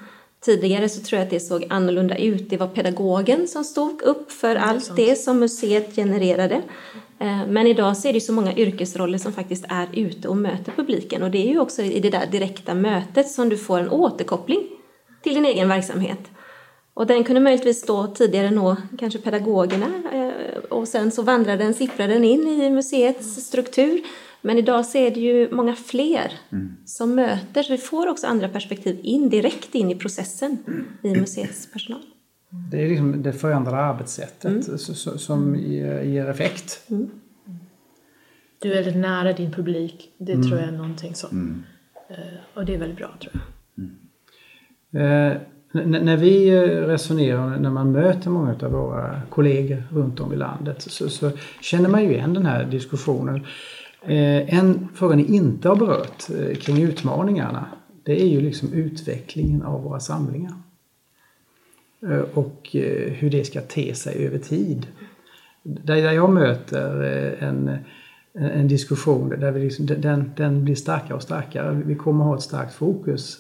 Tidigare 0.45 0.89
så 0.89 1.01
tror 1.01 1.19
jag 1.19 1.25
att 1.25 1.31
det 1.31 1.41
såg 1.41 1.67
annorlunda 1.71 2.17
ut. 2.17 2.51
Det 2.51 2.57
var 2.57 2.69
pedagogen 2.69 3.49
som 3.49 3.65
stod 3.65 4.03
upp 4.03 4.33
för 4.33 4.57
allt 4.57 4.97
det 4.97 5.17
som 5.17 5.39
museet 5.39 5.97
genererade. 5.97 6.63
Eh, 7.19 7.47
men 7.49 7.67
idag 7.67 7.97
så 7.97 8.09
är 8.09 8.13
det 8.13 8.21
så 8.21 8.33
många 8.33 8.55
yrkesroller 8.55 9.19
som 9.19 9.33
faktiskt 9.33 9.65
är 9.69 9.89
ute 9.93 10.29
och 10.29 10.37
möter 10.37 10.73
publiken 10.73 11.23
och 11.23 11.31
det 11.31 11.39
är 11.39 11.49
ju 11.49 11.59
också 11.59 11.83
i 11.83 12.01
det 12.01 12.11
där 12.11 12.27
direkta 12.27 12.75
mötet 12.75 13.29
som 13.29 13.49
du 13.49 13.57
får 13.57 13.79
en 13.79 13.89
återkoppling 13.89 14.61
till 15.23 15.35
din 15.35 15.45
egen 15.45 15.69
verksamhet. 15.69 16.31
Och 16.95 17.07
den 17.07 17.25
kunde 17.25 17.41
möjligtvis 17.41 17.87
då 17.87 18.07
tidigare 18.07 18.51
nå 18.51 18.77
kanske 18.99 19.19
pedagogerna 19.19 19.87
eh, 20.13 20.59
och 20.71 20.89
sen 20.89 21.11
så 21.11 21.23
vandrade 21.23 21.65
den, 21.65 21.75
sipprade 21.75 22.13
den 22.13 22.25
in 22.25 22.49
i 22.49 22.71
museets 22.71 23.47
struktur. 23.47 24.01
Men 24.43 24.59
idag 24.59 24.87
så 24.87 24.99
är 24.99 25.11
det 25.11 25.21
ju 25.21 25.55
många 25.55 25.75
fler 25.75 26.33
mm. 26.53 26.77
som 26.85 27.15
möter, 27.15 27.63
så 27.63 27.73
vi 27.73 27.79
får 27.79 28.07
också 28.07 28.27
andra 28.27 28.49
perspektiv 28.49 29.01
in 29.03 29.29
direkt 29.29 29.75
in 29.75 29.91
i 29.91 29.95
processen 29.95 30.59
i 31.03 31.15
museets 31.15 31.73
personal. 31.73 32.03
Det 32.71 32.85
är 32.85 32.89
liksom 32.89 33.23
det 33.23 33.33
förändrade 33.33 33.77
arbetssättet 33.77 34.69
mm. 34.69 35.19
som 35.19 35.57
ger 36.05 36.29
effekt. 36.29 36.91
Mm. 36.91 37.11
Du 38.59 38.73
är 38.73 38.75
väldigt 38.75 38.97
nära 38.97 39.33
din 39.33 39.53
publik, 39.53 40.15
det 40.19 40.33
mm. 40.33 40.49
tror 40.49 40.61
jag 40.61 40.69
är 40.69 40.73
någonting 40.73 41.15
som... 41.15 41.31
Mm. 41.31 41.63
Eh, 42.09 42.39
och 42.55 42.65
det 42.65 42.75
är 42.75 42.79
väldigt 42.79 42.99
bra 42.99 43.15
tror 43.21 43.33
jag. 43.35 43.43
Mm. 43.85 45.41
N 45.75 45.99
när 46.03 46.17
vi 46.17 46.49
eh, 46.49 46.61
resonerar, 46.63 47.59
när 47.59 47.71
man 47.71 47.93
möter 47.93 48.31
många 48.31 48.55
av 48.63 48.71
våra 48.71 49.23
kollegor 49.31 49.83
runt 49.91 50.21
om 50.21 50.33
i 50.33 50.37
landet 50.37 50.83
så, 50.83 51.09
så 51.09 51.31
känner 51.61 51.89
man 51.89 52.03
ju 52.05 52.11
igen 52.11 52.35
den 52.35 52.47
här 52.47 52.65
diskussionen. 52.65 53.47
Eh, 54.03 54.59
en 54.59 54.89
fråga 54.95 55.17
ni 55.17 55.25
inte 55.37 55.69
har 55.69 55.77
berört 55.77 56.31
eh, 56.31 56.57
kring 56.57 56.83
utmaningarna 56.83 57.67
det 58.03 58.23
är 58.23 58.27
ju 58.27 58.41
liksom 58.41 58.73
utvecklingen 58.73 59.63
av 59.63 59.83
våra 59.83 60.01
samlingar. 60.01 60.53
Eh, 62.03 62.25
och 62.35 62.77
eh, 62.77 63.13
hur 63.13 63.31
det 63.31 63.45
ska 63.45 63.61
te 63.61 63.95
sig 63.95 64.27
över 64.27 64.39
tid. 64.39 64.87
Där 65.63 65.97
jag 65.97 66.31
möter 66.31 67.03
en, 67.41 67.79
en 68.33 68.69
diskussion 68.69 69.29
där 69.29 69.53
vi 69.53 69.61
liksom, 69.61 69.87
den, 69.87 70.33
den 70.37 70.65
blir 70.65 70.75
starkare 70.75 71.15
och 71.15 71.23
starkare. 71.23 71.83
Vi 71.87 71.95
kommer 71.95 72.25
ha 72.25 72.35
ett 72.35 72.43
starkt 72.43 72.75
fokus, 72.75 73.39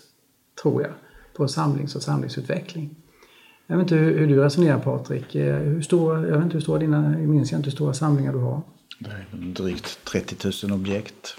tror 0.62 0.82
jag, 0.82 0.90
på 1.36 1.48
samlings 1.48 1.96
och 1.96 2.02
samlingsutveckling. 2.02 2.96
Jag 3.66 3.76
vet 3.76 3.82
inte 3.82 3.94
hur, 3.94 4.18
hur 4.18 4.26
du 4.26 4.40
resonerar 4.42 4.78
Patrik. 4.78 5.34
Eh, 5.34 5.56
hur 5.56 5.82
stora, 5.82 6.28
jag 6.28 6.36
vet 6.36 6.44
inte 6.44 6.54
hur 6.54 6.60
stora 6.60 6.78
dina, 6.78 7.18
jag 7.18 7.28
minns 7.28 7.52
inte 7.52 7.64
hur 7.64 7.70
stora 7.70 7.94
samlingar 7.94 8.32
du 8.32 8.38
har. 8.38 8.62
Det 8.98 9.10
är 9.10 9.26
drygt 9.36 10.04
30 10.04 10.66
000 10.66 10.80
objekt 10.80 11.36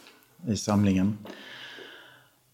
i 0.48 0.56
samlingen. 0.56 1.18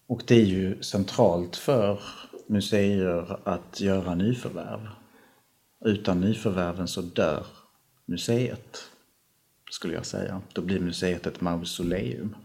Och 0.06 0.22
det 0.26 0.34
är 0.34 0.44
ju 0.44 0.82
centralt 0.82 1.56
för 1.56 2.00
museer 2.46 3.38
att 3.44 3.80
göra 3.80 4.14
nyförvärv. 4.14 4.88
Utan 5.84 6.20
nyförvärven 6.20 6.88
så 6.88 7.00
dör 7.00 7.46
museet, 8.06 8.78
skulle 9.70 9.94
jag 9.94 10.06
säga. 10.06 10.40
Då 10.52 10.62
blir 10.62 10.80
museet 10.80 11.26
ett 11.26 11.40
mausoleum. 11.40 12.36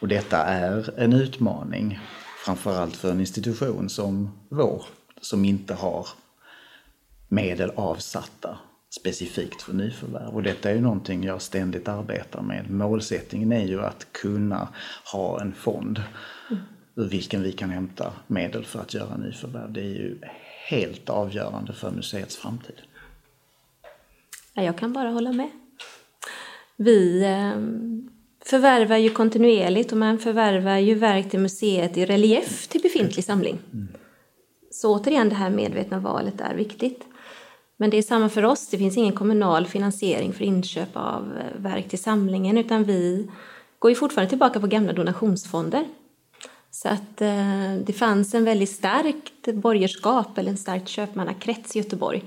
Och 0.00 0.08
detta 0.08 0.44
är 0.44 0.94
en 0.96 1.12
utmaning 1.12 1.98
framförallt 2.46 2.96
för 2.96 3.10
en 3.10 3.20
institution 3.20 3.88
som 3.88 4.30
vår, 4.48 4.84
som 5.20 5.44
inte 5.44 5.74
har 5.74 6.08
medel 7.28 7.70
avsatta 7.70 8.58
specifikt 9.00 9.62
för 9.62 9.72
nyförvärv. 9.72 10.34
Och 10.34 10.42
detta 10.42 10.70
är 10.70 10.74
ju 10.74 10.80
någonting 10.80 11.24
jag 11.24 11.42
ständigt 11.42 11.88
arbetar 11.88 12.42
med. 12.42 12.70
Målsättningen 12.70 13.52
är 13.52 13.66
ju 13.66 13.82
att 13.82 14.12
kunna 14.12 14.68
ha 15.12 15.40
en 15.40 15.52
fond 15.52 16.02
ur 16.94 17.08
vilken 17.08 17.42
vi 17.42 17.52
kan 17.52 17.70
hämta 17.70 18.12
medel 18.26 18.64
för 18.64 18.80
att 18.80 18.94
göra 18.94 19.16
nyförvärv. 19.16 19.72
Det 19.72 19.80
är 19.80 19.94
ju 19.94 20.18
helt 20.68 21.10
avgörande 21.10 21.72
för 21.72 21.90
museets 21.90 22.36
framtid. 22.36 22.82
Jag 24.54 24.78
kan 24.78 24.92
bara 24.92 25.08
hålla 25.10 25.32
med. 25.32 25.50
Vi 26.76 27.24
eh, 27.24 27.56
förvärvar 28.46 28.96
ju 28.96 29.10
kontinuerligt 29.10 29.92
och 29.92 29.98
man 29.98 30.18
förvärvar 30.18 30.78
ju 30.78 30.94
verk 30.94 31.30
till 31.30 31.40
museet 31.40 31.96
i 31.96 32.06
relief 32.06 32.68
till 32.68 32.82
befintlig 32.82 33.24
samling. 33.24 33.58
Så 34.70 34.94
återigen, 34.94 35.28
det 35.28 35.34
här 35.34 35.50
medvetna 35.50 35.98
valet 35.98 36.40
är 36.40 36.54
viktigt. 36.54 37.04
Men 37.76 37.90
det 37.90 37.96
är 37.98 38.02
samma 38.02 38.28
för 38.28 38.44
oss, 38.44 38.68
det 38.68 38.78
finns 38.78 38.96
ingen 38.96 39.12
kommunal 39.12 39.66
finansiering 39.66 40.32
för 40.32 40.44
inköp 40.44 40.88
av 40.92 41.32
eh, 41.38 41.62
verk 41.62 41.88
till 41.88 41.98
samlingen 41.98 42.58
utan 42.58 42.84
vi 42.84 43.30
går 43.78 43.90
ju 43.90 43.94
fortfarande 43.94 44.28
tillbaka 44.28 44.60
på 44.60 44.66
gamla 44.66 44.92
donationsfonder. 44.92 45.88
Så 46.70 46.88
att 46.88 47.20
eh, 47.20 47.74
det 47.84 47.92
fanns 47.92 48.34
en 48.34 48.44
väldigt 48.44 48.70
starkt 48.70 49.54
borgerskap 49.54 50.38
eller 50.38 50.50
en 50.50 50.56
stark 50.56 50.88
köpmannakrets 50.88 51.76
i 51.76 51.78
Göteborg 51.78 52.24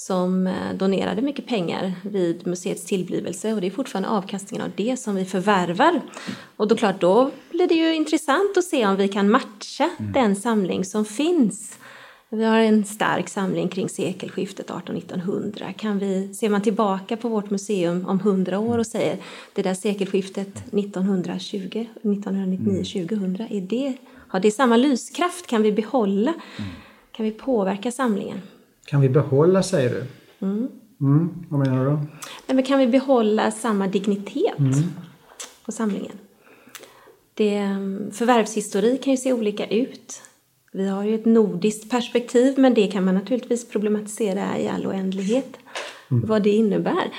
som 0.00 0.46
eh, 0.46 0.74
donerade 0.74 1.22
mycket 1.22 1.46
pengar 1.46 1.92
vid 2.02 2.46
museets 2.46 2.84
tillblivelse 2.84 3.52
och 3.52 3.60
det 3.60 3.66
är 3.66 3.70
fortfarande 3.70 4.08
avkastningen 4.08 4.66
av 4.66 4.72
det 4.76 4.96
som 4.96 5.14
vi 5.14 5.24
förvärvar. 5.24 6.00
Och 6.56 6.68
då 6.68 6.76
klart, 6.76 7.00
då 7.00 7.30
blir 7.50 7.68
det 7.68 7.74
ju 7.74 7.94
intressant 7.94 8.56
att 8.56 8.64
se 8.64 8.86
om 8.86 8.96
vi 8.96 9.08
kan 9.08 9.30
matcha 9.30 9.90
mm. 9.98 10.12
den 10.12 10.36
samling 10.36 10.84
som 10.84 11.04
finns 11.04 11.78
Vi 12.28 12.44
har 12.44 12.58
en 12.58 12.84
stark 12.84 13.28
samling 13.28 13.68
kring 13.68 13.88
sekelskiftet 13.88 14.70
1800-1900. 14.70 15.72
Kan 15.72 15.98
vi, 15.98 16.34
ser 16.34 16.48
man 16.48 16.62
tillbaka 16.62 17.16
på 17.16 17.28
vårt 17.28 17.50
museum 17.50 18.06
om 18.06 18.20
100 18.20 18.58
år 18.58 18.78
och 18.78 18.86
säger 18.86 19.18
det 19.54 19.62
där 19.62 19.74
sekelskiftet 19.74 20.72
1920, 20.72 21.86
1999-2000, 22.02 23.46
är 23.50 23.60
det, 23.60 23.94
har 24.28 24.40
det 24.40 24.50
samma 24.50 24.76
lyskraft? 24.76 25.46
Kan 25.46 25.62
vi 25.62 25.72
behålla? 25.72 26.34
Kan 27.12 27.24
vi 27.24 27.30
påverka 27.30 27.92
samlingen? 27.92 28.40
Kan 28.84 29.00
vi 29.00 29.08
behålla, 29.08 29.62
säger 29.62 29.90
du? 29.90 30.06
Mm. 30.46 30.68
Mm, 31.00 31.44
vad 31.48 31.60
menar 31.60 31.84
du 31.84 31.90
då? 31.90 31.96
Nej, 32.46 32.54
men 32.54 32.64
kan 32.64 32.78
vi 32.78 32.86
behålla 32.86 33.50
samma 33.50 33.88
dignitet 33.88 34.58
på 35.64 35.72
samlingen? 35.72 36.12
Det, 37.34 37.60
förvärvshistorik 38.12 39.04
kan 39.04 39.10
ju 39.10 39.16
se 39.16 39.32
olika 39.32 39.66
ut. 39.66 40.22
Vi 40.72 40.88
har 40.88 41.04
ju 41.04 41.14
ett 41.14 41.24
nordiskt 41.24 41.90
perspektiv, 41.90 42.58
men 42.58 42.74
det 42.74 42.86
kan 42.86 43.04
man 43.04 43.14
naturligtvis 43.14 43.68
problematisera 43.68 44.58
i 44.58 44.68
all 44.68 44.86
oändlighet. 44.86 45.56
Vad 46.08 46.42
det 46.42 46.50
innebär. 46.50 47.12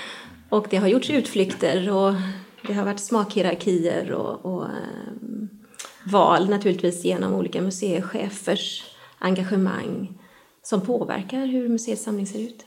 Och 0.49 0.68
det 0.70 0.78
har 0.78 0.88
gjorts 0.88 1.09
utflykter 1.09 1.91
och 1.91 2.14
det 2.68 2.74
har 2.74 2.86
varit 2.86 2.99
smakhierarkier 2.99 4.12
och, 4.12 4.45
och 4.45 4.64
eh, 4.64 4.70
val 6.03 6.49
naturligtvis 6.49 7.05
genom 7.05 7.34
olika 7.34 7.62
museichefers 7.62 8.84
engagemang 9.20 10.20
som 10.64 10.82
påverkar 10.82 11.45
hur 11.45 11.70
museets 11.70 12.03
samling 12.03 12.28
ser 12.28 12.39
ut. 12.39 12.66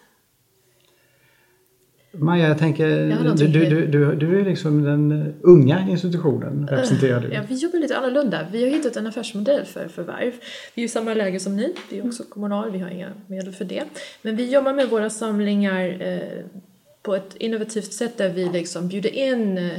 Maja, 2.19 2.49
jag 2.49 2.59
tänker, 2.59 2.89
du, 3.37 3.47
du, 3.47 3.87
du, 3.87 4.15
du, 4.15 4.41
är 4.41 4.45
liksom 4.45 4.83
den 4.83 5.35
unga 5.41 5.89
institutionen, 5.89 6.69
representerar 6.69 7.21
du. 7.21 7.33
Ja, 7.33 7.41
vi 7.49 7.55
jobbar 7.55 7.79
lite 7.79 7.97
annorlunda. 7.97 8.47
Vi 8.53 8.63
har 8.63 8.71
hittat 8.71 8.97
en 8.97 9.07
affärsmodell 9.07 9.65
för 9.65 9.89
förvärv. 9.89 10.33
Vi 10.75 10.83
är 10.83 10.87
i 10.87 10.89
samma 10.89 11.15
läge 11.15 11.41
som 11.41 11.57
ni. 11.57 11.75
Vi 11.91 11.99
är 11.99 12.07
också 12.07 12.23
kommunal, 12.29 12.71
vi 12.71 12.79
har 12.79 12.91
inga 12.91 13.13
medel 13.27 13.53
för 13.53 13.65
det. 13.65 13.85
Men 14.23 14.37
vi 14.37 14.51
jobbar 14.51 14.73
med 14.73 14.89
våra 14.89 15.11
samlingar 15.11 15.97
eh, 16.01 16.45
på 17.03 17.15
ett 17.15 17.37
innovativt 17.37 17.93
sätt 17.93 18.19
där 18.19 18.31
vi 18.31 18.49
liksom 18.49 18.89
bjuder 18.89 19.15
in 19.15 19.59
eh, 19.59 19.79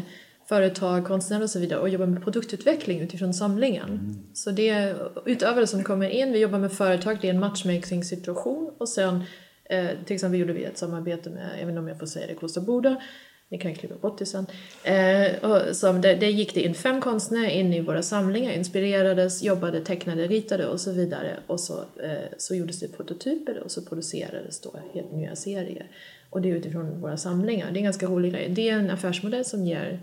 företag, 0.50 1.06
konstnärer 1.06 1.44
och 1.44 1.50
så 1.50 1.60
vidare 1.60 1.80
och 1.80 1.90
jobbar 1.90 2.06
med 2.06 2.24
produktutveckling 2.24 3.02
utifrån 3.02 3.34
samlingen. 3.34 4.18
Så 4.34 4.52
det 4.52 4.96
utövare 5.26 5.68
som 5.68 5.84
kommer 5.84 6.10
in, 6.10 6.32
vi 6.32 6.40
jobbar 6.40 6.60
med 6.60 6.72
företag, 6.72 7.18
det 7.22 7.30
är 7.30 7.34
en 7.34 7.40
matchmaking-situation 7.40 8.72
och 8.78 8.90
sen 8.90 9.24
eh, 9.70 9.88
till 10.06 10.14
exempel 10.16 10.40
gjorde 10.40 10.54
vi 10.54 10.64
ett 10.64 10.78
samarbete 10.78 11.30
med, 11.30 11.62
inte 11.62 11.80
om 11.80 11.88
jag 11.88 12.00
får 12.00 12.06
säga 12.06 12.28
det, 12.28 12.36
Kosta 12.36 12.62
Boda 12.62 13.02
ni 13.50 13.58
kan 13.58 13.76
klippa 13.76 13.96
bort 13.96 14.18
det 14.18 14.26
sen. 14.26 14.46
Eh, 14.84 15.72
som 15.72 16.02
där, 16.02 16.16
där 16.16 16.28
gick 16.28 16.54
det 16.54 16.62
in 16.62 16.74
fem 16.74 17.02
konstnärer 17.02 17.50
in 17.50 17.74
i 17.74 17.82
våra 17.82 18.04
samlingar, 18.04 18.52
inspirerades, 18.52 19.44
jobbade, 19.44 19.82
tecknade, 19.82 20.28
ritade 20.28 20.68
och 20.68 20.82
så 20.82 20.92
vidare. 20.92 21.40
Och 21.48 21.60
så, 21.60 21.74
eh, 21.80 22.30
så 22.38 22.56
gjordes 22.56 22.80
det 22.80 22.88
prototyper 22.88 23.60
och 23.64 23.72
så 23.72 23.82
producerades 23.82 24.62
då 24.62 24.76
helt 24.94 25.12
nya 25.12 25.36
serier. 25.36 25.92
Och 26.30 26.42
det 26.42 26.52
är 26.52 26.56
utifrån 26.56 27.02
våra 27.02 27.18
samlingar. 27.18 27.72
Det 27.72 27.78
är 27.78 27.78
en 27.78 27.84
ganska 27.84 28.06
rolig 28.06 28.32
grej. 28.32 28.50
Det 28.50 28.70
är 28.70 28.74
en 28.74 28.90
affärsmodell 28.90 29.46
som 29.46 29.66
ger 29.66 30.00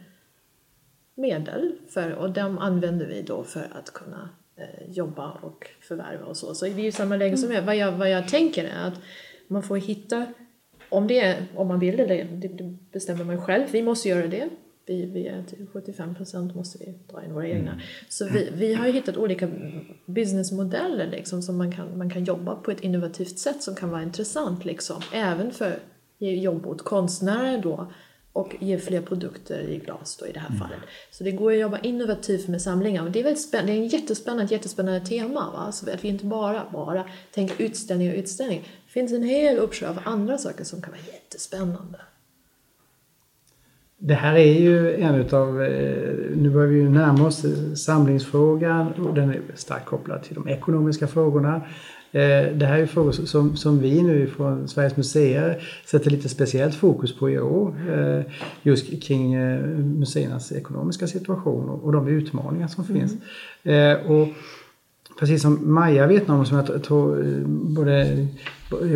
medel 1.14 1.72
för, 1.88 2.14
och 2.14 2.30
de 2.30 2.58
använder 2.58 3.06
vi 3.06 3.22
då 3.22 3.44
för 3.44 3.68
att 3.72 3.92
kunna 3.92 4.28
eh, 4.56 4.90
jobba 4.90 5.30
och 5.30 5.66
förvärva 5.80 6.24
och 6.24 6.36
så. 6.36 6.54
Så 6.54 6.66
vi 6.66 6.82
är 6.82 6.88
i 6.88 6.92
samma 6.92 7.16
läge 7.16 7.36
som 7.36 7.52
er. 7.52 7.62
Vad 7.62 7.76
jag, 7.76 7.92
vad 7.92 8.10
jag 8.10 8.28
tänker 8.28 8.64
är 8.64 8.86
att 8.86 9.00
man 9.48 9.62
får 9.62 9.76
hitta 9.76 10.26
om, 10.88 11.06
det 11.06 11.20
är, 11.20 11.46
om 11.56 11.68
man 11.68 11.78
vill 11.78 11.96
det, 11.96 12.24
det 12.24 12.76
bestämmer 12.92 13.24
man 13.24 13.42
själv. 13.42 13.64
Vi 13.70 13.82
måste 13.82 14.08
göra 14.08 14.26
det. 14.26 14.48
Vi, 14.86 15.06
vi 15.06 15.26
är 15.26 15.42
till 15.42 15.66
75 15.72 16.14
procent 16.14 16.54
måste 16.54 16.78
vi 16.78 16.94
dra 17.12 17.24
in 17.24 17.34
våra 17.34 17.48
egna. 17.48 17.80
Så 18.08 18.28
vi, 18.28 18.50
vi 18.54 18.74
har 18.74 18.86
hittat 18.86 19.16
olika 19.16 19.48
businessmodeller 20.06 21.06
liksom, 21.06 21.42
som 21.42 21.58
man 21.58 21.72
kan, 21.72 21.98
man 21.98 22.10
kan 22.10 22.24
jobba 22.24 22.54
på 22.54 22.70
ett 22.70 22.80
innovativt 22.80 23.38
sätt 23.38 23.62
som 23.62 23.74
kan 23.74 23.90
vara 23.90 24.02
intressant. 24.02 24.64
Liksom. 24.64 25.02
Även 25.12 25.50
för 25.50 25.78
jobb 26.18 26.66
åt 26.66 26.82
konstnärer 26.82 27.58
då 27.58 27.92
och 28.32 28.56
ge 28.60 28.78
fler 28.78 29.00
produkter 29.00 29.60
i 29.60 29.78
glas 29.78 30.16
då 30.16 30.26
i 30.26 30.32
det 30.32 30.40
här 30.40 30.58
fallet. 30.58 30.78
Så 31.10 31.24
det 31.24 31.32
går 31.32 31.52
att 31.52 31.58
jobba 31.58 31.78
innovativt 31.78 32.48
med 32.48 32.62
samlingar 32.62 33.04
och 33.04 33.10
det 33.10 33.20
är, 33.20 33.24
väldigt 33.24 33.42
spännande, 33.42 33.72
det 33.72 33.78
är 33.78 33.82
en 33.82 33.88
jättespännande, 33.88 34.54
jättespännande 34.54 35.06
tema. 35.06 35.50
Va? 35.52 35.72
Så 35.72 35.90
att 35.90 36.04
vi 36.04 36.08
inte 36.08 36.24
bara, 36.24 36.62
bara 36.72 37.04
tänker 37.34 37.64
utställning 37.64 38.10
och 38.10 38.16
utställning. 38.16 38.60
Det 38.86 38.92
finns 38.92 39.12
en 39.12 39.22
hel 39.22 39.58
uppsjö 39.58 39.88
av 39.88 39.98
andra 40.04 40.38
saker 40.38 40.64
som 40.64 40.82
kan 40.82 40.90
vara 40.90 41.02
jättespännande. 41.12 41.98
Det 43.98 44.14
här 44.14 44.34
är 44.34 44.60
ju 44.60 44.94
en 44.94 45.14
utav, 45.14 45.62
eh, 45.62 46.36
nu 46.36 46.50
börjar 46.50 46.68
vi 46.68 46.76
ju 46.76 46.88
närma 46.88 47.26
oss 47.26 47.44
eh, 47.44 47.74
samlingsfrågan 47.74 48.92
och 48.92 49.14
den 49.14 49.30
är 49.30 49.40
starkt 49.54 49.86
kopplad 49.86 50.22
till 50.22 50.34
de 50.34 50.48
ekonomiska 50.48 51.06
frågorna. 51.06 51.62
Eh, 52.14 52.54
Det 52.56 52.66
här 52.66 52.78
är 52.78 52.86
frågor 52.86 53.12
som, 53.12 53.56
som 53.56 53.78
vi 53.78 54.02
nu 54.02 54.26
från 54.26 54.68
Sveriges 54.68 54.96
museer 54.96 55.62
sätter 55.86 56.10
lite 56.10 56.28
speciellt 56.28 56.74
fokus 56.74 57.16
på 57.18 57.30
i 57.30 57.38
år. 57.38 57.74
eh, 57.90 58.20
Just 58.62 59.02
kring 59.02 59.34
eh, 59.34 59.60
museernas 59.76 60.52
ekonomiska 60.52 61.06
situation 61.06 61.68
och 61.68 61.92
de 61.92 62.08
utmaningar 62.08 62.68
som 62.68 62.84
finns. 62.84 63.12
Eh, 63.62 64.10
Och 64.10 64.28
precis 65.18 65.42
som 65.42 65.74
Maja 65.74 66.06
vet 66.06 66.28
om, 66.30 66.46
som 66.46 66.56
jag 66.56 66.82
tror 66.84 67.24
både, 67.74 68.26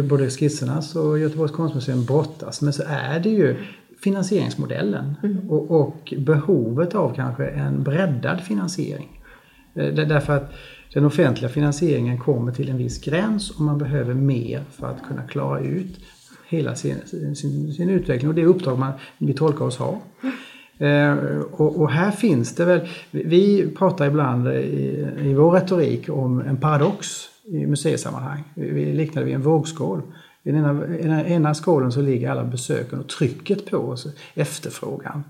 både 0.08 0.30
skissernas 0.30 0.96
och 0.96 1.18
Göteborgs 1.18 1.52
konstmuseum 1.52 2.04
brottas 2.04 2.62
med, 2.62 2.74
så 2.74 2.82
är 2.86 3.20
det 3.20 3.28
ju 3.30 3.56
finansieringsmodellen 4.04 5.14
och, 5.48 5.70
och 5.70 6.14
behovet 6.18 6.94
av 6.94 7.14
kanske 7.14 7.46
en 7.46 7.82
breddad 7.82 8.40
finansiering. 8.40 9.08
Därför 9.74 10.36
att 10.36 10.52
den 10.96 11.04
offentliga 11.04 11.48
finansieringen 11.48 12.18
kommer 12.18 12.52
till 12.52 12.68
en 12.68 12.78
viss 12.78 13.00
gräns 13.04 13.50
och 13.50 13.60
man 13.60 13.78
behöver 13.78 14.14
mer 14.14 14.62
för 14.72 14.86
att 14.86 15.02
kunna 15.08 15.22
klara 15.22 15.60
ut 15.60 16.00
hela 16.48 16.74
sin, 16.74 16.96
sin, 17.34 17.72
sin 17.74 17.90
utveckling 17.90 18.28
och 18.28 18.34
det 18.34 18.44
uppdrag 18.44 18.78
man, 18.78 18.92
vi 19.18 19.32
tolkar 19.34 19.64
oss 19.64 19.76
ha. 19.76 20.00
Eh, 20.86 21.12
och, 21.52 21.80
och 21.80 21.90
här 21.90 22.10
finns 22.10 22.54
det 22.54 22.64
väl, 22.64 22.80
vi- 23.10 23.70
pratar 23.78 24.06
ibland 24.06 24.48
i, 24.48 25.06
i 25.22 25.34
vår 25.34 25.50
retorik 25.50 26.08
om 26.08 26.40
en 26.40 26.56
paradox 26.56 27.06
i 27.44 27.66
museisammanhang. 27.66 28.44
Vi, 28.54 28.70
vi 28.70 28.92
liknar 28.92 29.22
det 29.22 29.26
vid 29.26 29.34
en 29.34 29.42
vågskål. 29.42 30.02
I 30.42 30.50
den 30.50 30.58
ena, 30.58 30.96
i 30.98 31.02
den 31.02 31.26
ena 31.26 31.54
skålen 31.54 31.92
så 31.92 32.00
ligger 32.00 32.30
alla 32.30 32.44
besöken 32.44 33.00
och 33.00 33.08
trycket 33.08 33.70
på 33.70 33.76
oss, 33.76 34.06
efterfrågan. 34.34 35.24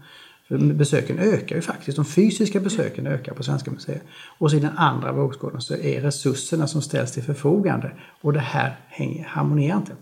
För 0.48 0.58
besöken 0.58 1.18
ökar 1.18 1.56
ju 1.56 1.62
faktiskt, 1.62 1.96
de 1.96 2.04
fysiska 2.04 2.60
besöken 2.60 3.06
ökar 3.06 3.34
på 3.34 3.42
svenska 3.42 3.70
museer. 3.70 4.00
Och 4.38 4.50
så 4.50 4.56
i 4.56 4.60
den 4.60 4.76
andra 4.76 5.12
vågskålen 5.12 5.60
så 5.60 5.74
är 5.74 6.00
resurserna 6.00 6.66
som 6.66 6.82
ställs 6.82 7.12
till 7.12 7.22
förfogande. 7.22 7.90
Och 8.20 8.32
det 8.32 8.40
här 8.40 8.76
hänger, 8.88 9.24
harmonierar 9.24 9.76
inte. 9.76 9.92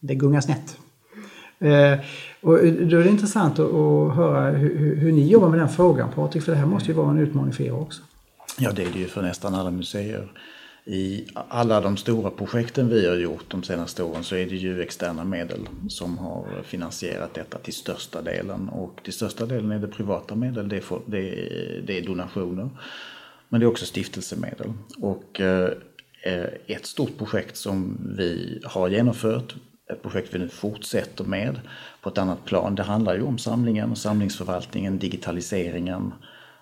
Det 0.00 0.14
gungar 0.14 0.40
snett. 0.40 0.78
Eh, 1.58 1.98
och 2.40 2.58
då 2.62 2.98
är 2.98 3.04
det 3.04 3.08
intressant 3.08 3.58
att, 3.58 3.74
att 3.74 4.14
höra 4.14 4.50
hur, 4.50 4.78
hur, 4.78 4.96
hur 4.96 5.12
ni 5.12 5.28
jobbar 5.28 5.48
med 5.48 5.58
den 5.58 5.68
frågan 5.68 6.08
Patrik, 6.14 6.42
för 6.42 6.52
det 6.52 6.58
här 6.58 6.66
måste 6.66 6.88
ju 6.88 6.94
vara 6.94 7.10
en 7.10 7.18
utmaning 7.18 7.52
för 7.52 7.64
er 7.64 7.74
också. 7.74 8.02
Ja, 8.58 8.72
det 8.72 8.82
är 8.82 8.92
det 8.92 8.98
ju 8.98 9.06
för 9.06 9.22
nästan 9.22 9.54
alla 9.54 9.70
museer. 9.70 10.32
I 10.84 11.26
alla 11.34 11.80
de 11.80 11.96
stora 11.96 12.30
projekten 12.30 12.88
vi 12.88 13.08
har 13.08 13.16
gjort 13.16 13.44
de 13.50 13.62
senaste 13.62 14.02
åren 14.02 14.24
så 14.24 14.36
är 14.36 14.46
det 14.46 14.56
ju 14.56 14.82
externa 14.82 15.24
medel 15.24 15.68
som 15.88 16.18
har 16.18 16.62
finansierat 16.64 17.34
detta 17.34 17.58
till 17.58 17.74
största 17.74 18.22
delen. 18.22 18.68
Och 18.68 19.00
till 19.04 19.12
största 19.12 19.46
delen 19.46 19.72
är 19.72 19.78
det 19.78 19.88
privata 19.88 20.34
medel, 20.34 20.68
det 20.68 20.76
är, 20.76 20.80
för, 20.80 21.00
det 21.06 21.18
är, 21.18 21.82
det 21.86 21.98
är 21.98 22.02
donationer. 22.02 22.70
Men 23.48 23.60
det 23.60 23.66
är 23.66 23.70
också 23.70 23.86
stiftelsemedel. 23.86 24.72
Och 24.98 25.40
eh, 25.40 25.70
ett 26.66 26.86
stort 26.86 27.18
projekt 27.18 27.56
som 27.56 27.98
vi 28.16 28.60
har 28.64 28.88
genomfört, 28.88 29.54
ett 29.92 30.02
projekt 30.02 30.34
vi 30.34 30.38
nu 30.38 30.48
fortsätter 30.48 31.24
med 31.24 31.60
på 32.00 32.08
ett 32.08 32.18
annat 32.18 32.44
plan, 32.44 32.74
det 32.74 32.82
handlar 32.82 33.14
ju 33.14 33.22
om 33.22 33.38
samlingen, 33.38 33.96
samlingsförvaltningen, 33.96 34.98
digitaliseringen. 34.98 36.12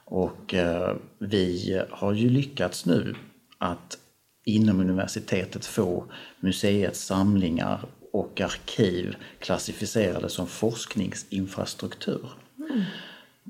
Och 0.04 0.54
eh, 0.54 0.96
vi 1.18 1.80
har 1.90 2.12
ju 2.12 2.28
lyckats 2.28 2.86
nu 2.86 3.14
att 3.58 3.98
inom 4.54 4.80
universitetet 4.80 5.66
få 5.66 6.04
museets 6.40 7.04
samlingar 7.04 7.80
och 8.12 8.40
arkiv 8.40 9.16
klassificerade 9.38 10.28
som 10.28 10.46
forskningsinfrastruktur. 10.46 12.26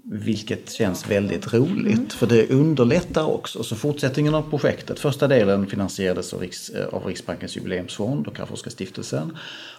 Vilket 0.04 0.70
känns 0.72 1.10
väldigt 1.10 1.54
roligt 1.54 2.12
för 2.12 2.26
det 2.26 2.50
underlättar 2.50 3.24
också. 3.24 3.62
Så 3.62 3.76
fortsättningen 3.76 4.34
av 4.34 4.50
projektet, 4.50 4.98
första 4.98 5.28
delen 5.28 5.66
finansierades 5.66 6.34
av, 6.34 6.40
Riks, 6.40 6.70
eh, 6.70 6.86
av 6.86 7.06
Riksbankens 7.06 7.56
jubileumsfond 7.56 8.26
och 8.26 8.36
Karolinska. 8.36 9.30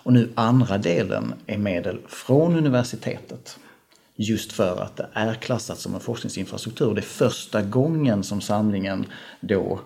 Och 0.03 0.13
nu 0.13 0.29
andra 0.35 0.77
delen 0.77 1.33
är 1.47 1.57
medel 1.57 1.99
från 2.07 2.55
universitetet. 2.55 3.57
Just 4.15 4.51
för 4.51 4.81
att 4.81 4.97
det 4.97 5.07
är 5.13 5.33
klassat 5.33 5.79
som 5.79 5.95
en 5.95 5.99
forskningsinfrastruktur. 5.99 6.93
Det 6.93 6.99
är 6.99 7.03
första 7.03 7.61
gången 7.61 8.23
som 8.23 8.41
samlingen 8.41 9.05
då 9.39 9.79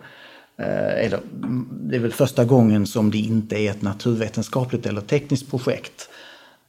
eller, 0.58 1.18
mm, 1.18 1.68
det 1.72 1.96
är 1.96 2.00
väl 2.00 2.12
första 2.12 2.46
gången 2.46 2.88
som 2.88 3.12
det 3.12 3.18
inte 3.18 3.56
är 3.56 3.72
ett 3.72 3.82
naturvetenskapligt 3.82 4.86
eller 4.86 5.02
tekniskt 5.02 5.50
projekt 5.50 6.10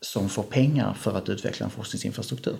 som 0.01 0.29
får 0.29 0.43
pengar 0.43 0.95
för 0.95 1.17
att 1.17 1.29
utveckla 1.29 1.65
en 1.65 1.71
forskningsinfrastruktur. 1.71 2.57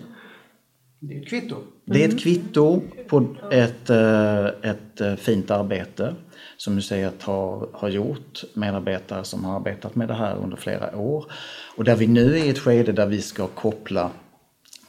Det 0.99 1.15
är 1.15 1.21
ett 1.21 1.27
kvitto. 1.27 1.55
Det 1.85 2.03
är 2.03 2.09
ett 2.09 2.19
kvitto 2.19 2.81
på 3.07 3.35
ett, 3.51 3.89
eh, 3.89 4.45
ett 4.45 5.01
eh, 5.01 5.15
fint 5.15 5.51
arbete 5.51 6.15
som 6.57 6.75
museet 6.75 7.23
har, 7.23 7.69
har 7.73 7.89
gjort. 7.89 8.43
Medarbetare 8.53 9.23
som 9.23 9.45
har 9.45 9.55
arbetat 9.55 9.95
med 9.95 10.07
det 10.07 10.13
här 10.13 10.35
under 10.35 10.57
flera 10.57 10.97
år. 10.97 11.31
Och 11.75 11.83
där 11.83 11.95
vi 11.95 12.07
nu 12.07 12.37
är 12.37 12.45
i 12.45 12.49
ett 12.49 12.59
skede 12.59 12.91
där 12.91 13.05
vi 13.05 13.21
ska 13.21 13.47
koppla 13.47 14.11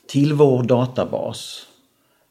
till 0.06 0.32
vår 0.32 0.62
databas 0.62 1.66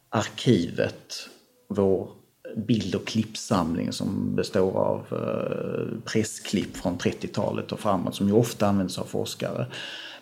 arkivet, 0.09 1.29
vår 1.67 2.09
bild 2.55 2.95
och 2.95 3.07
klippsamling 3.07 3.91
som 3.91 4.35
består 4.35 4.77
av 4.77 5.05
eh, 5.11 5.99
pressklipp 6.05 6.77
från 6.77 6.97
30-talet 6.97 7.71
och 7.71 7.79
framåt 7.79 8.15
som 8.15 8.27
ju 8.27 8.33
ofta 8.33 8.67
används 8.67 8.97
av 8.97 9.03
forskare 9.03 9.65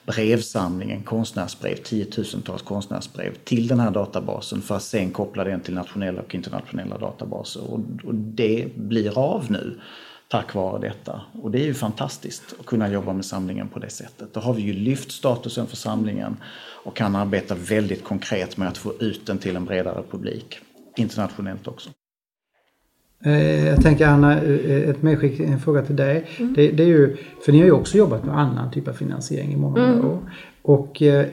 brevsamlingen, 0.06 1.04
konstnärsbrev, 1.04 1.76
tiotusentals 1.76 2.62
konstnärsbrev 2.62 3.36
till 3.44 3.68
den 3.68 3.80
här 3.80 3.92
databasen 3.92 4.62
för 4.62 4.76
att 4.76 4.84
sen 4.84 5.12
koppla 5.12 5.44
den 5.44 5.62
till 5.62 5.74
nationella 5.74 6.22
och 6.22 6.36
internationella 6.36 6.98
databaser. 6.98 7.72
Och, 7.72 7.80
och 8.04 8.16
det 8.16 8.68
blir 8.76 9.18
av 9.18 9.52
nu 9.52 9.80
tack 10.28 10.54
vare 10.54 10.82
detta. 10.82 11.22
Och 11.42 11.52
det 11.52 11.60
är 11.60 11.66
ju 11.66 11.74
fantastiskt 11.74 12.56
att 12.60 12.66
kunna 12.66 12.90
jobba 12.90 13.14
med 13.14 13.26
samlingen 13.26 13.68
på 13.68 13.80
det 13.80 13.90
sättet. 13.90 14.34
Då 14.34 14.40
har 14.40 14.54
vi 14.54 14.62
ju 14.62 14.74
lyft 14.74 15.12
statusen 15.12 15.68
för 15.68 15.76
samlingen 15.76 16.38
och 16.84 16.96
kan 16.96 17.16
arbeta 17.16 17.56
väldigt 17.56 18.04
konkret 18.04 18.58
med 18.58 18.68
att 18.68 18.78
få 18.78 18.94
ut 19.00 19.26
den 19.26 19.38
till 19.38 19.56
en 19.56 19.66
bredare 19.66 20.04
publik, 20.12 20.60
internationellt 20.96 21.68
också. 21.68 21.90
Eh, 23.26 23.68
jag 23.68 23.82
tänker 23.82 24.08
Anna, 24.08 24.42
eh, 24.42 24.90
ett 24.90 25.02
medskick, 25.02 25.40
en 25.40 25.60
fråga 25.60 25.82
till 25.82 25.96
dig. 25.96 26.28
Mm. 26.40 26.54
Det, 26.54 26.72
det, 26.72 26.84
är 26.84 26.88
ju, 26.88 27.18
för 27.46 27.52
ni 27.52 27.58
har 27.60 27.66
ju 27.66 27.72
också 27.72 27.98
jobbat 27.98 28.26
med 28.26 28.40
annan 28.40 28.72
typ 28.72 28.88
av 28.88 28.94
finansiering 28.94 29.54
i 29.54 29.56
många 29.56 29.84
mm. 29.84 30.06
år. 30.06 30.20
Och 30.62 31.02
eh, 31.02 31.26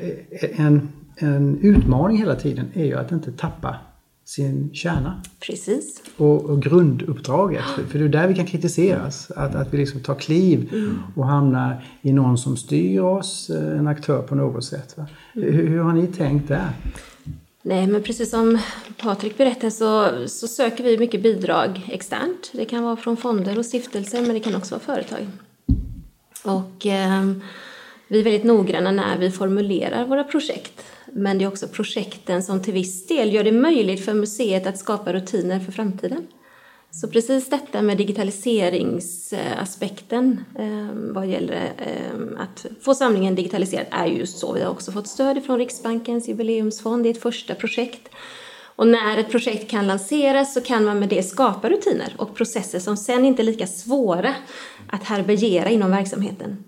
en, 0.56 0.88
en 1.16 1.58
utmaning 1.62 2.18
hela 2.18 2.34
tiden 2.34 2.66
är 2.74 2.84
ju 2.84 2.94
att 2.94 3.12
inte 3.12 3.32
tappa 3.32 3.76
sin 4.24 4.70
kärna. 4.72 5.22
Precis. 5.46 6.02
Och, 6.16 6.44
och 6.44 6.62
grunduppdraget. 6.62 7.64
För, 7.64 7.82
för, 7.82 7.98
det 7.98 8.04
är 8.04 8.08
där 8.08 8.28
vi 8.28 8.34
kan 8.34 8.46
kritiseras. 8.46 9.30
Att, 9.36 9.54
att 9.54 9.74
vi 9.74 9.78
liksom 9.78 10.00
tar 10.00 10.14
kliv 10.14 10.68
mm. 10.72 10.98
och 11.14 11.26
hamnar 11.26 11.84
i 12.02 12.12
någon 12.12 12.38
som 12.38 12.56
styr 12.56 13.00
oss, 13.00 13.50
en 13.50 13.86
aktör 13.86 14.22
på 14.22 14.34
något 14.34 14.64
sätt. 14.64 14.96
Mm. 14.96 15.08
Hur, 15.32 15.68
hur 15.68 15.78
har 15.78 15.92
ni 15.92 16.06
tänkt 16.06 16.48
där? 16.48 16.68
Nej, 17.64 17.86
men 17.86 18.02
precis 18.02 18.30
som 18.30 18.58
Patrik 18.96 19.38
berättade 19.38 19.70
så, 19.70 20.10
så 20.28 20.48
söker 20.48 20.84
vi 20.84 20.98
mycket 20.98 21.22
bidrag 21.22 21.88
externt. 21.92 22.50
Det 22.52 22.64
kan 22.64 22.82
vara 22.82 22.96
från 22.96 23.16
fonder 23.16 23.58
och 23.58 23.66
stiftelser, 23.66 24.20
men 24.20 24.34
det 24.34 24.40
kan 24.40 24.54
också 24.54 24.74
vara 24.74 24.84
företag. 24.84 25.26
Och 26.44 26.86
eh, 26.86 27.32
vi 28.08 28.20
är 28.20 28.24
väldigt 28.24 28.44
noggranna 28.44 28.90
när 28.90 29.18
vi 29.18 29.30
formulerar 29.30 30.06
våra 30.06 30.24
projekt. 30.24 30.84
Men 31.12 31.38
det 31.38 31.44
är 31.44 31.48
också 31.48 31.68
projekten 31.68 32.42
som 32.42 32.62
till 32.62 32.74
viss 32.74 33.06
del 33.06 33.34
gör 33.34 33.44
det 33.44 33.52
möjligt 33.52 34.04
för 34.04 34.14
museet 34.14 34.66
att 34.66 34.78
skapa 34.78 35.12
rutiner 35.12 35.60
för 35.60 35.72
framtiden. 35.72 36.26
Så 36.94 37.08
precis 37.08 37.50
detta 37.50 37.82
med 37.82 37.98
digitaliseringsaspekten 37.98 40.44
eh, 40.58 40.88
vad 40.94 41.26
gäller 41.26 41.72
eh, 41.78 42.12
att 42.38 42.66
få 42.80 42.94
samlingen 42.94 43.34
digitaliserad 43.34 43.86
är 43.90 44.06
just 44.06 44.38
så. 44.38 44.52
Vi 44.52 44.62
har 44.62 44.70
också 44.70 44.92
fått 44.92 45.08
stöd 45.08 45.44
från 45.44 45.58
Riksbankens 45.58 46.28
jubileumsfond 46.28 47.06
i 47.06 47.10
ett 47.10 47.22
första 47.22 47.54
projekt. 47.54 48.08
Och 48.76 48.86
när 48.86 49.18
ett 49.18 49.30
projekt 49.30 49.70
kan 49.70 49.86
lanseras 49.86 50.54
så 50.54 50.60
kan 50.60 50.84
man 50.84 50.98
med 50.98 51.08
det 51.08 51.22
skapa 51.22 51.68
rutiner 51.68 52.14
och 52.16 52.34
processer 52.34 52.78
som 52.78 52.96
sen 52.96 53.24
inte 53.24 53.42
är 53.42 53.44
lika 53.44 53.66
svåra 53.66 54.34
att 54.86 55.04
härbärgera 55.04 55.70
inom 55.70 55.90
verksamheten. 55.90 56.64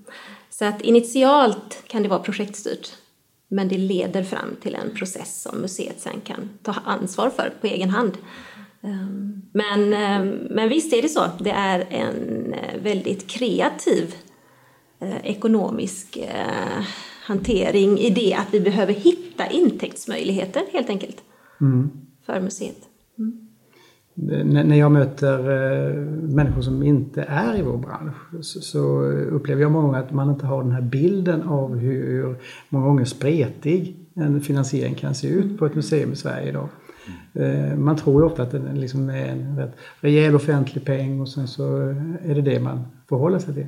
Så 0.50 0.64
att 0.64 0.80
initialt 0.80 1.82
kan 1.86 2.02
det 2.02 2.08
vara 2.08 2.20
projektstyrt, 2.20 2.92
men 3.48 3.68
det 3.68 3.78
leder 3.78 4.22
fram 4.22 4.56
till 4.62 4.74
en 4.74 4.96
process 4.96 5.42
som 5.42 5.58
museet 5.58 6.00
sen 6.00 6.20
kan 6.24 6.50
ta 6.62 6.72
ansvar 6.72 7.30
för 7.30 7.52
på 7.60 7.66
egen 7.66 7.90
hand. 7.90 8.12
Men, 9.52 9.92
ehm, 9.92 10.38
men 10.50 10.68
visst 10.68 10.92
är 10.92 11.02
det 11.02 11.08
så. 11.08 11.20
Det 11.38 11.50
är 11.50 11.84
en 11.90 12.52
eh, 12.52 12.82
väldigt 12.82 13.26
kreativ 13.30 14.14
eh, 15.00 15.26
ekonomisk 15.26 16.16
eh, 16.16 16.84
hantering 17.26 17.98
i 17.98 18.10
det 18.10 18.34
att 18.34 18.54
vi 18.54 18.60
behöver 18.60 18.92
hitta 18.92 19.46
intäktsmöjligheter 19.46 20.62
helt 20.72 20.90
enkelt 20.90 21.16
mm. 21.60 21.90
för 22.26 22.40
museet. 22.40 22.76
Mm. 23.18 23.48
När 24.68 24.76
jag 24.76 24.92
möter 24.92 25.38
människor 26.34 26.62
som 26.62 26.82
inte 26.82 27.22
är 27.22 27.58
i 27.58 27.62
vår 27.62 27.78
bransch 27.78 28.44
så 28.44 29.02
upplever 29.06 29.62
jag 29.62 29.72
många 29.72 29.86
gånger 29.86 29.98
att 29.98 30.12
man 30.12 30.30
inte 30.30 30.46
har 30.46 30.62
den 30.62 30.72
här 30.72 30.82
bilden 30.82 31.42
av 31.42 31.76
hur 31.76 32.36
många 32.68 32.86
gånger 32.86 33.04
spretig 33.04 33.96
en 34.14 34.40
finansiering 34.40 34.94
kan 34.94 35.14
se 35.14 35.28
ut 35.28 35.58
på 35.58 35.66
ett 35.66 35.74
museum 35.74 36.12
i 36.12 36.16
Sverige 36.16 36.48
idag. 36.48 36.68
Eh, 37.34 37.76
man 37.76 37.96
tror 37.96 38.22
ju 38.22 38.26
ofta 38.26 38.42
att 38.42 38.50
det 38.50 38.72
liksom 38.74 39.08
är 39.08 39.26
en 39.26 39.56
rätt 39.58 39.76
rejäl 40.00 40.34
offentlig 40.34 40.84
peng 40.84 41.20
och 41.20 41.28
sen 41.28 41.48
så 41.48 41.76
är 42.24 42.34
det 42.34 42.42
det 42.42 42.60
man 42.60 42.86
förhåller 43.08 43.38
sig 43.38 43.54
till. 43.54 43.66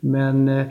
Men 0.00 0.48
eh, 0.48 0.66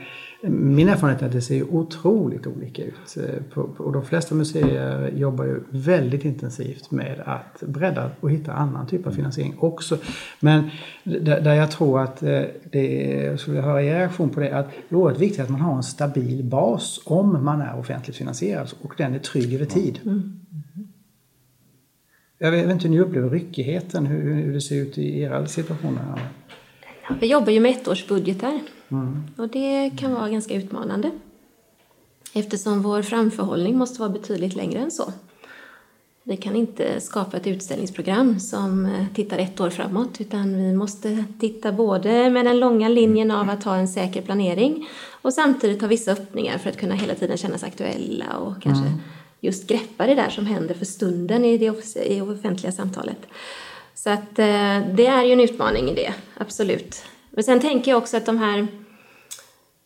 min 0.49 0.89
erfarenhet 0.89 1.22
är 1.22 1.26
att 1.26 1.32
det 1.32 1.41
ser 1.41 1.74
otroligt 1.74 2.47
olika 2.47 2.84
ut. 2.84 3.18
Eh, 3.18 3.60
och 3.62 3.93
de 3.93 4.05
flesta 4.05 4.36
museer 4.36 5.12
jobbar 5.16 5.45
ju 5.45 5.60
väldigt 5.70 6.26
intensivt 6.26 6.91
med 6.91 7.22
att 7.26 7.64
bredda 7.68 8.12
och 8.20 8.32
hitta 8.32 8.53
annan 8.53 8.88
typ 8.88 9.08
av 9.08 9.12
finansiering 9.12 9.55
också. 9.60 9.97
Men 10.39 10.70
där 11.03 11.53
jag 11.53 11.72
tror 11.72 12.01
att 12.01 12.20
det 12.72 13.14
jag 13.24 13.39
skulle 13.39 13.62
höra 13.62 13.84
er 13.84 13.99
reaktion 13.99 14.30
på 14.30 14.39
det, 14.39 14.58
att 14.58 14.70
det 14.89 14.95
är 14.95 14.99
oerhört 14.99 15.22
viktigt 15.22 15.39
att 15.39 15.49
man 15.49 15.62
har 15.62 15.76
en 15.76 15.84
stabil 15.84 16.43
bas 16.43 17.01
om 17.05 17.45
man 17.45 17.62
är 17.62 17.80
offentligt 17.80 18.16
finansierad 18.16 18.74
och 18.82 18.93
den 18.97 19.14
är 19.14 19.20
trygg 19.20 19.53
över 19.53 19.66
tid. 19.66 19.99
Mm. 20.05 20.39
Jag 22.40 22.52
vet 22.52 22.72
inte 22.72 22.88
hur 22.88 22.96
ni 22.96 23.00
upplever 23.00 23.30
ryckigheten, 23.30 24.06
hur, 24.06 24.34
hur 24.34 24.54
det 24.54 24.62
ser 24.62 24.76
ut 24.76 24.98
i 24.98 25.20
era 25.22 25.48
situationer? 25.48 26.30
Vi 27.20 27.28
jobbar 27.28 27.52
ju 27.52 27.60
med 27.60 27.72
ettårsbudgetar 27.72 28.60
mm. 28.90 29.24
och 29.38 29.50
det 29.50 29.92
kan 29.98 30.14
vara 30.14 30.30
ganska 30.30 30.54
utmanande 30.54 31.12
eftersom 32.34 32.82
vår 32.82 33.02
framförhållning 33.02 33.78
måste 33.78 34.00
vara 34.00 34.10
betydligt 34.10 34.56
längre 34.56 34.80
än 34.80 34.92
så. 34.92 35.14
Vi 36.24 36.38
kan 36.38 36.56
inte 36.56 37.02
skapa 37.02 37.38
ett 37.38 37.48
utställningsprogram 37.48 38.40
som 38.40 38.86
eh, 38.86 39.06
tittar 39.14 39.38
ett 39.38 39.60
år 39.60 39.70
framåt 39.70 40.22
utan 40.22 40.58
vi 40.58 40.74
måste 40.74 41.24
titta 41.40 41.72
både 41.72 42.30
med 42.30 42.46
den 42.46 42.60
långa 42.60 42.90
linjen 42.90 43.32
av 43.32 43.50
att 43.50 43.64
ha 43.64 43.76
en 43.76 43.88
säker 43.88 44.22
planering 44.22 44.88
och 45.22 45.34
samtidigt 45.34 45.82
ha 45.82 45.88
vissa 45.88 46.12
öppningar 46.12 46.58
för 46.58 46.70
att 46.70 46.78
kunna 46.78 46.96
hela 46.96 47.16
tiden 47.16 47.38
kännas 47.38 47.64
aktuella 47.64 48.38
och 48.38 48.62
kanske 48.62 48.86
mm 48.86 49.00
just 49.40 49.68
greppa 49.68 50.08
det 50.08 50.16
där 50.16 50.30
som 50.30 50.46
händer 50.46 50.76
för 50.76 50.86
stunden 50.86 51.46
i 51.46 51.58
det 51.58 51.98
i 52.06 52.22
offentliga 52.22 52.72
samtalet. 52.72 53.28
Så 53.96 54.10
att 54.10 54.40
eh, 54.40 54.80
det 54.96 55.08
är 55.08 55.24
ju 55.24 55.32
en 55.32 55.40
utmaning 55.40 55.90
i 55.90 55.96
det, 55.96 56.14
absolut. 56.38 57.04
Men 57.30 57.44
sen 57.44 57.60
tänker 57.60 57.92
jag 57.92 57.98
också 57.98 58.18
att 58.18 58.26
de 58.26 58.38
här 58.38 58.68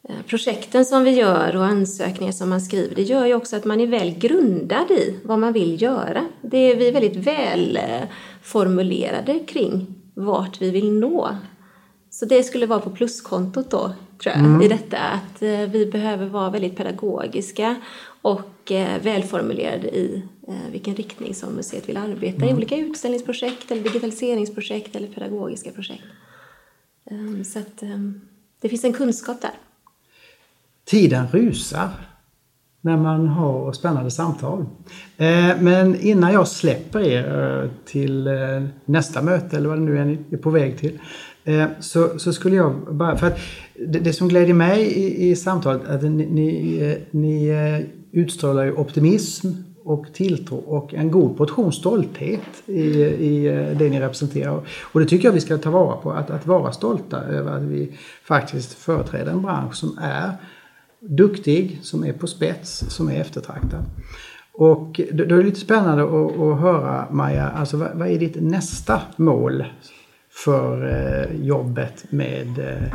eh, 0.10 0.16
projekten 0.28 0.86
som 0.86 1.04
vi 1.04 1.12
gör 1.12 1.56
och 1.56 1.66
ansökningar 1.66 2.32
som 2.32 2.49
man 2.49 2.62
skriver, 2.62 2.95
det 2.95 3.02
gör 3.02 3.26
ju 3.26 3.34
också 3.34 3.56
att 3.56 3.66
man 3.66 3.82
är 3.82 3.88
väl 3.88 4.14
grundad 4.20 4.91
i 4.91 5.20
vad 5.24 5.39
man 5.39 5.54
vill 5.54 5.82
göra. 5.82 6.26
Det 6.41 6.58
är 6.58 6.76
vi 6.76 6.91
väldigt 6.91 7.16
väl 7.16 7.78
eh, 7.78 8.08
formulerade 8.43 9.39
kring 9.39 9.95
vart 10.14 10.62
vi 10.62 10.72
vill 10.72 10.91
nå. 10.91 11.30
Så 12.10 12.26
det 12.26 12.43
skulle 12.43 12.66
vara 12.66 12.80
på 12.80 12.89
pluskontot 12.89 13.72
då, 13.72 13.91
tror 14.22 14.36
jag, 14.36 14.38
mm. 14.38 14.62
i 14.62 14.68
detta 14.68 14.97
att 14.97 15.41
vi 15.41 15.89
behöver 15.91 16.26
vara 16.26 16.49
väldigt 16.49 16.78
pedagogiska 16.78 17.76
och 18.22 18.72
eh, 18.72 19.01
välformulerade 19.01 19.88
i 19.88 20.24
eh, 20.47 20.72
vilken 20.72 20.95
riktning 20.95 21.36
som 21.36 21.53
museet 21.53 21.89
vill 21.89 21.97
arbeta 21.97 22.36
mm. 22.38 22.49
i 22.49 22.53
olika 22.53 22.78
utställningsprojekt 22.78 23.72
eller 23.72 23.84
digitaliseringsprojekt 23.84 24.95
eller 24.95 25.07
pedagogiska 25.07 25.72
projekt. 25.72 26.03
Um, 27.11 27.43
så 27.43 27.59
att 27.59 27.84
um, 27.84 28.22
det 28.61 28.69
finns 28.69 28.84
en 28.84 28.93
kunskap 28.93 29.41
där. 29.41 29.51
Tiden 30.86 31.28
rusar 31.28 31.89
när 32.82 32.97
man 32.97 33.28
har 33.28 33.74
spännande 33.74 34.11
samtal. 34.11 34.65
Eh, 35.17 35.59
men 35.59 35.99
innan 35.99 36.34
jag 36.34 36.47
släpper 36.47 36.99
er 36.99 37.69
till 37.86 38.30
nästa 38.86 39.22
möte 39.22 39.57
eller 39.57 39.69
vad 39.69 39.78
det 39.78 39.84
nu 39.84 39.97
är 39.97 40.05
ni 40.05 40.19
är 40.32 40.38
på 40.38 40.49
väg 40.49 40.78
till 40.78 40.99
så, 41.80 42.19
så 42.19 42.34
skulle 42.34 42.55
jag 42.55 42.95
bara, 42.95 43.17
för 43.17 43.28
att 43.28 43.39
det, 43.88 43.99
det 43.99 44.13
som 44.13 44.28
gläder 44.28 44.53
mig 44.53 44.82
i, 44.82 45.30
i 45.30 45.36
samtalet 45.36 45.88
är 45.88 45.95
att 45.95 46.03
ni, 46.03 46.26
ni, 46.26 46.97
ni 47.11 47.51
utstrålar 48.12 48.66
ju 48.66 48.74
optimism 48.74 49.47
och 49.84 50.05
tilltro 50.14 50.57
och 50.57 50.93
en 50.93 51.12
god 51.12 51.38
portion 51.38 51.74
stolthet 51.74 52.64
i, 52.66 52.82
i 52.82 53.47
eh, 53.47 53.78
det 53.78 53.89
ni 53.89 53.99
representerar. 53.99 54.62
Och 54.82 54.99
det 54.99 55.05
tycker 55.05 55.28
jag 55.28 55.34
vi 55.34 55.41
ska 55.41 55.57
ta 55.57 55.72
vara 55.72 55.97
på, 55.97 56.12
att, 56.12 56.30
att 56.30 56.45
vara 56.45 56.72
stolta 56.72 57.18
över 57.24 57.51
att 57.51 57.64
vi 57.64 57.97
faktiskt 58.24 58.74
företräder 58.74 59.32
en 59.32 59.41
bransch 59.41 59.76
som 59.76 59.97
är 60.01 60.32
duktig, 60.99 61.80
som 61.84 62.05
är 62.05 62.14
på 62.14 62.28
spets, 62.28 62.84
som 62.89 63.09
är 63.09 63.22
eftertraktad. 63.22 63.86
Och 64.53 65.01
då 65.12 65.24
är 65.24 65.28
det 65.28 65.43
lite 65.43 65.59
spännande 65.59 66.03
att, 66.03 66.39
att 66.39 66.59
höra 66.59 67.07
Maja, 67.12 67.49
alltså 67.49 67.78
vad, 67.78 67.91
vad, 67.93 68.07
är 68.07 68.20
ditt 68.20 68.41
nästa 68.41 69.01
mål 69.16 69.66
för 70.30 70.88
eh, 70.88 71.45
jobbet 71.45 72.05
med 72.09 72.59
eh, 72.59 72.93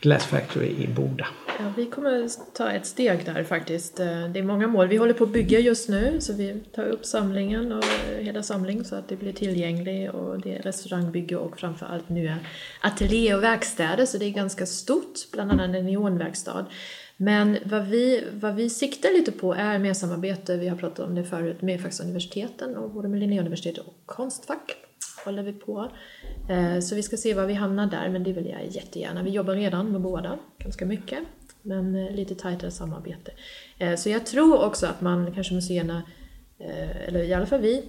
Glass 0.00 0.24
Factory 0.24 0.68
i 0.68 0.88
Boda? 0.96 1.26
Ja, 1.62 1.72
vi 1.76 1.86
kommer 1.86 2.28
ta 2.52 2.70
ett 2.70 2.86
steg 2.86 3.24
där 3.24 3.44
faktiskt. 3.44 4.00
Eh, 4.00 4.06
det 4.06 4.38
är 4.38 4.42
många 4.42 4.68
mål. 4.68 4.88
Vi 4.88 4.96
håller 4.96 5.14
på 5.14 5.24
att 5.24 5.32
bygga 5.32 5.58
just 5.58 5.88
nu 5.88 6.20
så 6.20 6.32
vi 6.32 6.60
tar 6.72 6.84
upp 6.84 7.04
samlingen 7.04 7.72
och 7.72 7.84
hela 8.18 8.42
samlingen 8.42 8.84
så 8.84 8.96
att 8.96 9.08
det 9.08 9.16
blir 9.16 9.32
tillgängligt 9.32 10.10
och 10.10 10.40
det 10.40 10.56
är 10.56 10.62
restaurangbygge 10.62 11.36
och 11.36 11.60
framförallt 11.60 12.08
nya 12.08 12.36
ateljé 12.80 13.34
och 13.34 13.42
verkstäder 13.42 14.06
så 14.06 14.18
det 14.18 14.24
är 14.24 14.30
ganska 14.30 14.66
stort, 14.66 15.30
bland 15.32 15.52
annat 15.52 15.76
en 15.76 15.86
neonverkstad. 15.86 16.66
Men 17.16 17.58
vad 17.64 17.86
vi, 17.86 18.24
vad 18.32 18.54
vi 18.54 18.70
siktar 18.70 19.18
lite 19.18 19.32
på 19.32 19.54
är 19.54 19.78
mer 19.78 19.94
samarbete, 19.94 20.56
vi 20.56 20.68
har 20.68 20.76
pratat 20.76 21.06
om 21.06 21.14
det 21.14 21.24
förut, 21.24 21.62
med 21.62 21.80
faktiskt 21.80 22.02
universiteten 22.02 22.76
och 22.76 22.90
både 22.90 23.08
med 23.08 23.20
Linnéuniversitetet 23.20 23.86
och 23.86 23.94
Konstfack 24.06 24.76
håller 25.24 25.42
vi 25.42 25.52
på. 25.52 25.90
Eh, 26.50 26.80
så 26.80 26.94
vi 26.94 27.02
ska 27.02 27.16
se 27.16 27.34
var 27.34 27.46
vi 27.46 27.54
hamnar 27.54 27.86
där, 27.86 28.08
men 28.08 28.24
det 28.24 28.32
vill 28.32 28.46
jag 28.46 28.66
jättegärna. 28.66 29.22
Vi 29.22 29.30
jobbar 29.30 29.54
redan 29.54 29.92
med 29.92 30.00
båda, 30.00 30.38
ganska 30.58 30.86
mycket, 30.86 31.18
men 31.62 31.96
eh, 31.96 32.14
lite 32.14 32.34
tajtare 32.34 32.70
samarbete. 32.70 33.32
Eh, 33.78 33.96
så 33.96 34.08
jag 34.08 34.26
tror 34.26 34.64
också 34.64 34.86
att 34.86 35.00
man, 35.00 35.34
kanske 35.34 35.54
museerna, 35.54 36.02
eh, 36.58 37.08
eller 37.08 37.22
i 37.22 37.34
alla 37.34 37.46
fall 37.46 37.60
vi, 37.60 37.84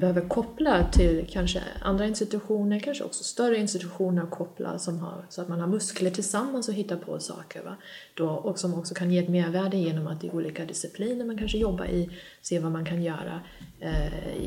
behöver 0.00 0.28
koppla 0.28 0.90
till 0.92 1.26
kanske 1.30 1.62
andra 1.80 2.06
institutioner, 2.06 2.80
kanske 2.80 3.04
också 3.04 3.24
större 3.24 3.56
institutioner 3.56 4.26
koppla 4.26 4.78
som 4.78 4.98
har, 4.98 5.26
så 5.28 5.42
att 5.42 5.48
man 5.48 5.60
har 5.60 5.66
muskler 5.66 6.10
tillsammans 6.10 6.68
och 6.68 6.74
hittar 6.74 6.96
på 6.96 7.18
saker. 7.18 7.62
Va? 7.62 7.76
Då, 8.14 8.28
och 8.28 8.58
som 8.58 8.74
också 8.74 8.94
kan 8.94 9.10
ge 9.10 9.18
ett 9.18 9.28
mervärde 9.28 9.76
genom 9.76 10.06
att 10.06 10.24
i 10.24 10.30
olika 10.30 10.64
discipliner 10.64 11.24
man 11.24 11.38
kanske 11.38 11.58
jobbar 11.58 11.84
i, 11.84 12.10
se 12.42 12.58
vad 12.58 12.72
man 12.72 12.84
kan 12.84 13.02
göra. 13.02 13.40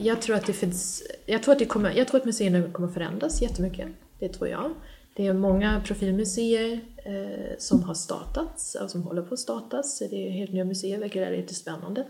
Jag 0.01 0.21
tror 0.21 0.35
att 0.35 0.45
det 0.45 0.53
finns, 0.53 1.03
jag 1.25 1.43
tror 1.43 1.53
att, 1.53 1.59
det 1.59 1.65
kommer, 1.65 1.91
jag 1.91 2.07
tror 2.07 2.19
att 2.19 2.25
museerna 2.25 2.71
kommer 2.71 2.87
förändras 2.87 3.41
jättemycket, 3.41 3.87
det 4.19 4.29
tror 4.29 4.49
jag. 4.49 4.73
Det 5.13 5.27
är 5.27 5.33
många 5.33 5.81
profilmuseer 5.85 6.79
eh, 7.05 7.57
som 7.57 7.83
har 7.83 7.93
startats, 7.93 8.75
och 8.75 8.91
som 8.91 9.03
håller 9.03 9.21
på 9.21 9.33
att 9.33 9.39
startas. 9.39 9.99
Det 9.99 10.27
är 10.27 10.31
helt 10.31 10.53
nya 10.53 10.65
museer, 10.65 10.99
vilket 10.99 11.27
är 11.27 11.31
lite 11.31 11.55
spännande. 11.55 12.05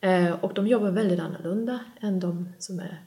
Eh, 0.00 0.44
och 0.44 0.54
de 0.54 0.66
jobbar 0.66 0.90
väldigt 0.90 1.20
annorlunda 1.20 1.80
än 2.00 2.20
de 2.20 2.48
som 2.58 2.78
är, 2.78 3.04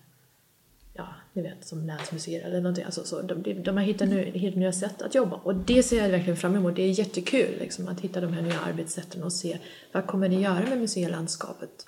ja, 0.93 1.07
ni 1.33 1.41
vet, 1.41 1.67
som 1.67 1.85
länsmuseer 1.85 2.45
eller 2.45 2.61
någonting. 2.61 2.83
Alltså, 2.83 3.03
så 3.03 3.21
de, 3.21 3.63
de 3.63 3.77
har 3.77 3.83
hittat 3.83 4.09
nu, 4.09 4.23
helt 4.23 4.55
nya 4.55 4.71
sätt 4.71 5.01
att 5.01 5.15
jobba 5.15 5.35
och 5.43 5.55
det 5.55 5.83
ser 5.83 6.01
jag 6.01 6.09
verkligen 6.09 6.37
fram 6.37 6.55
emot. 6.55 6.75
Det 6.75 6.81
är 6.81 6.91
jättekul 6.91 7.59
liksom, 7.59 7.87
att 7.87 7.99
hitta 7.99 8.21
de 8.21 8.33
här 8.33 8.41
nya 8.41 8.59
arbetssätten 8.59 9.23
och 9.23 9.33
se 9.33 9.59
vad 9.91 10.07
kommer 10.07 10.29
det 10.29 10.35
göra 10.35 10.63
med 10.69 10.77
museilandskapet 10.77 11.87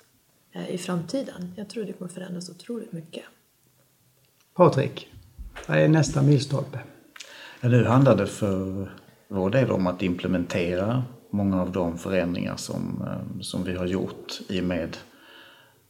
eh, 0.52 0.70
i 0.70 0.78
framtiden. 0.78 1.52
Jag 1.56 1.68
tror 1.68 1.84
det 1.84 1.92
kommer 1.92 2.10
förändras 2.10 2.50
otroligt 2.50 2.92
mycket. 2.92 3.24
Patrik, 4.54 5.08
vad 5.68 5.78
är 5.78 5.88
nästa 5.88 6.22
milstolpe? 6.22 6.78
Ja, 7.64 7.68
nu 7.68 7.84
handlar 7.84 8.16
det 8.16 8.26
för 8.26 8.88
vår 9.28 9.50
del 9.50 9.70
om 9.70 9.86
att 9.86 10.02
implementera 10.02 11.02
många 11.30 11.62
av 11.62 11.72
de 11.72 11.98
förändringar 11.98 12.56
som, 12.56 13.04
eh, 13.06 13.40
som 13.40 13.64
vi 13.64 13.76
har 13.76 13.86
gjort 13.86 14.40
i 14.48 14.60
och 14.60 14.64
med 14.64 14.96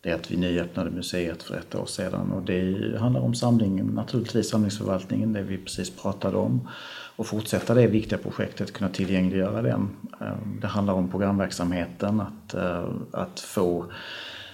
det 0.00 0.12
att 0.12 0.30
vi 0.30 0.36
nyöppnade 0.36 0.90
museet 0.90 1.42
för 1.42 1.56
ett 1.56 1.74
år 1.74 1.86
sedan. 1.86 2.32
Och 2.32 2.42
det 2.42 2.98
handlar 2.98 3.20
om 3.20 3.34
samlingen, 3.34 3.86
naturligtvis 3.86 4.48
samlingsförvaltningen, 4.48 5.32
det 5.32 5.42
vi 5.42 5.58
precis 5.58 5.90
pratade 5.90 6.36
om. 6.36 6.68
Och 7.16 7.26
fortsätta 7.26 7.74
det 7.74 7.86
viktiga 7.86 8.18
projektet, 8.18 8.72
kunna 8.72 8.90
tillgängliggöra 8.90 9.62
den. 9.62 9.90
Eh, 10.20 10.36
det 10.60 10.66
handlar 10.66 10.94
om 10.94 11.10
programverksamheten, 11.10 12.20
att, 12.20 12.54
eh, 12.54 12.88
att 13.12 13.40
få 13.40 13.86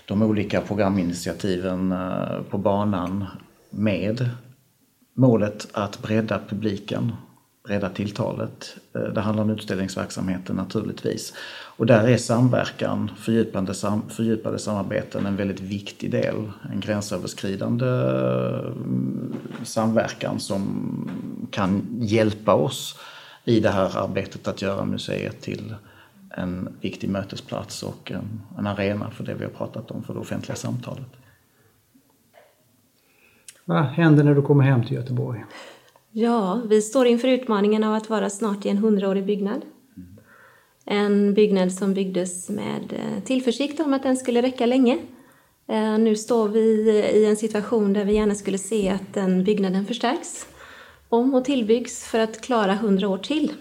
de 0.04 0.22
olika 0.22 0.60
programinitiativen 0.60 1.94
på 2.50 2.58
banan 2.58 3.24
med 3.70 4.30
målet 5.18 5.68
att 5.72 6.02
bredda 6.02 6.40
publiken 6.48 7.12
bredda 7.68 7.88
tilltalet. 7.88 8.76
Eh, 8.94 9.02
det 9.02 9.20
handlar 9.20 9.44
om 9.44 9.50
utställningsverksamheten 9.50 10.56
naturligtvis. 10.56 11.34
Och 11.76 11.86
där 11.86 12.08
är 12.08 12.16
samverkan, 12.16 13.10
fördjupande, 13.18 13.74
sam, 13.74 14.02
fördjupade 14.08 14.58
samarbeten 14.58 15.26
en 15.26 15.36
väldigt 15.36 15.60
viktig 15.60 16.10
del. 16.10 16.50
En 16.72 16.80
gränsöverskridande 16.80 17.86
mm, 17.86 19.36
samverkan 19.64 20.40
som 20.40 21.48
kan 21.50 21.86
hjälpa 22.00 22.54
oss 22.54 22.98
i 23.44 23.60
det 23.60 23.70
här 23.70 23.98
arbetet 23.98 24.48
att 24.48 24.62
göra 24.62 24.84
museet 24.84 25.40
till 25.40 25.74
en 26.30 26.68
viktig 26.80 27.10
mötesplats 27.10 27.82
och 27.82 28.12
en, 28.12 28.40
en 28.58 28.66
arena 28.66 29.10
för 29.10 29.24
det 29.24 29.34
vi 29.34 29.44
har 29.44 29.50
pratat 29.50 29.90
om, 29.90 30.02
för 30.02 30.14
det 30.14 30.20
offentliga 30.20 30.56
samtalet. 30.56 31.06
Vad 33.68 33.84
händer 33.84 34.24
när 34.24 34.34
du 34.34 34.42
kommer 34.42 34.64
hem 34.64 34.84
till 34.84 34.96
Göteborg? 34.96 35.44
Ja, 36.12 36.60
vi 36.68 36.82
står 36.82 37.06
inför 37.06 37.28
utmaningen 37.28 37.84
av 37.84 37.94
att 37.94 38.10
vara 38.10 38.30
snart 38.30 38.66
i 38.66 38.68
en 38.68 38.78
hundraårig 38.78 39.26
byggnad. 39.26 39.62
En 40.84 41.34
byggnad 41.34 41.72
som 41.72 41.94
byggdes 41.94 42.48
med 42.48 42.92
eh, 42.92 43.22
tillförsikt 43.24 43.80
om 43.80 43.94
att 43.94 44.02
den 44.02 44.16
skulle 44.16 44.42
räcka 44.42 44.66
länge. 44.66 44.98
Eh, 45.68 45.98
nu 45.98 46.16
står 46.16 46.48
vi 46.48 46.60
i 47.14 47.24
en 47.24 47.36
situation 47.36 47.92
där 47.92 48.04
vi 48.04 48.12
gärna 48.12 48.34
skulle 48.34 48.58
se 48.58 48.88
att 48.88 49.14
den 49.14 49.44
byggnaden 49.44 49.86
förstärks, 49.86 50.46
om 51.08 51.34
och 51.34 51.44
tillbyggs 51.44 52.04
för 52.04 52.18
att 52.18 52.40
klara 52.40 52.74
hundra 52.74 53.08
år 53.08 53.18
till. 53.18 53.52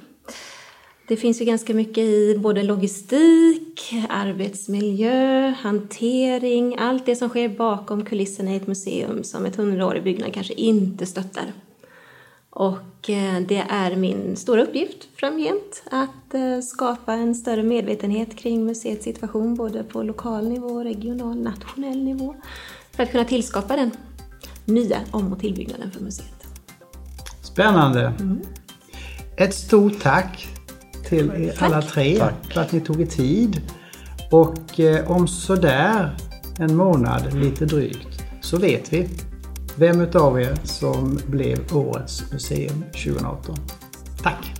Det 1.08 1.18
finns 1.18 1.42
ju 1.42 1.46
ganska 1.46 1.74
mycket 1.74 2.04
i 2.04 2.38
både 2.40 2.64
logistik, 2.64 3.94
arbetsmiljö, 4.10 5.54
hantering, 5.60 6.76
allt 6.80 7.06
det 7.06 7.16
som 7.16 7.30
sker 7.30 7.50
bakom 7.50 8.06
kulisserna 8.06 8.54
i 8.54 8.56
ett 8.56 8.68
museum 8.68 9.24
som 9.24 9.46
ett 9.46 9.56
hundraårig 9.56 10.04
byggnad 10.04 10.34
kanske 10.34 10.54
inte 10.54 11.06
stöttar. 11.06 11.54
Och 12.50 13.10
eh, 13.10 13.42
det 13.48 13.66
är 13.70 13.96
min 13.96 14.36
stora 14.36 14.64
uppgift 14.64 15.08
framgent 15.16 15.84
att 15.92 16.34
eh, 16.34 16.60
skapa 16.64 17.14
en 17.14 17.36
större 17.36 17.64
medvetenhet 17.64 18.36
kring 18.36 18.66
museets 18.66 19.04
situation 19.04 19.56
både 19.56 19.84
på 19.84 20.04
lokal 20.04 20.50
nivå, 20.50 20.84
regional, 20.84 21.38
nationell 21.38 22.04
nivå 22.04 22.36
för 22.92 23.04
att 23.04 23.12
kunna 23.12 23.26
tillskapa 23.26 23.76
den 23.76 23.92
nya 24.66 24.98
om 25.12 25.34
och 25.34 25.40
tillbyggnaden 25.40 25.92
för 25.92 26.04
museet. 26.04 26.48
Spännande! 27.42 28.14
Mm. 28.20 28.40
Ett 29.38 29.54
stort 29.54 30.02
tack 30.02 30.57
till 31.10 31.32
er 31.32 31.52
tack. 31.52 31.62
alla 31.62 31.82
tre 31.82 32.18
tack. 32.18 32.54
för 32.54 32.62
att 32.62 32.72
ni 32.72 32.82
tog 32.82 33.02
er 33.02 33.06
tid. 33.06 33.62
Och 34.32 34.80
eh, 34.80 35.12
om 35.12 35.28
sådär 35.28 36.18
en 36.60 36.76
månad, 36.76 37.34
lite 37.34 37.66
drygt, 37.66 38.24
så 38.42 38.58
vet 38.58 38.94
vi 38.94 39.10
vem 39.76 40.02
utav 40.02 40.42
er 40.42 40.56
som 40.64 41.20
blev 41.28 41.76
Årets 41.76 42.32
museum 42.32 42.84
2018. 42.94 43.56
Tack! 44.24 44.58